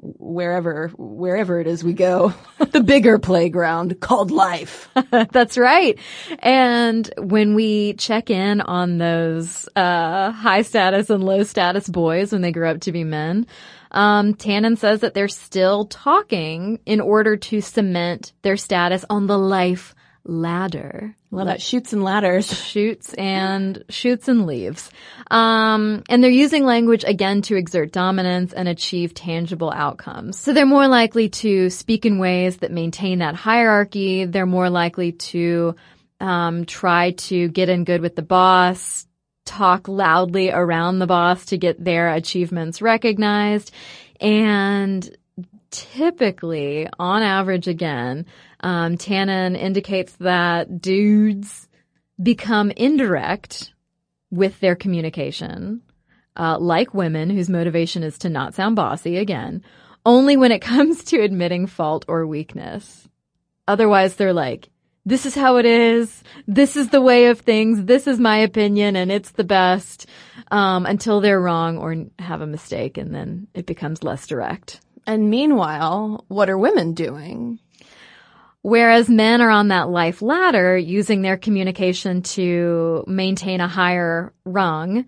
wherever 0.00 0.88
wherever 0.96 1.60
it 1.60 1.66
is 1.66 1.82
we 1.82 1.92
go, 1.92 2.32
the 2.72 2.82
bigger 2.82 3.18
playground 3.18 4.00
called 4.00 4.30
life. 4.30 4.88
That's 5.10 5.58
right. 5.58 5.98
And 6.38 7.10
when 7.18 7.54
we 7.54 7.94
check 7.94 8.30
in 8.30 8.60
on 8.60 8.98
those 8.98 9.68
uh, 9.74 10.30
high 10.30 10.62
status 10.62 11.10
and 11.10 11.24
low 11.24 11.42
status 11.42 11.88
boys 11.88 12.32
when 12.32 12.42
they 12.42 12.52
grow 12.52 12.70
up 12.70 12.80
to 12.82 12.92
be 12.92 13.04
men, 13.04 13.46
um, 13.90 14.34
Tannen 14.34 14.78
says 14.78 15.00
that 15.00 15.14
they're 15.14 15.28
still 15.28 15.86
talking 15.86 16.78
in 16.86 17.00
order 17.00 17.36
to 17.36 17.60
cement 17.60 18.32
their 18.42 18.56
status 18.56 19.04
on 19.08 19.26
the 19.26 19.38
life 19.38 19.94
ladder. 20.28 21.14
Well, 21.30 21.46
that 21.46 21.60
Chutes 21.62 21.92
and 21.92 22.04
Ladders. 22.04 22.46
Shoots 22.68 23.14
and 23.14 23.82
shoots 23.88 24.28
and 24.28 24.46
leaves. 24.46 24.90
Um, 25.30 26.04
and 26.08 26.22
they're 26.22 26.30
using 26.30 26.64
language 26.64 27.02
again 27.04 27.42
to 27.42 27.56
exert 27.56 27.92
dominance 27.92 28.52
and 28.52 28.68
achieve 28.68 29.14
tangible 29.14 29.72
outcomes. 29.74 30.38
So 30.38 30.52
they're 30.52 30.66
more 30.66 30.86
likely 30.86 31.30
to 31.30 31.70
speak 31.70 32.06
in 32.06 32.18
ways 32.18 32.58
that 32.58 32.70
maintain 32.70 33.18
that 33.18 33.34
hierarchy. 33.34 34.26
They're 34.26 34.46
more 34.46 34.70
likely 34.70 35.12
to 35.12 35.74
um, 36.20 36.66
try 36.66 37.12
to 37.12 37.48
get 37.48 37.68
in 37.68 37.84
good 37.84 38.02
with 38.02 38.14
the 38.14 38.22
boss, 38.22 39.06
talk 39.44 39.88
loudly 39.88 40.50
around 40.50 40.98
the 40.98 41.06
boss 41.06 41.46
to 41.46 41.56
get 41.56 41.82
their 41.82 42.12
achievements 42.12 42.82
recognized. 42.82 43.72
And 44.20 45.16
typically, 45.70 46.88
on 46.98 47.22
average 47.22 47.68
again, 47.68 48.26
um, 48.60 48.96
Tannen 48.96 49.56
indicates 49.56 50.12
that 50.14 50.80
dudes 50.80 51.68
become 52.20 52.70
indirect 52.72 53.72
with 54.30 54.58
their 54.60 54.74
communication, 54.74 55.82
uh, 56.36 56.58
like 56.58 56.94
women 56.94 57.30
whose 57.30 57.48
motivation 57.48 58.02
is 58.02 58.18
to 58.18 58.28
not 58.28 58.54
sound 58.54 58.76
bossy 58.76 59.16
again, 59.16 59.62
only 60.04 60.36
when 60.36 60.52
it 60.52 60.60
comes 60.62 61.04
to 61.04 61.20
admitting 61.20 61.66
fault 61.66 62.04
or 62.08 62.26
weakness. 62.26 63.08
Otherwise, 63.66 64.16
they're 64.16 64.32
like, 64.32 64.70
this 65.04 65.24
is 65.24 65.34
how 65.34 65.56
it 65.56 65.64
is. 65.64 66.22
This 66.46 66.76
is 66.76 66.90
the 66.90 67.00
way 67.00 67.26
of 67.26 67.40
things. 67.40 67.84
This 67.84 68.06
is 68.06 68.18
my 68.18 68.38
opinion 68.38 68.94
and 68.94 69.10
it's 69.10 69.30
the 69.30 69.44
best. 69.44 70.06
Um, 70.50 70.84
until 70.86 71.20
they're 71.20 71.40
wrong 71.40 71.78
or 71.78 71.94
have 72.18 72.40
a 72.40 72.46
mistake 72.46 72.98
and 72.98 73.14
then 73.14 73.48
it 73.54 73.64
becomes 73.64 74.02
less 74.02 74.26
direct. 74.26 74.80
And 75.06 75.30
meanwhile, 75.30 76.24
what 76.28 76.50
are 76.50 76.58
women 76.58 76.92
doing? 76.92 77.58
Whereas 78.62 79.08
men 79.08 79.40
are 79.40 79.50
on 79.50 79.68
that 79.68 79.88
life 79.88 80.20
ladder 80.20 80.76
using 80.76 81.22
their 81.22 81.36
communication 81.36 82.22
to 82.22 83.04
maintain 83.06 83.60
a 83.60 83.68
higher 83.68 84.32
rung. 84.44 84.98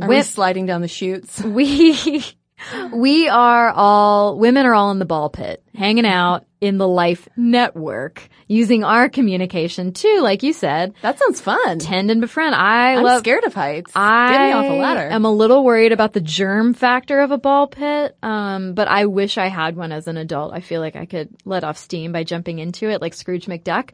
Are 0.00 0.06
Wi- 0.06 0.18
we 0.18 0.22
sliding 0.22 0.66
down 0.66 0.80
the 0.80 0.88
chutes? 0.88 1.40
we 1.42 2.24
we 2.92 3.28
are 3.28 3.70
all 3.70 4.38
women 4.38 4.66
are 4.66 4.74
all 4.74 4.90
in 4.90 4.98
the 4.98 5.04
ball 5.04 5.30
pit 5.30 5.62
hanging 5.74 6.06
out 6.06 6.44
in 6.60 6.78
the 6.78 6.86
life 6.88 7.28
network 7.36 8.28
using 8.48 8.84
our 8.84 9.08
communication 9.08 9.92
too 9.92 10.20
like 10.22 10.42
you 10.42 10.52
said 10.52 10.92
That 11.02 11.18
sounds 11.18 11.40
fun. 11.40 11.78
tend 11.78 12.10
and 12.10 12.20
befriend 12.20 12.54
i 12.54 12.94
I'm 12.96 13.02
love 13.02 13.20
scared 13.20 13.44
of 13.44 13.54
heights. 13.54 13.92
I 13.94 14.32
Get 14.32 14.46
me 14.46 14.52
off 14.52 14.64
a 14.64 14.74
ladder. 14.80 15.08
I'm 15.12 15.24
a 15.24 15.32
little 15.32 15.64
worried 15.64 15.92
about 15.92 16.12
the 16.12 16.20
germ 16.20 16.74
factor 16.74 17.20
of 17.20 17.30
a 17.30 17.38
ball 17.38 17.66
pit, 17.66 18.16
um, 18.22 18.74
but 18.74 18.88
I 18.88 19.06
wish 19.06 19.38
I 19.38 19.46
had 19.48 19.76
one 19.76 19.92
as 19.92 20.06
an 20.08 20.16
adult. 20.16 20.52
I 20.52 20.60
feel 20.60 20.80
like 20.80 20.96
I 20.96 21.06
could 21.06 21.28
let 21.44 21.64
off 21.64 21.78
steam 21.78 22.12
by 22.12 22.24
jumping 22.24 22.58
into 22.58 22.88
it 22.90 23.00
like 23.00 23.14
Scrooge 23.14 23.46
McDuck. 23.46 23.90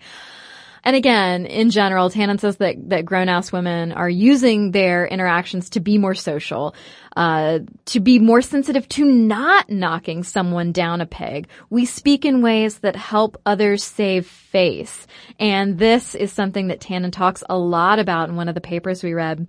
And 0.87 0.95
again, 0.95 1.47
in 1.47 1.71
general, 1.71 2.09
Tannen 2.11 2.39
says 2.39 2.59
that, 2.59 2.77
that 2.91 3.05
grown-ass 3.05 3.51
women 3.51 3.91
are 3.91 4.09
using 4.09 4.71
their 4.71 5.05
interactions 5.05 5.69
to 5.71 5.81
be 5.81 5.99
more 5.99 6.15
social, 6.15 6.77
uh, 7.17 7.59
to 7.87 7.99
be 7.99 8.21
more 8.21 8.41
sensitive 8.41 8.89
to 8.91 9.05
not 9.05 9.69
knocking 9.69 10.23
someone 10.23 10.71
down 10.71 11.01
a 11.01 11.07
peg. 11.07 11.49
We 11.71 11.87
speak 11.87 12.25
in 12.25 12.41
ways 12.41 12.79
that 12.79 12.95
help 12.95 13.37
others 13.45 13.83
save 13.83 14.29
face. 14.29 15.09
And 15.41 15.77
this 15.77 16.15
is 16.15 16.33
something 16.33 16.69
that 16.69 16.81
Tannen 16.81 17.11
talks 17.11 17.43
a 17.49 17.59
lot 17.59 17.99
about 17.99 18.29
in 18.29 18.37
one 18.37 18.49
of 18.49 18.55
the 18.55 18.61
papers 18.61 19.03
we 19.03 19.13
read 19.13 19.49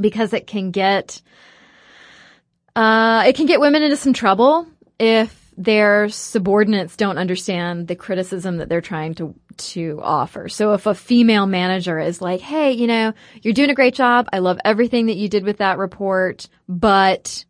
because 0.00 0.32
it 0.32 0.46
can 0.46 0.70
get 0.70 1.20
uh, 2.76 3.24
it 3.26 3.34
can 3.34 3.46
get 3.46 3.58
women 3.58 3.82
into 3.82 3.96
some 3.96 4.12
trouble 4.12 4.68
if 5.00 5.36
their 5.56 6.08
subordinates 6.08 6.96
don't 6.96 7.18
understand 7.18 7.88
the 7.88 7.96
criticism 7.96 8.58
that 8.58 8.68
they're 8.68 8.80
trying 8.80 9.14
to 9.14 9.34
to 9.60 10.00
offer. 10.02 10.48
So 10.48 10.72
if 10.72 10.86
a 10.86 10.94
female 10.94 11.46
manager 11.46 11.98
is 11.98 12.20
like, 12.20 12.40
"Hey, 12.40 12.72
you 12.72 12.86
know, 12.86 13.12
you're 13.42 13.54
doing 13.54 13.70
a 13.70 13.74
great 13.74 13.94
job. 13.94 14.28
I 14.32 14.38
love 14.38 14.58
everything 14.64 15.06
that 15.06 15.16
you 15.16 15.28
did 15.28 15.44
with 15.44 15.58
that 15.58 15.78
report, 15.78 16.48
but 16.68 17.44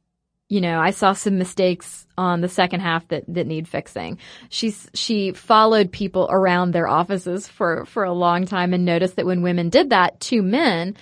you 0.50 0.60
know, 0.60 0.80
I 0.80 0.90
saw 0.90 1.12
some 1.12 1.38
mistakes 1.38 2.08
on 2.18 2.40
the 2.40 2.48
second 2.48 2.80
half 2.80 3.06
that, 3.08 3.22
that 3.28 3.46
need 3.46 3.68
fixing. 3.68 4.18
She's, 4.48 4.90
she 4.94 5.30
followed 5.30 5.92
people 5.92 6.26
around 6.28 6.72
their 6.72 6.88
offices 6.88 7.46
for, 7.46 7.84
for 7.86 8.02
a 8.02 8.12
long 8.12 8.46
time 8.46 8.74
and 8.74 8.84
noticed 8.84 9.14
that 9.14 9.26
when 9.26 9.42
women 9.42 9.68
did 9.68 9.90
that 9.90 10.18
to 10.22 10.42
men, 10.42 10.96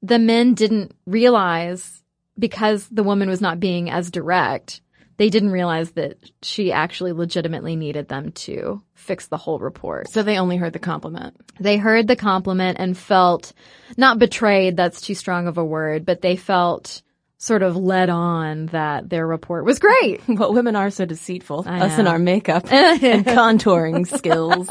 the 0.00 0.20
men 0.20 0.54
didn't 0.54 0.94
realize 1.06 2.04
because 2.38 2.86
the 2.88 3.02
woman 3.02 3.28
was 3.28 3.40
not 3.40 3.58
being 3.58 3.90
as 3.90 4.12
direct 4.12 4.80
they 5.16 5.30
didn't 5.30 5.50
realize 5.50 5.92
that 5.92 6.18
she 6.42 6.72
actually 6.72 7.12
legitimately 7.12 7.76
needed 7.76 8.08
them 8.08 8.32
to 8.32 8.82
fix 8.94 9.26
the 9.26 9.36
whole 9.36 9.58
report. 9.58 10.08
So 10.08 10.22
they 10.22 10.38
only 10.38 10.56
heard 10.56 10.72
the 10.72 10.78
compliment. 10.78 11.36
They 11.60 11.76
heard 11.76 12.06
the 12.08 12.16
compliment 12.16 12.78
and 12.80 12.96
felt 12.96 13.52
not 13.96 14.18
betrayed, 14.18 14.76
that's 14.76 15.00
too 15.00 15.14
strong 15.14 15.46
of 15.46 15.58
a 15.58 15.64
word, 15.64 16.04
but 16.04 16.20
they 16.20 16.36
felt 16.36 17.02
sort 17.36 17.62
of 17.62 17.76
led 17.76 18.08
on 18.08 18.66
that 18.66 19.10
their 19.10 19.26
report 19.26 19.64
was 19.64 19.78
great. 19.78 20.22
Well, 20.34 20.52
women 20.52 20.74
are 20.74 20.90
so 20.90 21.04
deceitful. 21.04 21.64
I 21.66 21.80
us 21.80 21.98
and 21.98 22.08
our 22.08 22.18
makeup 22.18 22.64
and 22.72 23.24
contouring 23.24 24.06
skills. 24.06 24.68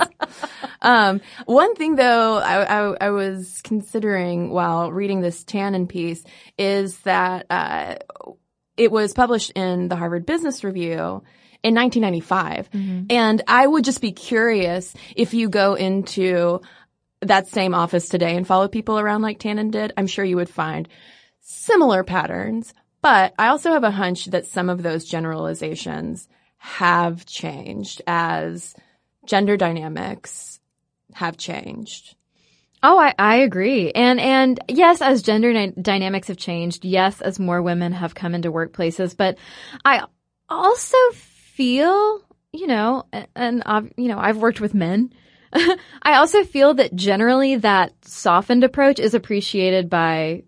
Um, 0.82 1.22
one 1.46 1.76
thing 1.76 1.96
though, 1.96 2.38
I, 2.38 2.64
I, 2.64 2.96
I 3.00 3.10
was 3.12 3.62
considering 3.64 4.50
while 4.50 4.92
reading 4.92 5.22
this 5.22 5.44
Tannen 5.44 5.88
piece 5.88 6.24
is 6.58 6.98
that, 7.02 7.46
uh, 7.50 7.96
it 8.78 8.92
was 8.92 9.14
published 9.14 9.52
in 9.52 9.88
the 9.88 9.96
Harvard 9.96 10.26
Business 10.26 10.64
Review 10.64 11.24
in 11.64 11.76
1995. 11.76 12.72
Mm-hmm. 12.72 13.06
And 13.10 13.42
I 13.48 13.66
would 13.66 13.86
just 13.86 14.02
be 14.02 14.12
curious 14.12 14.94
if 15.16 15.34
you 15.34 15.50
go 15.50 15.76
into 15.76 16.62
that 17.22 17.48
same 17.48 17.74
office 17.74 18.10
today 18.10 18.36
and 18.36 18.46
follow 18.46 18.68
people 18.68 19.00
around 19.00 19.22
like 19.22 19.40
Tannen 19.40 19.72
did, 19.72 19.94
I'm 19.96 20.08
sure 20.08 20.26
you 20.26 20.36
would 20.36 20.50
find 20.50 20.88
similar 21.40 22.04
patterns. 22.04 22.74
But 23.02 23.34
I 23.38 23.48
also 23.48 23.72
have 23.72 23.84
a 23.84 23.92
hunch 23.92 24.26
that 24.26 24.46
some 24.46 24.70
of 24.70 24.82
those 24.82 25.06
generalizations 25.06 26.28
have 26.58 27.26
changed 27.26 28.02
as 28.08 28.74
gender 29.26 29.58
dynamics 29.58 30.60
have 31.14 31.38
changed. 31.38 32.16
Oh, 32.86 33.00
I, 33.00 33.16
I 33.18 33.36
agree. 33.38 33.92
And, 33.92 34.20
and 34.20 34.60
yes, 34.68 35.02
as 35.02 35.22
gender 35.22 35.54
dy- 35.54 35.74
dynamics 35.82 36.28
have 36.28 36.38
changed, 36.38 36.84
yes, 36.84 37.22
as 37.22 37.40
more 37.40 37.62
women 37.62 37.94
have 37.94 38.14
come 38.14 38.36
into 38.36 38.52
workplaces, 38.52 39.16
but 39.16 39.38
I 39.86 40.04
also 40.50 40.98
feel, 41.14 42.22
you 42.52 42.68
know, 42.68 43.06
and, 43.14 43.28
and 43.66 43.94
you 43.96 44.10
know, 44.10 44.20
I've 44.20 44.38
worked 44.38 44.60
with 44.60 44.74
men. 44.74 45.14
I 45.54 46.16
also 46.16 46.44
feel 46.44 46.74
that 46.74 46.94
generally 46.94 47.56
that 47.58 47.94
softened 48.04 48.66
approach 48.66 49.00
is 49.00 49.14
appreciated 49.14 49.90
by 49.90 50.44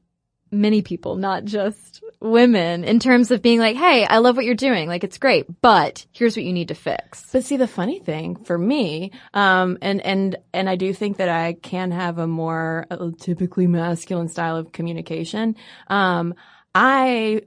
many 0.52 0.82
people, 0.82 1.16
not 1.16 1.46
just 1.46 1.95
women, 2.20 2.84
in 2.84 3.00
terms 3.00 3.32
of 3.32 3.42
being 3.42 3.60
like, 3.60 3.76
hey, 3.76 4.06
I 4.06 4.18
love 4.20 4.36
what 4.36 4.46
you're 4.46 4.56
doing. 4.56 4.88
Like, 4.88 5.04
it's 5.04 5.18
great, 5.18 5.46
but 5.62 6.06
here's 6.12 6.36
what 6.36 6.46
you 6.46 6.54
need 6.54 6.70
to 6.70 6.76
fix. 6.76 7.26
But 7.32 7.44
see, 7.44 7.58
the 7.58 7.68
funny 7.68 8.00
thing 8.00 8.36
for 8.44 8.58
me, 8.58 9.12
um, 9.34 9.78
and 9.82 10.02
and 10.02 10.38
and 10.54 10.70
I 10.70 10.76
do 10.76 10.94
think 10.94 11.18
that 11.18 11.30
I 11.30 11.54
can 11.54 11.92
have 11.92 12.18
a 12.18 12.28
more 12.28 12.88
uh, 12.90 13.12
typically 13.20 13.68
masculine 13.68 14.28
style 14.28 14.58
of 14.58 14.72
communication. 14.72 15.56
Um, 15.88 16.34
I 16.74 17.42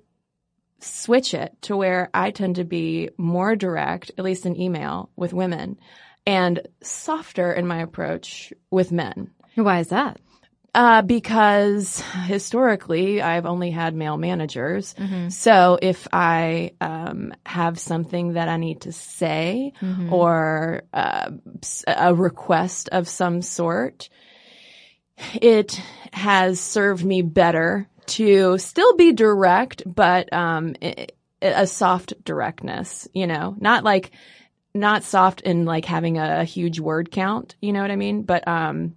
switch 0.80 1.34
it 1.34 1.52
to 1.62 1.76
where 1.76 2.08
I 2.14 2.30
tend 2.30 2.56
to 2.56 2.64
be 2.64 3.10
more 3.18 3.56
direct, 3.56 4.12
at 4.16 4.24
least 4.24 4.46
in 4.46 4.60
email, 4.60 5.10
with 5.16 5.32
women, 5.32 5.78
and 6.26 6.60
softer 6.82 7.52
in 7.52 7.66
my 7.66 7.80
approach 7.82 8.52
with 8.70 8.92
men. 8.92 9.32
Why 9.54 9.80
is 9.80 9.88
that? 9.88 10.20
Uh, 10.78 11.02
because 11.02 12.00
historically 12.26 13.20
I've 13.20 13.46
only 13.46 13.72
had 13.72 13.96
male 13.96 14.16
managers. 14.16 14.94
So 15.28 15.76
if 15.82 16.06
I, 16.12 16.70
um, 16.80 17.32
have 17.44 17.80
something 17.80 18.34
that 18.34 18.48
I 18.48 18.58
need 18.58 18.82
to 18.82 18.92
say 18.92 19.72
or, 20.08 20.82
uh, 20.94 21.30
a 21.88 22.14
request 22.14 22.90
of 22.92 23.08
some 23.08 23.42
sort, 23.42 24.08
it 25.42 25.80
has 26.12 26.60
served 26.60 27.04
me 27.04 27.22
better 27.22 27.88
to 28.18 28.56
still 28.58 28.94
be 28.94 29.12
direct, 29.12 29.82
but, 29.84 30.32
um, 30.32 30.76
i- 30.80 31.08
a 31.42 31.66
soft 31.66 32.14
directness, 32.24 33.08
you 33.12 33.26
know, 33.26 33.56
not 33.58 33.82
like, 33.82 34.12
not 34.74 35.02
soft 35.02 35.40
in 35.40 35.64
like 35.64 35.86
having 35.86 36.18
a, 36.18 36.44
huge 36.44 36.78
word 36.78 37.10
count, 37.10 37.56
you 37.60 37.72
know 37.72 37.82
what 37.82 37.90
I 37.90 37.96
mean? 37.96 38.22
But, 38.22 38.46
um, 38.46 38.94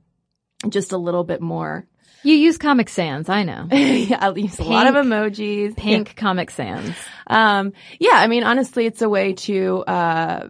just 0.70 0.91
a 0.91 0.97
little 0.97 1.24
bit 1.24 1.41
more. 1.41 1.86
You 2.24 2.36
use 2.36 2.57
Comic 2.57 2.89
Sans, 2.89 3.30
I 3.30 3.43
know. 3.43 3.68
yeah, 3.72 4.20
I 4.22 4.34
use 4.36 4.59
a 4.59 4.64
lot 4.64 4.86
of 4.88 4.93
emojis. 4.93 5.76
Pink 5.76 6.16
Comic 6.16 6.51
Sans. 6.51 6.95
Um, 7.26 7.74
yeah, 7.99 8.14
I 8.14 8.28
mean, 8.28 8.43
honestly, 8.43 8.86
it's 8.86 9.01
a 9.01 9.09
way 9.09 9.34
to, 9.34 9.78
uh, 9.88 10.47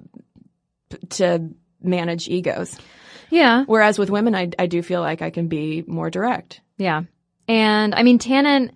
p- 0.89 0.97
to 1.12 1.49
manage 1.82 2.28
egos. 2.28 2.78
Yeah. 3.30 3.64
Whereas 3.66 3.97
with 3.97 4.09
women, 4.09 4.36
I, 4.36 4.49
I 4.59 4.68
do 4.68 4.82
feel 4.82 4.99
like 4.99 5.22
I 5.22 5.30
can 5.30 5.47
be 5.47 5.84
more 5.88 6.09
direct. 6.09 6.59
Yeah. 6.78 7.03
And 7.47 7.95
I 7.95 8.03
mean, 8.03 8.20
Tannen, 8.20 8.72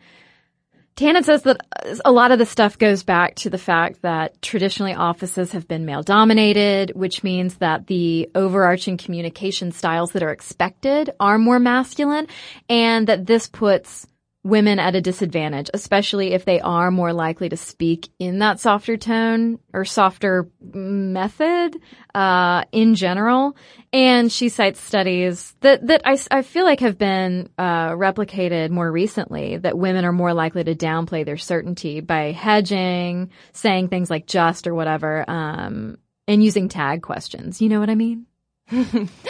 Tannen 0.96 1.26
says 1.26 1.43
that 1.43 1.58
uh, 1.86 1.96
a 2.06 2.12
lot 2.12 2.32
of 2.32 2.39
the 2.39 2.46
stuff 2.46 2.78
goes 2.78 3.04
back 3.04 3.36
to 3.36 3.50
the 3.50 3.58
fact 3.58 4.02
that 4.02 4.41
traditionally 4.41 4.93
offices 4.93 5.52
have 5.52 5.68
been 5.68 5.86
male 5.86 6.04
dominated, 6.04 6.91
which 6.96 7.22
means 7.22 7.56
that 7.56 7.88
the 7.88 8.30
overarching 8.34 8.96
communication 8.96 9.74
styles 9.74 10.14
that 10.14 10.24
are 10.24 10.32
expected 10.32 11.10
are 11.20 11.38
more 11.38 11.60
masculine 11.60 12.28
and 12.70 13.08
that 13.08 13.26
this 13.26 13.48
puts 13.48 14.08
women 14.46 14.78
at 14.78 14.93
a 14.93 15.02
disadvantage, 15.02 15.72
especially 15.74 16.34
if 16.34 16.46
they 16.46 16.62
are 16.62 16.91
more 16.91 17.12
likely 17.14 17.50
to 17.50 17.58
speak 17.58 18.10
in 18.20 18.38
that 18.39 18.60
softer 18.60 18.96
tone 18.96 19.58
or 19.74 19.84
softer 19.84 20.48
method 20.62 21.76
uh, 22.14 22.64
in 22.72 22.93
general. 22.93 23.58
And 23.91 24.32
she 24.32 24.50
cites 24.50 24.80
studies 24.80 25.56
that 25.62 25.88
that 25.88 26.04
I, 26.06 26.20
I 26.30 26.43
feel 26.43 26.64
like 26.64 26.82
have 26.82 27.00
been 27.00 27.50
uh, 27.58 27.89
replicated 27.89 28.70
more 28.70 28.91
recently 28.91 29.58
that 29.58 29.80
women 29.80 30.06
are 30.06 30.12
more 30.12 30.34
likely 30.36 30.64
to 30.64 30.76
downplay 30.76 31.26
their 31.26 31.38
certainty 31.38 32.02
by 32.02 32.32
hedging, 32.32 33.32
saying 33.52 33.88
things 33.88 34.12
like 34.12 34.28
just 34.28 34.68
or 34.68 34.76
whatever, 34.76 35.28
um, 35.28 35.98
and 36.28 36.43
using 36.43 36.70
tag 36.70 37.02
questions. 37.02 37.64
You 37.64 37.70
know 37.70 37.80
what 37.80 37.89
I 37.89 37.96
mean? 37.96 38.28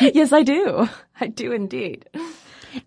yes, 0.02 0.34
I 0.34 0.44
do. 0.44 0.90
I 1.22 1.28
do 1.28 1.54
indeed. 1.54 2.10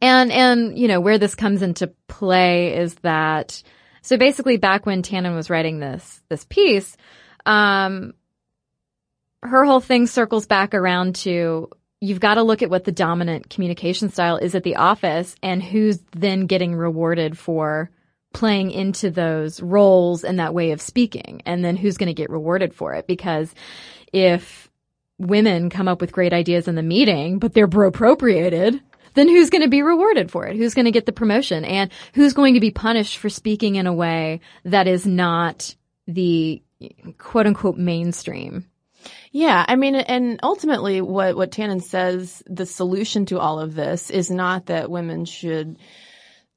And 0.01 0.33
and 0.33 0.79
you 0.79 0.89
know 0.89 1.01
where 1.01 1.19
this 1.19 1.35
comes 1.35 1.63
into 1.63 1.89
play 2.09 2.77
is 2.77 2.95
that 2.97 3.63
so 4.03 4.17
basically 4.17 4.57
back 4.57 4.87
when 4.87 5.03
Tannen 5.03 5.35
was 5.35 5.51
writing 5.51 5.79
this 5.79 6.23
this 6.29 6.45
piece, 6.45 6.97
um, 7.47 8.15
her 9.43 9.65
whole 9.65 9.81
thing 9.81 10.07
circles 10.07 10.47
back 10.47 10.75
around 10.75 11.17
to 11.17 11.71
you've 12.01 12.21
got 12.21 12.35
to 12.35 12.43
look 12.43 12.63
at 12.63 12.71
what 12.71 12.85
the 12.85 12.93
dominant 12.93 13.51
communication 13.51 14.09
style 14.09 14.37
is 14.37 14.55
at 14.55 14.63
the 14.63 14.77
office 14.77 15.35
and 15.43 15.63
who's 15.63 15.99
then 16.13 16.47
getting 16.47 16.75
rewarded 16.75 17.37
for 17.37 17.91
playing 18.33 18.71
into 18.71 19.11
those 19.11 19.61
roles 19.61 20.23
and 20.23 20.39
that 20.39 20.55
way 20.55 20.71
of 20.71 20.81
speaking. 20.81 21.43
And 21.45 21.65
then 21.65 21.77
who's 21.77 21.97
going 21.97 22.09
to 22.09 22.15
get 22.15 22.31
rewarded 22.31 22.73
for 22.73 22.95
it? 22.95 23.07
Because 23.07 23.53
if 24.13 24.71
women 25.19 25.71
come 25.71 25.89
up 25.89 26.01
with 26.01 26.13
great 26.13 26.33
ideas 26.33 26.69
in 26.69 26.77
the 26.77 26.83
meeting 26.83 27.39
but 27.39 27.53
they're 27.53 27.65
appropriated 27.65 28.81
then 29.15 29.29
who's 29.29 29.51
going 29.51 29.63
to 29.63 29.69
be 29.69 29.83
rewarded 29.83 30.31
for 30.31 30.47
it? 30.47 30.57
Who's 30.57 30.75
going 30.75 30.87
to 30.87 30.91
get 30.91 31.07
the 31.07 31.13
promotion? 31.13 31.65
And 31.65 31.91
who's 32.15 32.33
going 32.33 32.55
to 32.55 32.61
be 32.61 32.71
punished 32.71 33.19
for 33.19 33.29
speaking 33.29 33.77
in 33.77 33.87
a 33.87 33.93
way 33.93 34.41
that 34.65 34.87
is 34.87 35.07
not 35.07 35.75
the 36.07 36.63
quote 37.19 37.47
unquote 37.47 37.77
mainstream? 37.77 38.67
Yeah, 39.31 39.65
I 39.67 39.77
mean, 39.77 39.95
and 39.95 40.41
ultimately, 40.43 41.01
what 41.01 41.37
what 41.37 41.51
Tannen 41.51 41.83
says, 41.83 42.43
the 42.47 42.67
solution 42.67 43.27
to 43.27 43.39
all 43.39 43.61
of 43.61 43.75
this 43.75 44.11
is 44.11 44.31
not 44.31 44.67
that 44.67 44.91
women 44.91 45.25
should 45.25 45.77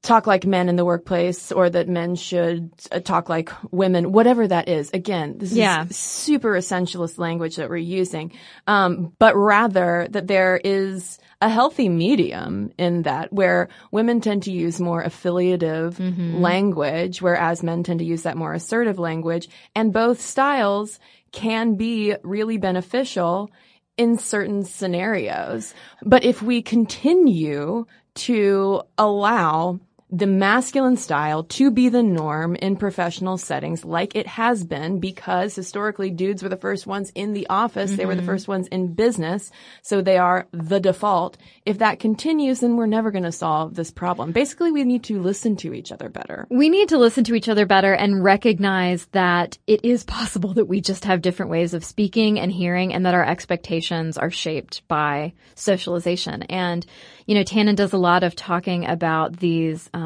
talk 0.02 0.26
like 0.26 0.44
men 0.44 0.68
in 0.68 0.74
the 0.74 0.84
workplace 0.84 1.52
or 1.52 1.70
that 1.70 1.88
men 1.88 2.16
should 2.16 2.70
uh, 2.90 2.98
talk 2.98 3.28
like 3.28 3.50
women, 3.70 4.10
whatever 4.10 4.48
that 4.48 4.68
is. 4.68 4.90
Again, 4.92 5.36
this 5.38 5.52
Yeah. 5.52 5.84
is 5.88 5.96
super 5.96 6.52
essentialist 6.54 7.18
language 7.18 7.54
that 7.56 7.70
we're 7.70 7.76
using, 7.76 8.32
um, 8.66 9.12
but 9.20 9.36
rather 9.36 10.08
that 10.10 10.26
there 10.26 10.60
is 10.64 11.20
a 11.40 11.48
healthy 11.48 11.88
medium 11.88 12.72
in 12.78 13.02
that 13.02 13.32
where 13.32 13.68
women 13.92 14.20
tend 14.20 14.42
to 14.44 14.52
use 14.52 14.80
more 14.80 15.02
affiliative 15.02 15.98
language, 16.00 17.22
whereas 17.22 17.62
men 17.62 17.82
tend 17.82 18.00
to 18.00 18.04
use 18.04 18.22
that 18.22 18.36
more 18.36 18.52
assertive 18.54 18.98
language, 18.98 19.48
and 19.74 19.92
both 19.92 20.20
styles 20.20 20.98
can 21.30 21.76
be 21.76 22.14
really 22.22 22.58
beneficial 22.58 23.50
in 23.96 24.18
certain 24.18 24.64
scenarios. 24.64 25.74
But 26.02 26.24
if 26.24 26.42
we 26.42 26.62
continue 26.62 27.86
to 28.14 28.82
allow 28.98 29.80
the 30.14 30.26
masculine 30.26 30.98
style 30.98 31.42
to 31.44 31.70
be 31.70 31.88
the 31.88 32.02
norm 32.02 32.54
in 32.56 32.76
professional 32.76 33.38
settings 33.38 33.82
like 33.82 34.14
it 34.14 34.26
has 34.26 34.62
been 34.62 35.00
because 35.00 35.54
historically 35.54 36.10
dudes 36.10 36.42
were 36.42 36.50
the 36.50 36.56
first 36.58 36.86
ones 36.86 37.10
in 37.14 37.32
the 37.32 37.46
office. 37.48 37.92
They 37.92 38.04
were 38.04 38.14
the 38.14 38.22
first 38.22 38.46
ones 38.46 38.68
in 38.68 38.92
business. 38.92 39.50
So 39.80 40.02
they 40.02 40.18
are 40.18 40.46
the 40.52 40.80
default. 40.80 41.38
If 41.64 41.78
that 41.78 41.98
continues, 41.98 42.60
then 42.60 42.76
we're 42.76 42.84
never 42.84 43.10
going 43.10 43.24
to 43.24 43.32
solve 43.32 43.74
this 43.74 43.90
problem. 43.90 44.32
Basically, 44.32 44.70
we 44.70 44.84
need 44.84 45.02
to 45.04 45.18
listen 45.18 45.56
to 45.56 45.72
each 45.72 45.90
other 45.90 46.10
better. 46.10 46.46
We 46.50 46.68
need 46.68 46.90
to 46.90 46.98
listen 46.98 47.24
to 47.24 47.34
each 47.34 47.48
other 47.48 47.64
better 47.64 47.94
and 47.94 48.22
recognize 48.22 49.06
that 49.12 49.56
it 49.66 49.82
is 49.82 50.04
possible 50.04 50.52
that 50.54 50.66
we 50.66 50.82
just 50.82 51.06
have 51.06 51.22
different 51.22 51.50
ways 51.50 51.72
of 51.72 51.86
speaking 51.86 52.38
and 52.38 52.52
hearing 52.52 52.92
and 52.92 53.06
that 53.06 53.14
our 53.14 53.24
expectations 53.24 54.18
are 54.18 54.30
shaped 54.30 54.86
by 54.88 55.32
socialization. 55.54 56.42
And, 56.42 56.84
you 57.24 57.34
know, 57.34 57.44
Tannen 57.44 57.76
does 57.76 57.94
a 57.94 57.98
lot 57.98 58.24
of 58.24 58.36
talking 58.36 58.84
about 58.84 59.38
these, 59.38 59.88
um, 59.94 60.01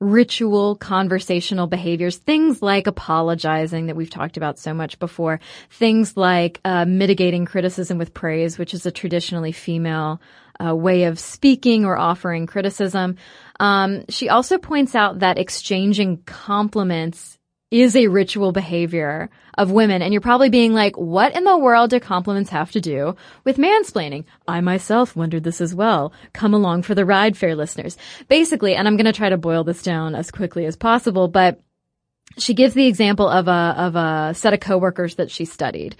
ritual 0.00 0.76
conversational 0.76 1.66
behaviors, 1.66 2.16
things 2.16 2.60
like 2.62 2.86
apologizing 2.86 3.86
that 3.86 3.96
we've 3.96 4.10
talked 4.10 4.36
about 4.36 4.58
so 4.58 4.74
much 4.74 4.98
before, 4.98 5.40
things 5.70 6.16
like 6.16 6.60
uh, 6.64 6.84
mitigating 6.84 7.44
criticism 7.44 7.98
with 7.98 8.14
praise, 8.14 8.58
which 8.58 8.74
is 8.74 8.86
a 8.86 8.90
traditionally 8.90 9.52
female 9.52 10.20
uh, 10.64 10.74
way 10.74 11.04
of 11.04 11.18
speaking 11.18 11.84
or 11.84 11.96
offering 11.96 12.46
criticism. 12.46 13.16
Um, 13.60 14.04
she 14.08 14.28
also 14.28 14.58
points 14.58 14.94
out 14.94 15.20
that 15.20 15.38
exchanging 15.38 16.18
compliments 16.24 17.38
is 17.70 17.96
a 17.96 18.08
ritual 18.08 18.52
behavior 18.52 19.30
of 19.56 19.70
women. 19.70 20.02
And 20.02 20.12
you're 20.12 20.20
probably 20.20 20.48
being 20.48 20.72
like, 20.72 20.96
what 20.96 21.36
in 21.36 21.44
the 21.44 21.58
world 21.58 21.90
do 21.90 22.00
compliments 22.00 22.50
have 22.50 22.70
to 22.72 22.80
do 22.80 23.16
with 23.44 23.56
mansplaining? 23.56 24.24
I 24.46 24.60
myself 24.60 25.16
wondered 25.16 25.44
this 25.44 25.60
as 25.60 25.74
well. 25.74 26.12
Come 26.32 26.54
along 26.54 26.82
for 26.82 26.94
the 26.94 27.04
ride, 27.04 27.36
fair 27.36 27.54
listeners. 27.56 27.96
Basically, 28.28 28.74
and 28.74 28.86
I'm 28.86 28.96
going 28.96 29.06
to 29.06 29.12
try 29.12 29.28
to 29.28 29.36
boil 29.36 29.64
this 29.64 29.82
down 29.82 30.14
as 30.14 30.30
quickly 30.30 30.66
as 30.66 30.76
possible, 30.76 31.28
but 31.28 31.60
she 32.38 32.54
gives 32.54 32.74
the 32.74 32.86
example 32.86 33.28
of 33.28 33.48
a, 33.48 33.74
of 33.76 33.96
a 33.96 34.34
set 34.34 34.54
of 34.54 34.60
coworkers 34.60 35.16
that 35.16 35.30
she 35.30 35.44
studied 35.44 35.96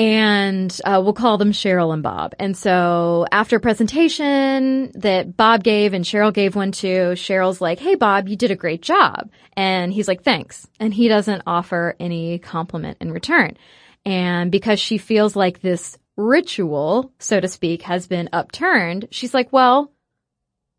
and 0.00 0.80
uh, 0.86 0.98
we'll 1.04 1.12
call 1.12 1.36
them 1.36 1.52
Cheryl 1.52 1.92
and 1.92 2.02
Bob. 2.02 2.34
And 2.38 2.56
so 2.56 3.26
after 3.30 3.56
a 3.56 3.60
presentation 3.60 4.90
that 4.94 5.36
Bob 5.36 5.62
gave 5.62 5.92
and 5.92 6.06
Cheryl 6.06 6.32
gave 6.32 6.56
one 6.56 6.72
too, 6.72 7.12
Cheryl's 7.16 7.60
like, 7.60 7.78
"Hey 7.78 7.96
Bob, 7.96 8.26
you 8.26 8.34
did 8.34 8.50
a 8.50 8.56
great 8.56 8.80
job," 8.80 9.30
and 9.58 9.92
he's 9.92 10.08
like, 10.08 10.22
"Thanks," 10.22 10.66
and 10.80 10.94
he 10.94 11.06
doesn't 11.06 11.42
offer 11.46 11.96
any 12.00 12.38
compliment 12.38 12.96
in 13.02 13.12
return. 13.12 13.58
And 14.06 14.50
because 14.50 14.80
she 14.80 14.96
feels 14.96 15.36
like 15.36 15.60
this 15.60 15.98
ritual, 16.16 17.12
so 17.18 17.38
to 17.38 17.46
speak, 17.46 17.82
has 17.82 18.06
been 18.06 18.30
upturned, 18.32 19.08
she's 19.10 19.34
like, 19.34 19.52
"Well, 19.52 19.92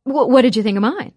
wh- 0.03 0.29
what 0.29 0.41
did 0.41 0.55
you 0.55 0.63
think 0.63 0.77
of 0.77 0.81
mine?" 0.81 1.13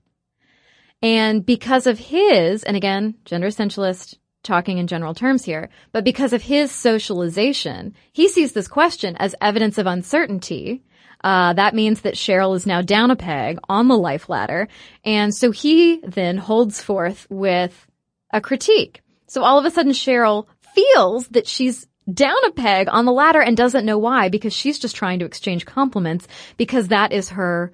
And 1.01 1.45
because 1.45 1.87
of 1.87 1.99
his, 1.99 2.65
and 2.65 2.77
again, 2.77 3.15
gender 3.25 3.47
essentialist, 3.47 4.19
talking 4.45 4.79
in 4.79 4.87
general 4.87 5.15
terms 5.15 5.45
here, 5.45 5.71
but 5.93 6.05
because 6.05 6.33
of 6.33 6.43
his 6.43 6.71
socialization, 6.71 7.95
he 8.13 8.29
sees 8.29 8.53
this 8.53 8.69
question 8.69 9.17
as 9.17 9.35
evidence 9.41 9.79
of 9.79 9.87
uncertainty. 9.87 10.85
Uh, 11.23 11.55
that 11.55 11.75
means 11.75 12.03
that 12.03 12.15
Cheryl 12.15 12.55
is 12.55 12.67
now 12.67 12.83
down 12.83 13.11
a 13.11 13.17
peg 13.17 13.59
on 13.69 13.89
the 13.89 13.97
life 13.97 14.29
ladder. 14.29 14.69
And 15.05 15.35
so 15.35 15.51
he 15.51 16.01
then 16.01 16.37
holds 16.37 16.83
forth 16.83 17.27
with 17.31 17.87
a 18.31 18.41
critique. 18.41 19.01
So 19.27 19.43
all 19.43 19.59
of 19.59 19.65
a 19.65 19.71
sudden 19.71 19.93
Cheryl 19.93 20.47
feels 20.75 21.29
that 21.29 21.47
she's 21.47 21.87
down 22.13 22.37
a 22.47 22.51
peg 22.51 22.89
on 22.91 23.07
the 23.07 23.13
ladder 23.13 23.41
and 23.41 23.57
doesn't 23.57 23.87
know 23.87 23.99
why 23.99 24.29
because 24.29 24.53
she's 24.53 24.79
just 24.79 24.97
trying 24.97 25.19
to 25.21 25.25
exchange 25.25 25.65
compliments 25.65 26.29
because 26.59 26.89
that 26.89 27.13
is 27.13 27.31
her 27.31 27.73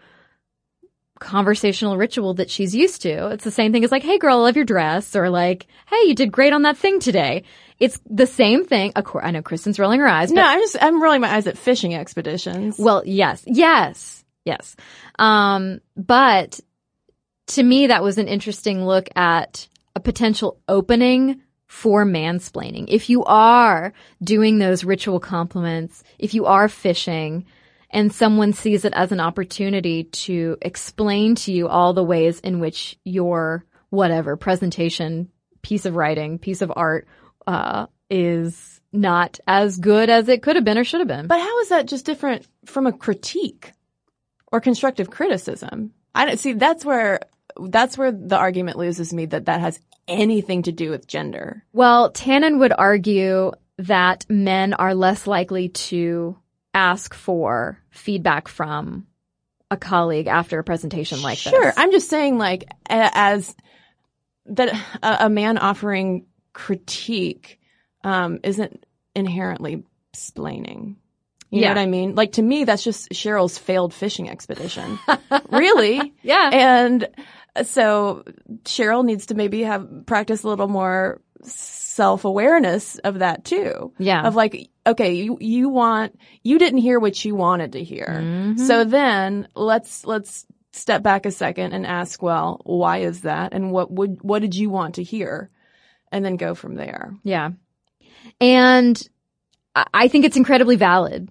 conversational 1.20 1.96
ritual 1.96 2.34
that 2.34 2.50
she's 2.50 2.74
used 2.74 3.02
to. 3.02 3.28
It's 3.28 3.44
the 3.44 3.50
same 3.50 3.72
thing 3.72 3.84
as 3.84 3.92
like, 3.92 4.02
hey 4.02 4.18
girl, 4.18 4.38
I 4.38 4.40
love 4.40 4.56
your 4.56 4.64
dress 4.64 5.14
or 5.14 5.30
like, 5.30 5.66
hey, 5.88 6.08
you 6.08 6.14
did 6.14 6.32
great 6.32 6.52
on 6.52 6.62
that 6.62 6.76
thing 6.76 6.98
today. 6.98 7.44
It's 7.78 8.00
the 8.06 8.26
same 8.26 8.64
thing. 8.64 8.92
Of 8.96 9.04
course, 9.04 9.24
I 9.24 9.30
know 9.30 9.42
Cristen's 9.42 9.78
rolling 9.78 10.00
her 10.00 10.08
eyes. 10.08 10.32
No, 10.32 10.42
I'm 10.42 10.58
just, 10.58 10.76
I'm 10.80 11.00
rolling 11.00 11.20
my 11.20 11.32
eyes 11.32 11.46
at 11.46 11.56
fishing 11.56 11.94
expeditions. 11.94 12.78
Well, 12.78 13.02
yes, 13.06 13.44
yes, 13.46 14.24
yes. 14.44 14.74
Um, 15.18 15.80
but 15.96 16.58
to 17.48 17.62
me, 17.62 17.88
that 17.88 18.02
was 18.02 18.18
an 18.18 18.28
interesting 18.28 18.84
look 18.84 19.08
at 19.14 19.68
a 19.94 20.00
potential 20.00 20.58
opening 20.68 21.42
for 21.66 22.04
mansplaining. 22.04 22.86
If 22.88 23.10
you 23.10 23.24
are 23.24 23.92
doing 24.22 24.58
those 24.58 24.84
ritual 24.84 25.20
compliments, 25.20 26.02
if 26.18 26.34
you 26.34 26.46
are 26.46 26.68
fishing, 26.68 27.46
and 27.90 28.12
someone 28.12 28.52
sees 28.52 28.84
it 28.84 28.92
as 28.94 29.12
an 29.12 29.20
opportunity 29.20 30.04
to 30.04 30.56
explain 30.62 31.34
to 31.34 31.52
you 31.52 31.68
all 31.68 31.92
the 31.92 32.04
ways 32.04 32.40
in 32.40 32.60
which 32.60 32.98
your 33.04 33.64
whatever 33.90 34.36
presentation, 34.36 35.28
piece 35.62 35.84
of 35.86 35.96
writing, 35.96 36.38
piece 36.38 36.62
of 36.62 36.72
art, 36.74 37.08
uh, 37.46 37.86
is 38.08 38.80
not 38.92 39.38
as 39.46 39.78
good 39.78 40.10
as 40.10 40.28
it 40.28 40.42
could 40.42 40.56
have 40.56 40.64
been 40.64 40.78
or 40.78 40.84
should 40.84 41.00
have 41.00 41.08
been. 41.08 41.26
But 41.26 41.40
how 41.40 41.60
is 41.60 41.68
that 41.68 41.86
just 41.86 42.06
different 42.06 42.46
from 42.64 42.86
a 42.86 42.92
critique 42.92 43.72
or 44.52 44.60
constructive 44.60 45.10
criticism? 45.10 45.92
I 46.14 46.26
don't 46.26 46.38
see 46.38 46.52
that's 46.54 46.84
where 46.84 47.20
that's 47.68 47.98
where 47.98 48.12
the 48.12 48.36
argument 48.36 48.78
loses 48.78 49.12
me 49.12 49.26
that 49.26 49.46
that 49.46 49.60
has 49.60 49.80
anything 50.08 50.62
to 50.62 50.72
do 50.72 50.90
with 50.90 51.06
gender. 51.06 51.64
Well, 51.72 52.12
Tannen 52.12 52.58
would 52.58 52.72
argue 52.76 53.52
that 53.78 54.26
men 54.28 54.74
are 54.74 54.94
less 54.94 55.26
likely 55.26 55.68
to 55.68 56.36
ask 56.74 57.14
for 57.14 57.78
feedback 57.90 58.48
from 58.48 59.06
a 59.70 59.76
colleague 59.76 60.26
after 60.26 60.58
a 60.58 60.64
presentation 60.64 61.22
like 61.22 61.38
sure. 61.38 61.52
this. 61.52 61.60
Sure. 61.60 61.72
I'm 61.76 61.92
just 61.92 62.08
saying 62.08 62.38
like 62.38 62.68
as 62.88 63.54
that 64.46 64.74
a, 65.02 65.26
a 65.26 65.30
man 65.30 65.58
offering 65.58 66.26
critique 66.52 67.60
um, 68.02 68.40
isn't 68.42 68.84
inherently 69.14 69.84
splaining. 70.14 70.96
You 71.50 71.62
Yeah. 71.62 71.68
know 71.68 71.80
what 71.80 71.82
I 71.82 71.86
mean? 71.86 72.14
Like 72.14 72.32
to 72.32 72.42
me, 72.42 72.64
that's 72.64 72.82
just 72.82 73.10
Cheryl's 73.10 73.58
failed 73.58 73.92
fishing 73.92 74.28
expedition. 74.30 74.98
really? 75.50 76.14
Yeah. 76.22 76.50
And 76.52 77.08
so 77.64 78.24
Cheryl 78.64 79.04
needs 79.04 79.26
to 79.26 79.34
maybe 79.34 79.62
have 79.62 79.88
practice 80.06 80.42
a 80.44 80.48
little 80.48 80.68
more 80.68 81.20
self 81.42 82.24
awareness 82.24 82.96
of 82.98 83.18
that 83.18 83.44
too. 83.44 83.92
Yeah. 83.98 84.22
Of 84.26 84.34
like, 84.34 84.70
okay, 84.86 85.14
you, 85.14 85.38
you 85.40 85.68
want, 85.68 86.18
you 86.42 86.58
didn't 86.58 86.80
hear 86.80 86.98
what 86.98 87.24
you 87.24 87.34
wanted 87.34 87.72
to 87.72 87.82
hear. 87.84 88.06
Mm-hmm. 88.06 88.64
So 88.64 88.84
then 88.84 89.48
let's, 89.54 90.04
let's 90.06 90.46
step 90.72 91.02
back 91.02 91.26
a 91.26 91.30
second 91.30 91.72
and 91.72 91.86
ask, 91.86 92.22
well, 92.22 92.60
why 92.64 92.98
is 92.98 93.22
that? 93.22 93.52
And 93.52 93.72
what 93.72 93.90
would, 93.90 94.22
what 94.22 94.40
did 94.40 94.54
you 94.54 94.70
want 94.70 94.96
to 94.96 95.02
hear? 95.02 95.50
And 96.12 96.24
then 96.24 96.36
go 96.36 96.54
from 96.54 96.74
there. 96.74 97.14
Yeah. 97.22 97.50
And 98.40 99.00
I- 99.74 99.86
I 99.92 100.08
think 100.08 100.24
it's 100.24 100.36
incredibly 100.36 100.76
valid 100.76 101.30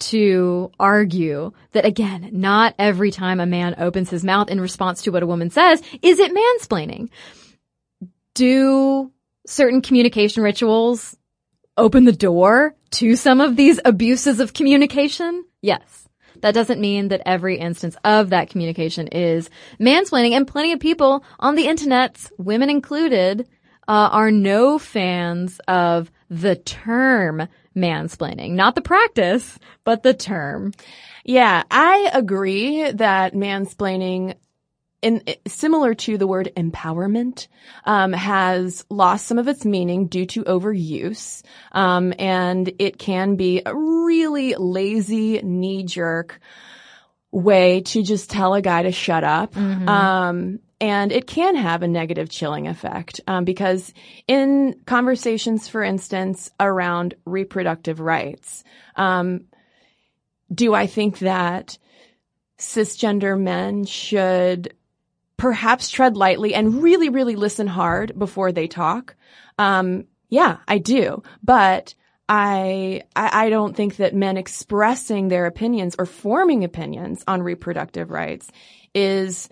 to 0.00 0.70
argue 0.80 1.52
that 1.72 1.84
again, 1.84 2.30
not 2.32 2.74
every 2.78 3.10
time 3.10 3.38
a 3.38 3.46
man 3.46 3.74
opens 3.78 4.08
his 4.10 4.24
mouth 4.24 4.48
in 4.48 4.60
response 4.60 5.02
to 5.02 5.10
what 5.10 5.22
a 5.22 5.26
woman 5.26 5.50
says 5.50 5.82
is 6.02 6.18
it 6.18 6.32
mansplaining. 6.32 7.10
Do 8.34 9.12
certain 9.46 9.82
communication 9.82 10.42
rituals 10.42 11.16
open 11.76 12.04
the 12.04 12.12
door 12.12 12.74
to 12.90 13.16
some 13.16 13.40
of 13.40 13.56
these 13.56 13.80
abuses 13.84 14.40
of 14.40 14.52
communication? 14.52 15.44
Yes. 15.62 16.08
That 16.42 16.54
doesn't 16.54 16.80
mean 16.80 17.08
that 17.08 17.22
every 17.26 17.58
instance 17.58 17.96
of 18.04 18.30
that 18.30 18.50
communication 18.50 19.08
is 19.08 19.50
mansplaining 19.78 20.32
and 20.32 20.46
plenty 20.46 20.72
of 20.72 20.80
people 20.80 21.24
on 21.38 21.54
the 21.54 21.66
internet, 21.66 22.30
women 22.38 22.70
included, 22.70 23.46
uh, 23.88 24.08
are 24.12 24.30
no 24.30 24.78
fans 24.78 25.60
of 25.68 26.10
the 26.30 26.56
term 26.56 27.48
mansplaining. 27.76 28.52
Not 28.52 28.74
the 28.74 28.80
practice, 28.82 29.58
but 29.84 30.02
the 30.02 30.14
term. 30.14 30.72
Yeah, 31.24 31.64
I 31.70 32.10
agree 32.14 32.90
that 32.90 33.34
mansplaining 33.34 34.34
in 35.02 35.22
similar 35.46 35.94
to 35.94 36.18
the 36.18 36.26
word 36.26 36.52
empowerment 36.56 37.48
um, 37.84 38.12
has 38.12 38.84
lost 38.90 39.26
some 39.26 39.38
of 39.38 39.48
its 39.48 39.64
meaning 39.64 40.06
due 40.06 40.26
to 40.26 40.44
overuse 40.44 41.42
um, 41.72 42.12
and 42.18 42.72
it 42.78 42.98
can 42.98 43.36
be 43.36 43.62
a 43.64 43.74
really 43.74 44.54
lazy 44.54 45.40
knee-jerk 45.42 46.40
way 47.30 47.80
to 47.80 48.02
just 48.02 48.28
tell 48.28 48.54
a 48.54 48.62
guy 48.62 48.82
to 48.82 48.92
shut 48.92 49.22
up. 49.22 49.56
Um, 49.56 50.58
and 50.80 51.12
it 51.12 51.26
can 51.26 51.56
have 51.56 51.82
a 51.82 51.88
negative 51.88 52.30
chilling 52.30 52.66
effect 52.66 53.20
um, 53.26 53.44
because 53.44 53.92
in 54.26 54.80
conversations 54.86 55.68
for 55.68 55.82
instance 55.82 56.50
around 56.58 57.14
reproductive 57.24 58.00
rights 58.00 58.64
um, 58.96 59.42
do 60.52 60.74
i 60.74 60.86
think 60.86 61.18
that 61.20 61.78
cisgender 62.58 63.38
men 63.40 63.84
should 63.84 64.74
perhaps 65.40 65.88
tread 65.88 66.18
lightly 66.18 66.54
and 66.54 66.82
really, 66.82 67.08
really 67.08 67.34
listen 67.34 67.66
hard 67.66 68.16
before 68.18 68.52
they 68.52 68.68
talk. 68.68 69.16
Um, 69.58 70.04
yeah, 70.28 70.58
I 70.68 70.76
do. 70.76 71.22
But 71.42 71.94
I, 72.28 73.04
I, 73.16 73.46
I 73.46 73.48
don't 73.48 73.74
think 73.74 73.96
that 73.96 74.14
men 74.14 74.36
expressing 74.36 75.28
their 75.28 75.46
opinions 75.46 75.96
or 75.98 76.04
forming 76.04 76.62
opinions 76.62 77.24
on 77.26 77.42
reproductive 77.42 78.10
rights 78.10 78.50
is 78.94 79.48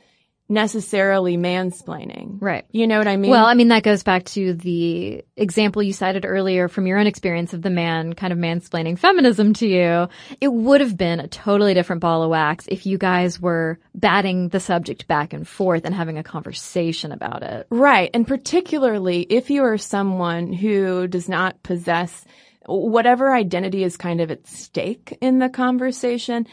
necessarily 0.49 1.37
mansplaining. 1.37 2.39
Right. 2.41 2.65
You 2.71 2.87
know 2.87 2.99
what 2.99 3.07
I 3.07 3.17
mean? 3.17 3.31
Well, 3.31 3.45
I 3.45 3.55
mean, 3.55 3.69
that 3.69 3.83
goes 3.83 4.03
back 4.03 4.25
to 4.27 4.55
the 4.55 5.23
example 5.37 5.83
you 5.83 5.93
cited 5.93 6.25
earlier 6.25 6.69
from 6.69 6.87
your 6.87 6.99
own 6.99 7.07
experience 7.07 7.53
of 7.53 7.61
the 7.61 7.71
man 7.71 8.15
kind 8.15 8.33
of 8.33 8.39
mansplaining 8.39 8.99
feminism 8.99 9.53
to 9.55 9.67
you. 9.67 10.09
It 10.41 10.49
would 10.49 10.81
have 10.81 10.97
been 10.97 11.21
a 11.21 11.29
totally 11.29 11.75
different 11.75 12.01
ball 12.01 12.23
of 12.23 12.31
wax 12.31 12.67
if 12.69 12.87
you 12.87 12.97
guys 12.97 13.39
were 13.39 13.79
batting 13.95 14.49
the 14.49 14.61
subject 14.61 15.07
back 15.07 15.35
and 15.35 15.47
forth 15.47 15.85
and 15.85 15.95
having 15.95 16.17
a 16.17 16.23
conversation 16.23 17.13
about 17.13 17.43
it. 17.43 17.67
Right. 17.69 18.11
And 18.15 18.27
particularly 18.27 19.21
if 19.23 19.51
you 19.51 19.65
are 19.65 19.77
someone 19.77 20.55
who 20.55 21.07
does 21.09 21.29
not 21.29 21.63
possess 21.63 22.25
whatever 22.65 23.35
identity 23.35 23.83
is 23.83 23.97
kind 23.97 24.21
of 24.21 24.31
at 24.31 24.47
stake 24.47 25.17
in 25.21 25.39
the 25.39 25.49
conversation. 25.49 26.47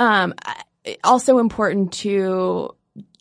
Um, 0.00 0.34
also 1.04 1.38
important 1.38 1.92
to 1.92 2.74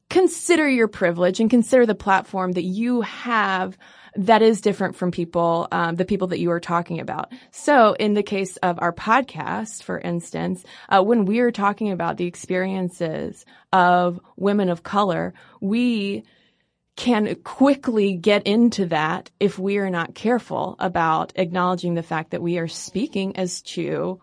consider 0.09 0.67
your 0.69 0.87
privilege 0.87 1.39
and 1.39 1.49
consider 1.49 1.85
the 1.85 1.95
platform 1.95 2.53
that 2.53 2.63
you 2.63 3.01
have 3.01 3.77
that 4.15 4.41
is 4.41 4.61
different 4.61 4.95
from 4.95 5.11
people, 5.11 5.67
um, 5.71 5.95
the 5.95 6.05
people 6.05 6.27
that 6.29 6.39
you 6.39 6.49
are 6.51 6.59
talking 6.59 6.99
about. 6.99 7.31
So 7.51 7.93
in 7.93 8.15
the 8.15 8.23
case 8.23 8.57
of 8.57 8.79
our 8.81 8.91
podcast, 8.91 9.83
for 9.83 9.99
instance, 9.99 10.63
uh, 10.89 11.03
when 11.03 11.25
we 11.25 11.39
are 11.39 11.51
talking 11.51 11.91
about 11.91 12.17
the 12.17 12.25
experiences 12.25 13.45
of 13.71 14.19
women 14.35 14.69
of 14.69 14.81
color, 14.81 15.33
we 15.61 16.23
can 16.95 17.35
quickly 17.43 18.15
get 18.15 18.47
into 18.47 18.87
that 18.87 19.29
if 19.39 19.59
we 19.59 19.77
are 19.77 19.91
not 19.91 20.15
careful 20.15 20.75
about 20.79 21.31
acknowledging 21.35 21.93
the 21.93 22.01
fact 22.01 22.31
that 22.31 22.41
we 22.41 22.57
are 22.57 22.67
speaking 22.67 23.37
as 23.37 23.61
to 23.61 24.19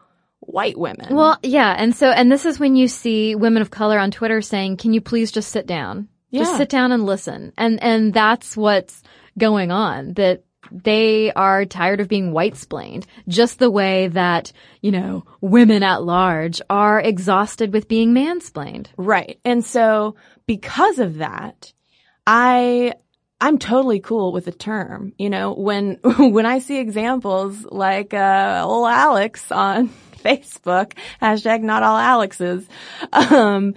white 0.47 0.79
women. 0.79 1.15
Well, 1.15 1.39
yeah. 1.43 1.75
And 1.77 1.95
so, 1.95 2.11
and 2.11 2.31
this 2.31 2.45
is 2.45 2.59
when 2.59 2.77
you 2.77 2.89
see 2.89 3.35
women 3.35 3.63
of 3.63 3.71
color 3.71 3.99
on 3.99 4.11
Twitter 4.11 4.43
saying, 4.43 4.77
can 4.79 4.93
you 4.93 5.01
please 5.01 5.33
just 5.33 5.51
sit 5.51 5.67
down? 5.67 6.09
Just 6.33 6.57
sit 6.57 6.69
down 6.69 6.91
and 6.91 7.07
listen. 7.07 7.53
And, 7.57 7.81
and 7.81 8.13
that's 8.13 8.57
what's 8.57 9.05
going 9.39 9.71
on 9.71 10.15
that 10.15 10.43
they 10.73 11.33
are 11.33 11.65
tired 11.65 12.01
of 12.01 12.09
being 12.09 12.33
white 12.33 12.57
splained 12.57 13.07
just 13.29 13.59
the 13.59 13.71
way 13.71 14.09
that, 14.09 14.53
you 14.81 14.91
know, 14.91 15.25
women 15.41 15.83
at 15.83 16.03
large 16.03 16.61
are 16.69 17.01
exhausted 17.01 17.73
with 17.73 17.89
being 17.89 18.13
mansplained. 18.13 18.89
Right. 18.97 19.39
And 19.45 19.65
so 19.65 20.17
because 20.47 20.99
of 20.99 21.19
that, 21.19 21.73
I 22.27 22.95
I'm 23.41 23.59
totally 23.59 24.01
cool 24.01 24.33
with 24.33 24.47
the 24.47 24.53
term. 24.53 25.13
You 25.19 25.29
know, 25.29 25.53
when 25.53 25.99
when 26.19 26.47
I 26.47 26.61
see 26.61 26.79
examples 26.79 27.65
like 27.65 28.15
uh 28.15 28.63
old 28.65 28.89
Alex 28.89 29.51
on 29.53 29.91
Facebook, 30.25 30.93
hashtag 31.20 31.62
not 31.62 31.83
all 31.83 31.99
Alexes, 31.99 32.66
um, 33.12 33.75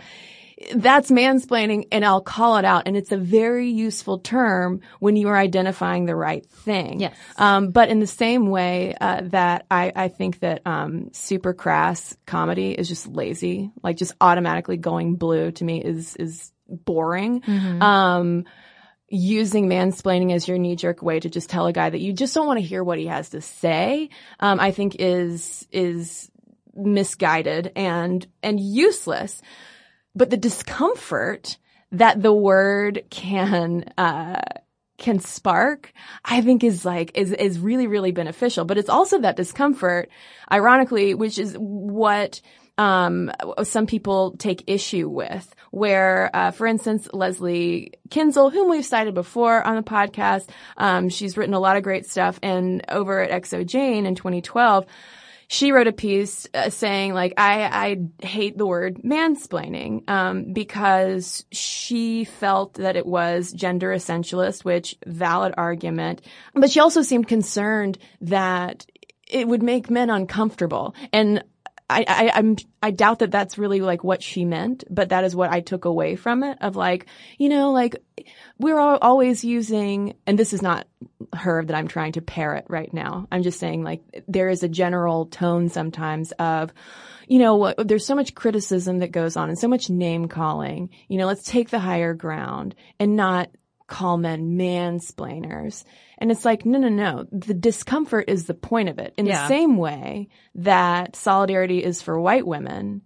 that's 0.76 1.12
mansplaining 1.12 1.88
and 1.92 2.04
I'll 2.04 2.22
call 2.22 2.58
it 2.58 2.66
out. 2.66 2.84
And 2.88 2.98
it's 2.98 3.12
a 3.12 3.18
very 3.18 3.70
useful 3.70 4.20
term 4.20 4.82
when 5.00 5.16
you 5.16 5.28
are 5.28 5.38
identifying 5.38 6.06
the 6.06 6.16
right 6.16 6.46
thing. 6.46 7.00
Yes. 7.02 7.16
Um, 7.38 7.70
but 7.70 7.90
in 7.90 8.00
the 8.00 8.08
same 8.08 8.50
way 8.50 8.96
uh, 9.00 9.22
that 9.26 9.66
I, 9.70 9.92
I 9.96 10.08
think 10.08 10.40
that 10.40 10.66
um, 10.66 11.10
super 11.14 11.54
crass 11.54 12.18
comedy 12.26 12.72
is 12.72 12.88
just 12.88 13.08
lazy, 13.08 13.72
like 13.84 13.98
just 13.98 14.14
automatically 14.20 14.78
going 14.78 15.16
blue 15.16 15.52
to 15.52 15.64
me 15.64 15.84
is 15.84 16.16
is 16.16 16.52
boring. 16.68 17.44
Um, 17.82 18.46
using 19.10 19.70
mansplaining 19.70 20.34
as 20.34 20.48
your 20.48 20.58
knee 20.58 20.76
jerk 20.76 21.02
way 21.02 21.20
to 21.20 21.30
just 21.30 21.50
tell 21.50 21.68
a 21.68 21.72
guy 21.72 21.90
that 21.90 22.02
you 22.02 22.12
just 22.12 22.34
don't 22.34 22.48
want 22.48 22.60
to 22.60 22.66
hear 22.66 22.84
what 22.84 22.98
he 22.98 23.08
has 23.08 23.30
to 23.30 23.42
say, 23.42 24.10
um, 24.40 24.60
I 24.60 24.72
think 24.72 24.96
is 25.00 25.68
is 25.72 26.30
misguided 26.78 27.72
and 27.76 28.26
and 28.44 28.60
useless. 28.60 29.42
But 30.16 30.30
the 30.30 30.38
discomfort 30.38 31.58
that 31.92 32.22
the 32.22 32.34
word 32.34 33.04
can 33.10 33.86
uh, 33.98 34.42
can 34.98 35.20
spark, 35.20 35.94
I 36.26 36.42
think 36.42 36.64
is 36.64 36.84
like 36.84 37.18
is 37.18 37.32
is 37.32 37.60
really 37.60 37.88
really 37.88 38.12
beneficial. 38.12 38.66
But 38.66 38.78
it's 38.78 38.90
also 38.90 39.20
that 39.20 39.38
discomfort, 39.38 40.10
ironically, 40.52 41.14
which 41.14 41.38
is 41.38 41.56
what 41.58 42.42
um, 42.78 43.32
some 43.64 43.88
people 43.88 44.36
take 44.38 44.64
issue 44.68 45.10
with. 45.10 45.54
Where, 45.72 46.30
uh, 46.34 46.52
for 46.52 46.66
instance, 46.66 47.08
Lesley 47.12 47.94
Kinzel, 48.10 48.52
whom 48.52 48.70
we've 48.70 48.86
cited 48.86 49.14
before 49.14 49.62
on 49.62 49.76
the 49.76 49.84
podcast, 49.84 50.50
um, 50.78 51.10
she's 51.10 51.38
written 51.38 51.54
a 51.54 51.60
lot 51.60 51.78
of 51.78 51.84
great 51.84 52.06
stuff, 52.06 52.40
and 52.42 52.84
over 52.90 53.22
at 53.22 53.44
xoJane 53.44 54.06
in 54.06 54.16
2012 54.16 54.86
she 55.48 55.72
wrote 55.72 55.88
a 55.88 55.94
piece 55.94 56.48
uh, 56.54 56.70
saying 56.70 57.14
like 57.14 57.34
I 57.38 57.64
I 58.22 58.26
hate 58.26 58.58
the 58.58 58.66
word 58.66 58.98
mansplaining 59.04 60.08
um, 60.10 60.52
because 60.54 61.46
she 61.52 62.26
felt 62.26 62.76
that 62.76 62.98
it 62.98 63.06
was 63.06 63.54
gender 63.54 63.90
essentialist, 63.92 64.66
which 64.66 64.98
valid 65.06 65.54
argument, 65.58 66.22
but 66.54 66.70
she 66.70 66.82
also 66.82 67.02
seemed 67.02 67.28
concerned 67.28 67.98
that 68.22 68.86
it 69.26 69.48
would 69.48 69.64
make 69.64 69.90
men 69.90 70.10
uncomfortable 70.10 70.94
and. 71.12 71.44
I, 71.90 72.04
I, 72.06 72.32
I'm, 72.34 72.58
I 72.84 72.92
doubt 72.92 73.20
that 73.20 73.32
that's 73.32 73.58
really 73.58 73.80
like 73.80 74.04
what 74.04 74.22
she 74.22 74.44
meant, 74.44 74.84
but 74.90 75.08
that 75.08 75.24
is 75.24 75.38
what 75.38 75.52
I 75.52 75.62
took 75.62 75.86
away 75.86 76.18
from 76.18 76.44
it 76.44 76.58
of 76.60 76.76
like, 76.76 77.06
you 77.38 77.48
know, 77.48 77.72
like 77.72 77.96
we're 78.60 78.78
all 78.78 78.98
always 79.02 79.46
using, 79.46 80.16
and 80.28 80.38
this 80.38 80.52
is 80.52 80.62
not 80.62 80.86
her 81.34 81.64
that 81.64 81.76
I'm 81.76 81.88
trying 81.88 82.14
to 82.14 82.22
parrot 82.22 82.66
right 82.68 82.94
now. 82.94 83.28
I'm 83.32 83.44
just 83.44 83.60
saying 83.60 83.84
like 83.84 84.02
there 84.28 84.50
is 84.50 84.64
a 84.64 84.70
general 84.70 85.26
tone 85.26 85.70
sometimes 85.70 86.32
of, 86.34 86.74
you 87.28 87.40
know, 87.40 87.74
there's 87.78 88.06
so 88.06 88.16
much 88.16 88.36
criticism 88.36 89.00
that 89.00 89.12
goes 89.12 89.36
on 89.36 89.50
and 89.50 89.60
so 89.60 89.68
much 89.68 89.90
name 89.90 90.28
calling. 90.28 90.90
You 91.08 91.18
know, 91.18 91.26
let's 91.28 91.44
take 91.44 91.70
the 91.70 91.80
higher 91.80 92.14
ground 92.14 92.76
and 93.00 93.16
not 93.16 93.50
call 93.88 94.18
men 94.18 94.58
mansplainers. 94.58 95.84
And 96.18 96.30
it's 96.32 96.44
like, 96.46 96.66
no, 96.66 96.78
no, 96.78 96.90
no. 96.90 97.26
The 97.32 97.54
discomfort 97.54 98.26
is 98.28 98.46
the 98.46 98.54
point 98.54 98.90
of 98.90 99.00
it. 99.00 99.14
In 99.18 99.26
Yeah. 99.26 99.44
the 99.44 99.48
same 99.48 99.78
way 99.78 100.28
that 100.56 101.16
solidarity 101.16 101.84
is 101.84 102.02
for 102.02 102.20
white 102.20 102.46
women, 102.46 103.02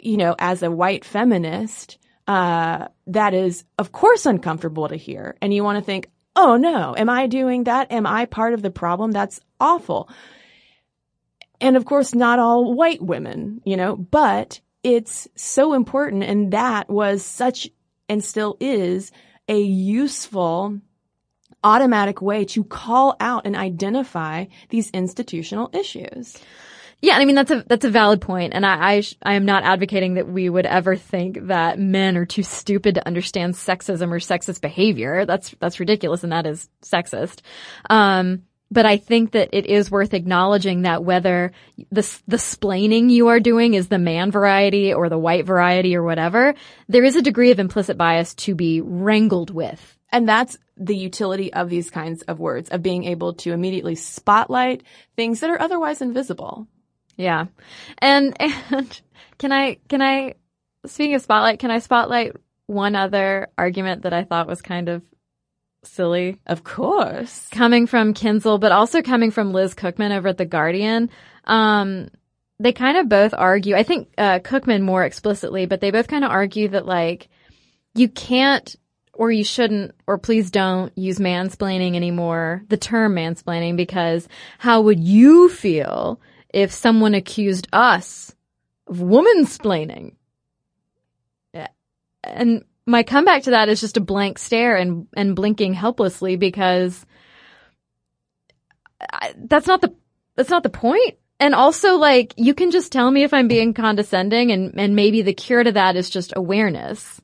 you 0.00 0.16
know, 0.16 0.36
as 0.38 0.62
a 0.62 0.70
white 0.70 1.04
feminist, 1.04 1.98
uh, 2.28 2.88
that 3.08 3.34
is, 3.34 3.64
of 3.78 3.92
course, 3.92 4.26
uncomfortable 4.26 4.88
to 4.88 4.96
hear. 4.96 5.36
And 5.42 5.52
you 5.52 5.64
want 5.64 5.78
to 5.78 5.84
think, 5.84 6.08
oh 6.36 6.56
no, 6.56 6.94
am 6.96 7.08
I 7.08 7.26
doing 7.26 7.64
that? 7.64 7.92
Am 7.92 8.06
I 8.06 8.26
part 8.26 8.54
of 8.54 8.62
the 8.62 8.70
problem? 8.70 9.12
That's 9.12 9.40
awful. 9.60 10.08
And 11.60 11.76
of 11.76 11.84
course, 11.84 12.14
not 12.14 12.38
all 12.38 12.74
white 12.74 13.00
women, 13.00 13.60
you 13.64 13.76
know, 13.76 13.96
but 13.96 14.60
it's 14.82 15.28
so 15.34 15.72
important. 15.72 16.24
And 16.24 16.52
that 16.52 16.90
was 16.90 17.24
such 17.24 17.70
and 18.08 18.22
still 18.22 18.56
is 18.60 19.12
a 19.48 19.60
useful 19.60 20.80
automatic 21.62 22.20
way 22.20 22.44
to 22.44 22.62
call 22.62 23.16
out 23.20 23.46
and 23.46 23.56
identify 23.56 24.44
these 24.68 24.90
institutional 24.90 25.70
issues. 25.72 26.36
Yeah, 27.00 27.16
I 27.16 27.24
mean 27.24 27.34
that's 27.34 27.50
a 27.50 27.64
that's 27.66 27.84
a 27.84 27.90
valid 27.90 28.20
point, 28.20 28.54
and 28.54 28.64
I 28.64 28.94
I, 28.94 29.00
sh- 29.00 29.16
I 29.22 29.34
am 29.34 29.44
not 29.44 29.64
advocating 29.64 30.14
that 30.14 30.28
we 30.28 30.48
would 30.48 30.66
ever 30.66 30.96
think 30.96 31.48
that 31.48 31.78
men 31.78 32.16
are 32.16 32.26
too 32.26 32.42
stupid 32.42 32.94
to 32.94 33.06
understand 33.06 33.54
sexism 33.54 34.10
or 34.10 34.18
sexist 34.18 34.60
behavior. 34.60 35.26
That's 35.26 35.54
that's 35.60 35.80
ridiculous, 35.80 36.22
and 36.22 36.32
that 36.32 36.46
is 36.46 36.68
sexist. 36.82 37.40
Um, 37.90 38.44
but 38.70 38.86
I 38.86 38.96
think 38.96 39.32
that 39.32 39.50
it 39.52 39.66
is 39.66 39.90
worth 39.90 40.14
acknowledging 40.14 40.82
that 40.82 41.04
whether 41.04 41.52
the 41.92 42.20
the 42.26 42.38
splaining 42.38 43.10
you 43.10 43.28
are 43.28 43.40
doing 43.40 43.74
is 43.74 43.88
the 43.88 43.98
man 43.98 44.30
variety 44.30 44.92
or 44.92 45.08
the 45.08 45.18
white 45.18 45.46
variety 45.46 45.96
or 45.96 46.02
whatever, 46.02 46.54
there 46.88 47.04
is 47.04 47.16
a 47.16 47.22
degree 47.22 47.50
of 47.50 47.60
implicit 47.60 47.96
bias 47.96 48.34
to 48.34 48.54
be 48.54 48.80
wrangled 48.80 49.50
with. 49.50 49.98
And 50.10 50.28
that's 50.28 50.56
the 50.76 50.96
utility 50.96 51.52
of 51.52 51.70
these 51.70 51.90
kinds 51.90 52.22
of 52.22 52.38
words, 52.38 52.68
of 52.70 52.82
being 52.82 53.04
able 53.04 53.34
to 53.34 53.52
immediately 53.52 53.94
spotlight 53.94 54.82
things 55.16 55.40
that 55.40 55.50
are 55.50 55.60
otherwise 55.60 56.00
invisible. 56.00 56.66
Yeah. 57.16 57.46
And 57.98 58.36
and 58.40 59.00
can 59.38 59.52
I 59.52 59.78
can 59.88 60.02
I 60.02 60.34
speaking 60.86 61.14
of 61.14 61.22
spotlight, 61.22 61.58
can 61.58 61.70
I 61.70 61.78
spotlight 61.78 62.36
one 62.66 62.96
other 62.96 63.48
argument 63.58 64.02
that 64.02 64.12
I 64.12 64.24
thought 64.24 64.46
was 64.46 64.62
kind 64.62 64.88
of 64.88 65.02
silly 65.82 66.38
Of 66.46 66.64
course. 66.64 67.48
coming 67.50 67.86
from 67.86 68.14
Kinzel, 68.14 68.58
but 68.58 68.72
also 68.72 69.02
coming 69.02 69.30
from 69.30 69.52
Liz 69.52 69.74
Cookman 69.74 70.16
over 70.16 70.28
at 70.28 70.38
The 70.38 70.46
Guardian. 70.46 71.10
Um, 71.44 72.08
they 72.58 72.72
kind 72.72 72.96
of 72.96 73.08
both 73.08 73.34
argue, 73.36 73.76
I 73.76 73.82
think, 73.82 74.08
uh, 74.16 74.38
Cookman 74.38 74.82
more 74.82 75.04
explicitly, 75.04 75.66
but 75.66 75.80
they 75.80 75.90
both 75.90 76.08
kind 76.08 76.24
of 76.24 76.30
argue 76.30 76.68
that 76.68 76.86
like, 76.86 77.28
you 77.94 78.08
can't 78.08 78.74
or 79.12 79.30
you 79.30 79.44
shouldn't 79.44 79.94
or 80.06 80.18
please 80.18 80.50
don't 80.50 80.96
use 80.96 81.18
mansplaining 81.18 81.94
anymore, 81.94 82.62
the 82.68 82.76
term 82.76 83.14
mansplaining, 83.14 83.76
because 83.76 84.28
how 84.58 84.80
would 84.80 85.00
you 85.00 85.48
feel 85.48 86.20
if 86.54 86.70
someone 86.70 87.14
accused 87.14 87.66
us 87.72 88.32
of 88.86 88.98
womansplaining? 88.98 90.14
Yeah. 91.52 91.68
And 92.22 92.64
my 92.86 93.02
comeback 93.02 93.42
to 93.42 93.50
that 93.50 93.68
is 93.68 93.80
just 93.80 93.96
a 93.96 94.00
blank 94.00 94.38
stare 94.38 94.76
and, 94.76 95.08
and 95.16 95.34
blinking 95.34 95.74
helplessly 95.74 96.36
because 96.36 97.04
I, 99.00 99.34
that's 99.36 99.66
not 99.66 99.80
the, 99.80 99.94
that's 100.36 100.50
not 100.50 100.62
the 100.62 100.70
point. 100.70 101.16
And 101.40 101.56
also 101.56 101.96
like, 101.96 102.34
you 102.36 102.54
can 102.54 102.70
just 102.70 102.92
tell 102.92 103.10
me 103.10 103.24
if 103.24 103.34
I'm 103.34 103.48
being 103.48 103.74
condescending 103.74 104.52
and, 104.52 104.74
and 104.78 104.94
maybe 104.94 105.22
the 105.22 105.34
cure 105.34 105.64
to 105.64 105.72
that 105.72 105.96
is 105.96 106.08
just 106.08 106.32
awareness. 106.36 107.20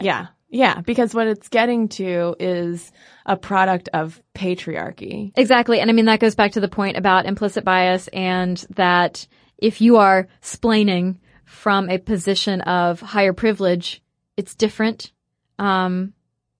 Yeah. 0.00 0.28
Yeah. 0.52 0.82
Because 0.82 1.14
what 1.14 1.26
it's 1.26 1.48
getting 1.48 1.88
to 1.88 2.36
is 2.38 2.92
a 3.24 3.36
product 3.36 3.88
of 3.94 4.22
patriarchy. 4.34 5.32
Exactly. 5.34 5.80
And 5.80 5.90
I 5.90 5.94
mean, 5.94 6.04
that 6.04 6.20
goes 6.20 6.34
back 6.34 6.52
to 6.52 6.60
the 6.60 6.68
point 6.68 6.98
about 6.98 7.26
implicit 7.26 7.64
bias 7.64 8.08
and 8.08 8.64
that 8.70 9.26
if 9.58 9.80
you 9.80 9.96
are 9.96 10.28
splaining 10.42 11.18
from 11.46 11.88
a 11.88 11.98
position 11.98 12.60
of 12.60 13.00
higher 13.00 13.32
privilege, 13.32 14.02
it's 14.36 14.54
different. 14.54 15.12
Um, 15.58 16.12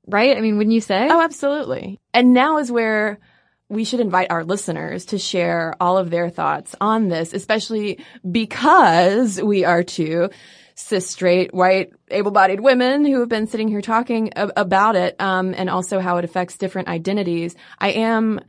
right? 0.07 0.37
I 0.37 0.41
mean, 0.41 0.57
wouldn't 0.57 0.75
you 0.75 0.81
say? 0.81 1.09
Oh, 1.11 1.21
absolutely. 1.21 2.01
And 2.15 2.33
now 2.33 2.59
is 2.59 2.73
where 2.73 3.19
we 3.69 3.85
should 3.85 4.01
invite 4.01 4.31
our 4.31 4.45
listeners 4.45 5.07
to 5.07 5.19
share 5.19 5.75
all 5.81 5.99
of 5.99 6.11
their 6.11 6.31
thoughts 6.31 6.75
on 6.81 7.09
this, 7.09 7.33
especially 7.33 8.05
because 8.31 9.41
we 9.41 9.65
are 9.65 9.83
two 9.83 10.31
cis, 10.75 11.09
straight, 11.09 11.53
white, 11.53 11.93
able-bodied 12.11 12.61
women 12.61 13.05
who 13.05 13.21
have 13.21 13.29
been 13.29 13.47
sitting 13.47 13.69
here 13.69 13.83
talking 13.83 14.33
ab- 14.35 14.53
about 14.57 14.97
it, 14.97 15.21
um, 15.21 15.55
and 15.57 15.69
also 15.71 16.01
how 16.01 16.17
it 16.17 16.25
affects 16.25 16.57
different 16.57 16.89
identities. 16.89 17.55
I 17.79 17.91
am 17.91 18.41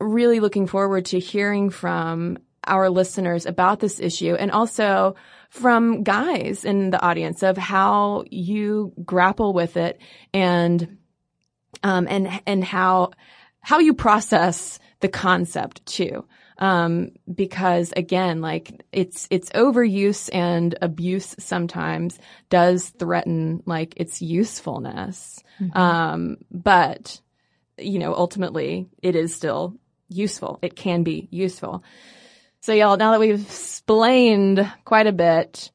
really 0.00 0.40
looking 0.40 0.66
forward 0.66 1.06
to 1.06 1.18
hearing 1.18 1.70
from 1.70 2.38
our 2.66 2.88
listeners 2.88 3.46
about 3.46 3.80
this 3.80 4.00
issue 4.00 4.34
and 4.34 4.50
also 4.50 5.16
from 5.50 6.02
guys 6.02 6.64
in 6.64 6.90
the 6.90 7.00
audience 7.00 7.42
of 7.42 7.56
how 7.56 8.24
you 8.30 8.92
grapple 9.04 9.52
with 9.52 9.76
it 9.76 10.00
and 10.32 10.98
um, 11.82 12.06
and 12.08 12.40
and 12.46 12.64
how 12.64 13.10
how 13.60 13.78
you 13.78 13.94
process 13.94 14.78
the 15.00 15.08
concept 15.08 15.84
too. 15.86 16.24
Um, 16.58 17.10
because 17.32 17.92
again, 17.96 18.40
like 18.40 18.84
it's 18.92 19.26
it's 19.30 19.50
overuse 19.50 20.30
and 20.32 20.76
abuse 20.80 21.34
sometimes 21.38 22.18
does 22.48 22.90
threaten 22.90 23.62
like 23.66 23.94
its 23.96 24.22
usefulness. 24.22 25.42
Mm-hmm. 25.60 25.76
Um, 25.76 26.36
but 26.50 27.20
you 27.78 27.98
know, 27.98 28.14
ultimately, 28.14 28.88
it 29.02 29.16
is 29.16 29.34
still 29.34 29.74
useful. 30.08 30.58
It 30.62 30.76
can 30.76 31.02
be 31.02 31.28
useful. 31.30 31.82
So 32.60 32.72
y'all, 32.72 32.96
now 32.96 33.10
that 33.10 33.20
we've 33.20 33.42
explained 33.42 34.72
quite 34.84 35.06
a 35.06 35.12
bit, 35.12 35.70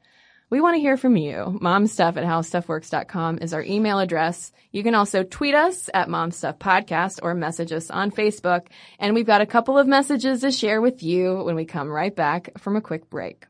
we 0.50 0.62
want 0.62 0.76
to 0.76 0.82
hear 0.82 0.98
from 0.98 1.16
you. 1.16 1.60
Momstuff 1.62 2.18
at 2.18 2.24
howstuffworks.com 2.24 3.40
is 3.40 3.54
our 3.54 3.64
email 3.64 4.00
address. 4.00 4.52
You 4.72 4.84
can 4.84 4.96
also 4.96 5.24
tweet 5.24 5.56
us 5.56 5.90
at 5.94 6.08
momstuffpodcast 6.08 7.20
or 7.22 7.34
message 7.36 7.72
us 7.72 7.90
on 7.92 8.12
Facebook. 8.12 8.68
And 9.00 9.14
we've 9.14 9.26
got 9.26 9.42
a 9.42 9.46
couple 9.46 9.78
of 9.78 9.88
messages 9.88 10.42
to 10.42 10.52
share 10.52 10.82
with 10.82 11.04
you 11.04 11.44
when 11.44 11.56
we 11.56 11.66
come 11.66 11.90
right 11.90 12.16
back 12.16 12.60
from 12.60 12.76
a 12.76 12.82
quick 12.82 13.10
break. 13.10 13.46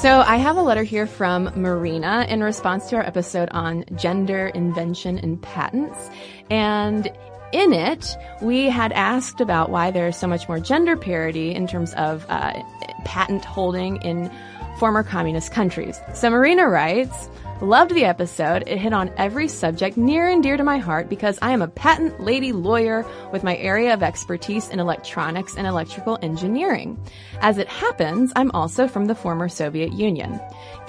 So 0.00 0.20
I 0.20 0.36
have 0.36 0.56
a 0.56 0.62
letter 0.62 0.82
here 0.82 1.06
from 1.06 1.50
Marina 1.60 2.24
in 2.26 2.42
response 2.42 2.88
to 2.88 2.96
our 2.96 3.02
episode 3.02 3.50
on 3.52 3.84
gender 3.96 4.46
invention 4.48 5.18
and 5.18 5.42
patents. 5.42 6.08
And 6.48 7.12
in 7.52 7.72
it, 7.72 8.16
we 8.40 8.68
had 8.68 8.92
asked 8.92 9.40
about 9.40 9.70
why 9.70 9.90
there's 9.90 10.16
so 10.16 10.26
much 10.26 10.48
more 10.48 10.60
gender 10.60 10.96
parity 10.96 11.54
in 11.54 11.66
terms 11.66 11.92
of 11.94 12.24
uh, 12.28 12.62
patent 13.04 13.44
holding 13.44 13.96
in 14.02 14.30
former 14.78 15.02
communist 15.02 15.52
countries. 15.52 16.00
So 16.14 16.30
Marina 16.30 16.68
writes, 16.68 17.28
Loved 17.60 17.94
the 17.94 18.06
episode. 18.06 18.64
It 18.66 18.78
hit 18.78 18.94
on 18.94 19.12
every 19.18 19.46
subject 19.46 19.98
near 19.98 20.26
and 20.26 20.42
dear 20.42 20.56
to 20.56 20.64
my 20.64 20.78
heart 20.78 21.10
because 21.10 21.38
I 21.42 21.50
am 21.50 21.60
a 21.60 21.68
patent 21.68 22.18
lady 22.18 22.52
lawyer 22.52 23.04
with 23.32 23.44
my 23.44 23.54
area 23.58 23.92
of 23.92 24.02
expertise 24.02 24.70
in 24.70 24.80
electronics 24.80 25.56
and 25.58 25.66
electrical 25.66 26.18
engineering. 26.22 26.98
As 27.42 27.58
it 27.58 27.68
happens, 27.68 28.32
I'm 28.34 28.50
also 28.52 28.88
from 28.88 29.04
the 29.04 29.14
former 29.14 29.50
Soviet 29.50 29.92
Union. 29.92 30.40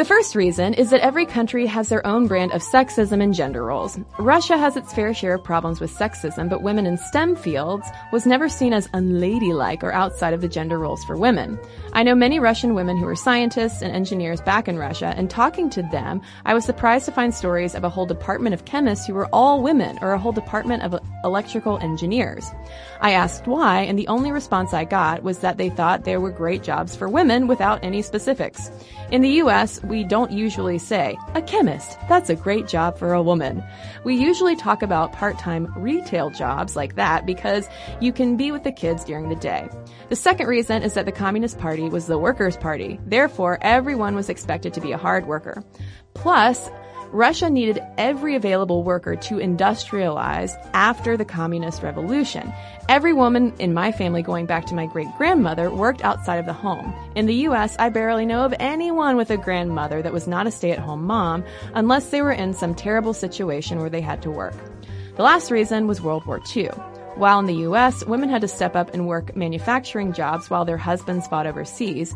The 0.01 0.05
first 0.05 0.33
reason 0.33 0.73
is 0.73 0.89
that 0.89 1.01
every 1.01 1.27
country 1.27 1.67
has 1.67 1.89
their 1.89 2.03
own 2.07 2.25
brand 2.25 2.53
of 2.53 2.63
sexism 2.63 3.21
and 3.21 3.35
gender 3.35 3.63
roles. 3.63 3.99
Russia 4.17 4.57
has 4.57 4.75
its 4.75 4.91
fair 4.91 5.13
share 5.13 5.35
of 5.35 5.43
problems 5.43 5.79
with 5.79 5.95
sexism, 5.95 6.49
but 6.49 6.63
women 6.63 6.87
in 6.87 6.97
STEM 6.97 7.35
fields 7.35 7.87
was 8.11 8.25
never 8.25 8.49
seen 8.49 8.73
as 8.73 8.89
unladylike 8.95 9.83
or 9.83 9.93
outside 9.93 10.33
of 10.33 10.41
the 10.41 10.47
gender 10.47 10.79
roles 10.79 11.03
for 11.03 11.15
women. 11.15 11.59
I 11.93 12.03
know 12.03 12.15
many 12.15 12.39
Russian 12.39 12.73
women 12.73 12.95
who 12.95 13.05
are 13.07 13.17
scientists 13.17 13.81
and 13.81 13.93
engineers 13.93 14.39
back 14.39 14.69
in 14.69 14.77
Russia, 14.77 15.13
and 15.17 15.29
talking 15.29 15.69
to 15.71 15.83
them, 15.83 16.21
I 16.45 16.53
was 16.53 16.63
surprised 16.63 17.03
to 17.05 17.11
find 17.11 17.33
stories 17.33 17.75
of 17.75 17.83
a 17.83 17.89
whole 17.89 18.05
department 18.05 18.53
of 18.53 18.63
chemists 18.63 19.05
who 19.05 19.13
were 19.13 19.27
all 19.33 19.61
women, 19.61 19.99
or 20.01 20.13
a 20.13 20.17
whole 20.17 20.31
department 20.31 20.83
of 20.83 20.97
electrical 21.25 21.77
engineers. 21.79 22.49
I 23.01 23.11
asked 23.11 23.45
why, 23.45 23.81
and 23.81 23.99
the 23.99 24.07
only 24.07 24.31
response 24.31 24.73
I 24.73 24.85
got 24.85 25.23
was 25.23 25.39
that 25.39 25.57
they 25.57 25.69
thought 25.69 26.05
there 26.05 26.21
were 26.21 26.31
great 26.31 26.63
jobs 26.63 26.95
for 26.95 27.09
women 27.09 27.47
without 27.47 27.83
any 27.83 28.01
specifics. 28.01 28.71
In 29.11 29.21
the 29.21 29.41
US, 29.43 29.83
we 29.83 30.05
don't 30.05 30.31
usually 30.31 30.77
say, 30.77 31.17
a 31.35 31.41
chemist, 31.41 31.97
that's 32.07 32.29
a 32.29 32.35
great 32.35 32.69
job 32.69 32.97
for 32.97 33.11
a 33.11 33.21
woman. 33.21 33.61
We 34.05 34.15
usually 34.15 34.55
talk 34.55 34.81
about 34.81 35.11
part-time 35.11 35.73
retail 35.75 36.29
jobs 36.29 36.77
like 36.77 36.95
that 36.95 37.25
because 37.25 37.67
you 37.99 38.13
can 38.13 38.37
be 38.37 38.53
with 38.53 38.63
the 38.63 38.71
kids 38.71 39.03
during 39.03 39.27
the 39.27 39.35
day. 39.35 39.67
The 40.07 40.15
second 40.15 40.47
reason 40.47 40.83
is 40.83 40.93
that 40.93 41.05
the 41.05 41.11
Communist 41.11 41.59
Party 41.59 41.80
was 41.89 42.07
the 42.07 42.17
workers' 42.17 42.57
party. 42.57 42.99
Therefore, 43.05 43.57
everyone 43.61 44.15
was 44.15 44.29
expected 44.29 44.73
to 44.73 44.81
be 44.81 44.91
a 44.91 44.97
hard 44.97 45.25
worker. 45.25 45.63
Plus, 46.13 46.69
Russia 47.11 47.49
needed 47.49 47.83
every 47.97 48.35
available 48.35 48.83
worker 48.83 49.17
to 49.17 49.35
industrialize 49.35 50.51
after 50.73 51.17
the 51.17 51.25
communist 51.25 51.83
revolution. 51.83 52.53
Every 52.87 53.11
woman 53.11 53.53
in 53.59 53.73
my 53.73 53.91
family 53.91 54.21
going 54.21 54.45
back 54.45 54.65
to 54.67 54.75
my 54.75 54.85
great 54.85 55.09
grandmother 55.17 55.69
worked 55.69 56.03
outside 56.03 56.37
of 56.37 56.45
the 56.45 56.53
home. 56.53 56.93
In 57.15 57.25
the 57.25 57.47
US, 57.47 57.75
I 57.79 57.89
barely 57.89 58.25
know 58.25 58.45
of 58.45 58.53
anyone 58.59 59.17
with 59.17 59.29
a 59.29 59.37
grandmother 59.37 60.01
that 60.01 60.13
was 60.13 60.27
not 60.27 60.47
a 60.47 60.51
stay 60.51 60.71
at 60.71 60.79
home 60.79 61.05
mom 61.05 61.43
unless 61.73 62.09
they 62.09 62.21
were 62.21 62.31
in 62.31 62.53
some 62.53 62.73
terrible 62.73 63.13
situation 63.13 63.79
where 63.79 63.89
they 63.89 64.01
had 64.01 64.21
to 64.21 64.31
work. 64.31 64.55
The 65.17 65.23
last 65.23 65.51
reason 65.51 65.87
was 65.87 66.01
World 66.01 66.25
War 66.25 66.41
II. 66.55 66.69
While 67.21 67.37
in 67.37 67.45
the 67.45 67.67
US, 67.67 68.03
women 68.03 68.29
had 68.29 68.41
to 68.41 68.47
step 68.47 68.75
up 68.75 68.95
and 68.95 69.05
work 69.05 69.35
manufacturing 69.35 70.11
jobs 70.11 70.49
while 70.49 70.65
their 70.65 70.75
husbands 70.75 71.27
fought 71.27 71.45
overseas 71.45 72.15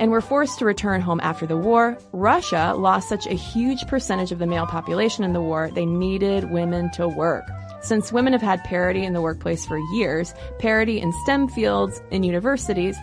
and 0.00 0.10
were 0.10 0.20
forced 0.20 0.58
to 0.58 0.64
return 0.64 1.00
home 1.00 1.20
after 1.22 1.46
the 1.46 1.56
war. 1.56 1.96
Russia 2.10 2.74
lost 2.76 3.08
such 3.08 3.24
a 3.28 3.34
huge 3.34 3.86
percentage 3.86 4.32
of 4.32 4.40
the 4.40 4.46
male 4.48 4.66
population 4.66 5.22
in 5.22 5.32
the 5.32 5.40
war, 5.40 5.70
they 5.72 5.86
needed 5.86 6.50
women 6.50 6.90
to 6.90 7.06
work. 7.06 7.44
Since 7.82 8.12
women 8.12 8.32
have 8.32 8.42
had 8.42 8.64
parity 8.64 9.04
in 9.04 9.12
the 9.12 9.20
workplace 9.20 9.64
for 9.64 9.78
years, 9.94 10.34
parity 10.58 11.00
in 11.00 11.12
STEM 11.22 11.46
fields, 11.46 12.02
in 12.10 12.24
universities, 12.24 12.96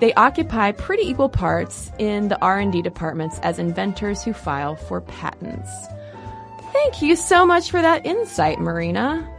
they 0.00 0.12
occupy 0.12 0.72
pretty 0.72 1.04
equal 1.04 1.30
parts 1.30 1.90
in 1.98 2.28
the 2.28 2.38
R&D 2.42 2.82
departments 2.82 3.38
as 3.38 3.58
inventors 3.58 4.22
who 4.22 4.34
file 4.34 4.76
for 4.76 5.00
patents. 5.00 5.70
Thank 6.74 7.00
you 7.00 7.16
so 7.16 7.46
much 7.46 7.70
for 7.70 7.80
that 7.80 8.04
insight, 8.04 8.60
Marina. 8.60 9.32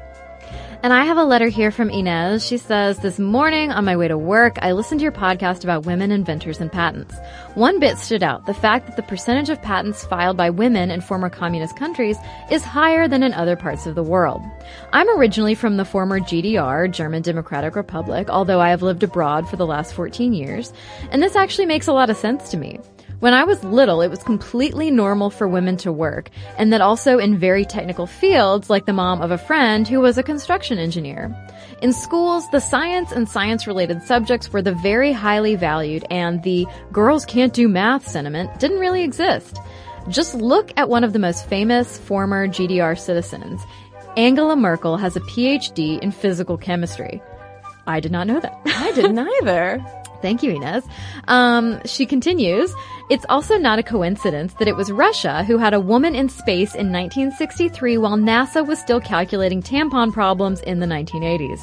And 0.84 0.94
I 0.94 1.06
have 1.06 1.18
a 1.18 1.24
letter 1.24 1.48
here 1.48 1.72
from 1.72 1.90
Inez. 1.90 2.46
She 2.46 2.58
says, 2.58 3.00
This 3.00 3.18
morning 3.18 3.72
on 3.72 3.84
my 3.84 3.98
way 3.98 4.08
to 4.08 4.18
work, 4.18 4.58
I 4.62 4.74
listened 4.74 5.00
to 5.00 5.04
your 5.04 5.12
podcast 5.12 5.64
about 5.64 5.88
women 5.88 6.12
inventors 6.12 6.62
and 6.62 6.72
patents. 6.72 7.16
One 7.56 7.80
bit 7.80 7.98
stood 7.98 8.22
out 8.22 8.46
the 8.46 8.54
fact 8.54 8.86
that 8.86 8.96
the 8.96 9.02
percentage 9.02 9.50
of 9.50 9.60
patents 9.62 10.06
filed 10.06 10.38
by 10.38 10.52
women 10.52 10.92
in 10.92 11.02
former 11.02 11.32
communist 11.32 11.76
countries 11.76 12.18
is 12.52 12.64
higher 12.64 13.08
than 13.08 13.24
in 13.24 13.34
other 13.34 13.56
parts 13.56 13.88
of 13.88 13.96
the 13.96 14.04
world. 14.04 14.42
I'm 14.94 15.10
originally 15.18 15.56
from 15.56 15.78
the 15.78 15.86
former 15.86 16.20
GDR, 16.20 16.92
German 16.92 17.24
Democratic 17.24 17.76
Republic, 17.76 18.30
although 18.30 18.62
I 18.62 18.70
have 18.70 18.84
lived 18.84 19.02
abroad 19.02 19.50
for 19.50 19.56
the 19.56 19.66
last 19.66 19.96
14 19.96 20.32
years, 20.32 20.72
and 21.12 21.24
this 21.24 21.36
actually 21.36 21.66
makes 21.66 21.88
a 21.88 21.94
lot 21.94 22.12
of 22.12 22.18
sense 22.18 22.50
to 22.50 22.58
me. 22.58 22.80
When 23.20 23.34
I 23.34 23.46
was 23.46 23.64
little, 23.64 24.02
it 24.02 24.10
was 24.10 24.22
completely 24.22 24.92
normal 24.92 25.32
for 25.32 25.48
women 25.48 25.76
to 25.78 25.92
work, 25.92 26.30
and 26.56 26.72
that 26.72 26.82
also 26.82 27.18
in 27.18 27.40
very 27.40 27.66
technical 27.66 28.06
fields, 28.06 28.70
like 28.70 28.86
the 28.86 28.94
mom 28.94 29.24
of 29.24 29.32
a 29.32 29.40
friend 29.40 29.88
who 29.88 30.00
was 30.00 30.20
a 30.20 30.24
construction 30.24 30.78
engineer. 30.78 31.36
In 31.82 31.94
schools, 31.94 32.48
the 32.52 32.60
science 32.60 33.12
and 33.12 33.28
science 33.28 33.66
related 33.66 34.04
subjects 34.04 34.54
were 34.54 34.62
the 34.62 34.76
very 34.76 35.12
highly 35.14 35.56
valued, 35.56 36.06
and 36.12 36.44
the 36.44 36.68
girls 36.92 37.26
can't 37.26 37.54
do 37.54 37.68
math 37.68 38.08
sentiment 38.08 38.60
didn't 38.60 38.80
really 38.80 39.02
exist. 39.04 39.58
Just 40.10 40.36
look 40.36 40.72
at 40.78 40.88
one 40.88 41.04
of 41.04 41.14
the 41.14 41.20
most 41.20 41.50
famous 41.50 41.98
former 41.98 42.48
GDR 42.48 43.00
citizens. 43.00 43.62
Angela 44.16 44.56
Merkel 44.56 44.96
has 44.96 45.16
a 45.16 45.22
PhD 45.22 46.00
in 46.00 46.12
physical 46.12 46.56
chemistry. 46.56 47.20
I 47.88 48.00
did 48.00 48.12
not 48.12 48.28
know 48.28 48.40
that. 48.40 48.62
I 48.66 48.92
didn't 48.92 49.18
either. 49.42 49.84
Thank 50.22 50.44
you, 50.44 50.52
Inez. 50.52 50.86
Um, 51.28 51.80
she 51.86 52.06
continues, 52.06 52.74
it's 53.10 53.26
also 53.30 53.58
not 53.58 53.80
a 53.80 53.84
coincidence 53.84 54.54
that 54.56 54.68
it 54.68 54.76
was 54.76 54.92
Russia 54.92 55.44
who 55.44 55.58
had 55.58 55.74
a 55.74 55.80
woman 55.80 56.16
in 56.16 56.30
space 56.30 56.74
in 56.74 56.92
1963 56.92 57.98
while 57.98 58.18
NASA 58.18 58.66
was 58.66 58.80
still 58.80 59.00
calculating 59.00 59.62
tampon 59.62 60.12
problems 60.12 60.62
in 60.62 60.80
the 60.80 60.88
1980s. 60.88 61.62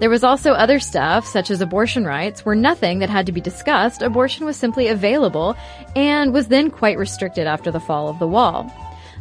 There 0.00 0.10
was 0.10 0.22
also 0.22 0.52
other 0.52 0.78
stuff, 0.78 1.26
such 1.26 1.50
as 1.50 1.60
abortion 1.60 2.04
rights, 2.04 2.44
where 2.46 2.54
nothing 2.54 3.00
that 3.00 3.10
had 3.10 3.26
to 3.26 3.32
be 3.32 3.40
discussed, 3.40 4.00
abortion 4.00 4.46
was 4.46 4.56
simply 4.56 4.86
available 4.86 5.56
and 5.96 6.32
was 6.32 6.48
then 6.48 6.70
quite 6.70 6.98
restricted 6.98 7.48
after 7.48 7.72
the 7.72 7.80
fall 7.80 8.08
of 8.08 8.20
the 8.20 8.28
wall. 8.28 8.72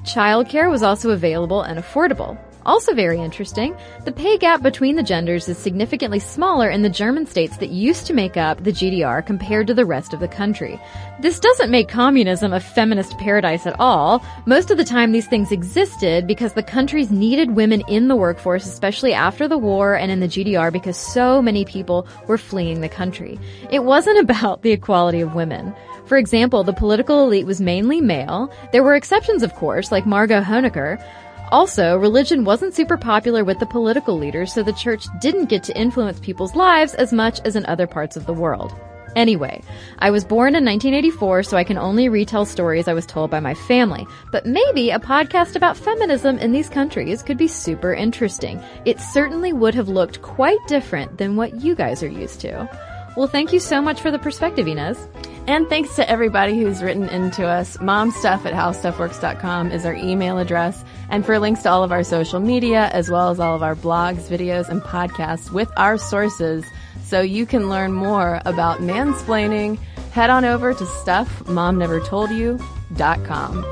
Childcare 0.03 0.69
was 0.69 0.83
also 0.83 1.09
available 1.09 1.63
and 1.63 1.79
affordable. 1.79 2.37
Also 2.67 2.93
very 2.93 3.17
interesting, 3.17 3.73
the 4.03 4.11
pay 4.11 4.37
gap 4.37 4.61
between 4.61 4.97
the 4.97 5.01
genders 5.01 5.47
is 5.47 5.57
significantly 5.57 6.19
smaller 6.19 6.69
in 6.69 6.81
the 6.81 6.89
German 6.89 7.25
states 7.25 7.55
that 7.57 7.69
used 7.69 8.05
to 8.05 8.13
make 8.13 8.35
up 8.35 8.61
the 8.61 8.73
GDR 8.73 9.25
compared 9.25 9.67
to 9.67 9.73
the 9.73 9.85
rest 9.85 10.13
of 10.13 10.19
the 10.19 10.27
country. 10.27 10.77
This 11.21 11.39
doesn't 11.39 11.71
make 11.71 11.87
communism 11.87 12.51
a 12.51 12.59
feminist 12.59 13.17
paradise 13.19 13.65
at 13.65 13.79
all. 13.79 14.21
Most 14.45 14.69
of 14.69 14.77
the 14.77 14.83
time 14.83 15.13
these 15.13 15.27
things 15.27 15.53
existed 15.53 16.27
because 16.27 16.53
the 16.53 16.61
countries 16.61 17.09
needed 17.09 17.51
women 17.51 17.83
in 17.87 18.09
the 18.09 18.17
workforce, 18.17 18.65
especially 18.65 19.13
after 19.13 19.47
the 19.47 19.57
war 19.57 19.95
and 19.95 20.11
in 20.11 20.19
the 20.19 20.27
GDR 20.27 20.69
because 20.71 20.97
so 20.97 21.41
many 21.41 21.63
people 21.63 22.05
were 22.27 22.37
fleeing 22.37 22.81
the 22.81 22.89
country. 22.89 23.39
It 23.71 23.85
wasn't 23.85 24.19
about 24.29 24.63
the 24.63 24.71
equality 24.71 25.21
of 25.21 25.35
women. 25.35 25.73
For 26.05 26.17
example, 26.17 26.63
the 26.63 26.73
political 26.73 27.23
elite 27.23 27.45
was 27.45 27.59
mainly 27.59 27.99
male. 27.99 28.51
There 28.71 28.83
were 28.83 28.95
exceptions, 28.95 29.43
of 29.43 29.53
course, 29.55 29.91
like 29.91 30.05
Margot 30.05 30.41
Honecker, 30.41 31.03
also, 31.51 31.97
religion 31.97 32.43
wasn't 32.43 32.73
super 32.73 32.97
popular 32.97 33.43
with 33.43 33.59
the 33.59 33.65
political 33.65 34.17
leaders, 34.17 34.53
so 34.53 34.63
the 34.63 34.73
church 34.73 35.07
didn't 35.19 35.49
get 35.49 35.63
to 35.63 35.77
influence 35.77 36.19
people's 36.19 36.55
lives 36.55 36.93
as 36.93 37.13
much 37.13 37.39
as 37.45 37.55
in 37.55 37.65
other 37.65 37.87
parts 37.87 38.17
of 38.17 38.25
the 38.25 38.33
world. 38.33 38.73
Anyway, 39.15 39.63
I 39.99 40.11
was 40.11 40.23
born 40.23 40.55
in 40.55 40.63
1984, 40.63 41.43
so 41.43 41.57
I 41.57 41.63
can 41.63 41.77
only 41.77 42.07
retell 42.07 42.45
stories 42.45 42.87
I 42.87 42.93
was 42.93 43.05
told 43.05 43.31
by 43.31 43.39
my 43.39 43.55
family. 43.55 44.05
But 44.31 44.45
maybe 44.45 44.91
a 44.91 44.99
podcast 44.99 45.55
about 45.55 45.75
feminism 45.75 46.37
in 46.37 46.51
these 46.51 46.69
countries 46.69 47.23
could 47.23 47.37
be 47.37 47.47
super 47.47 47.93
interesting. 47.93 48.61
It 48.85 48.99
certainly 48.99 49.53
would 49.53 49.73
have 49.73 49.89
looked 49.89 50.21
quite 50.21 50.59
different 50.67 51.17
than 51.17 51.35
what 51.35 51.61
you 51.61 51.73
guys 51.73 52.03
are 52.03 52.07
used 52.07 52.41
to. 52.41 52.69
Well, 53.15 53.27
thank 53.27 53.51
you 53.51 53.59
so 53.59 53.81
much 53.81 54.01
for 54.01 54.11
the 54.11 54.19
perspective, 54.19 54.67
Inez. 54.67 55.07
And 55.47 55.67
thanks 55.69 55.95
to 55.95 56.07
everybody 56.09 56.59
who's 56.59 56.83
written 56.83 57.07
into 57.07 57.47
us. 57.47 57.77
Momstuff 57.77 58.45
at 58.45 58.53
howstuffworks.com 58.53 59.71
is 59.71 59.85
our 59.85 59.95
email 59.95 60.37
address. 60.37 60.83
And 61.09 61.25
for 61.25 61.39
links 61.39 61.63
to 61.63 61.69
all 61.69 61.85
of 61.85 61.93
our 61.93 62.03
social 62.03 62.41
media, 62.41 62.89
as 62.91 63.09
well 63.09 63.29
as 63.29 63.39
all 63.39 63.55
of 63.55 63.63
our 63.63 63.75
blogs, 63.75 64.27
videos, 64.27 64.67
and 64.67 64.81
podcasts 64.81 65.49
with 65.49 65.71
our 65.77 65.97
sources, 65.97 66.65
so 67.03 67.21
you 67.21 67.45
can 67.45 67.69
learn 67.69 67.93
more 67.93 68.41
about 68.43 68.79
mansplaining, 68.79 69.79
head 70.11 70.29
on 70.29 70.43
over 70.43 70.73
to 70.73 70.83
stuffmomnevertoldyou.com. 70.83 73.63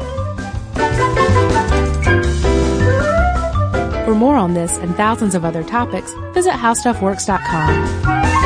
For 4.06 4.16
more 4.16 4.38
on 4.38 4.54
this 4.54 4.78
and 4.78 4.96
thousands 4.96 5.36
of 5.36 5.44
other 5.44 5.64
topics, 5.64 6.14
visit 6.34 6.54
howstuffworks.com. 6.54 8.45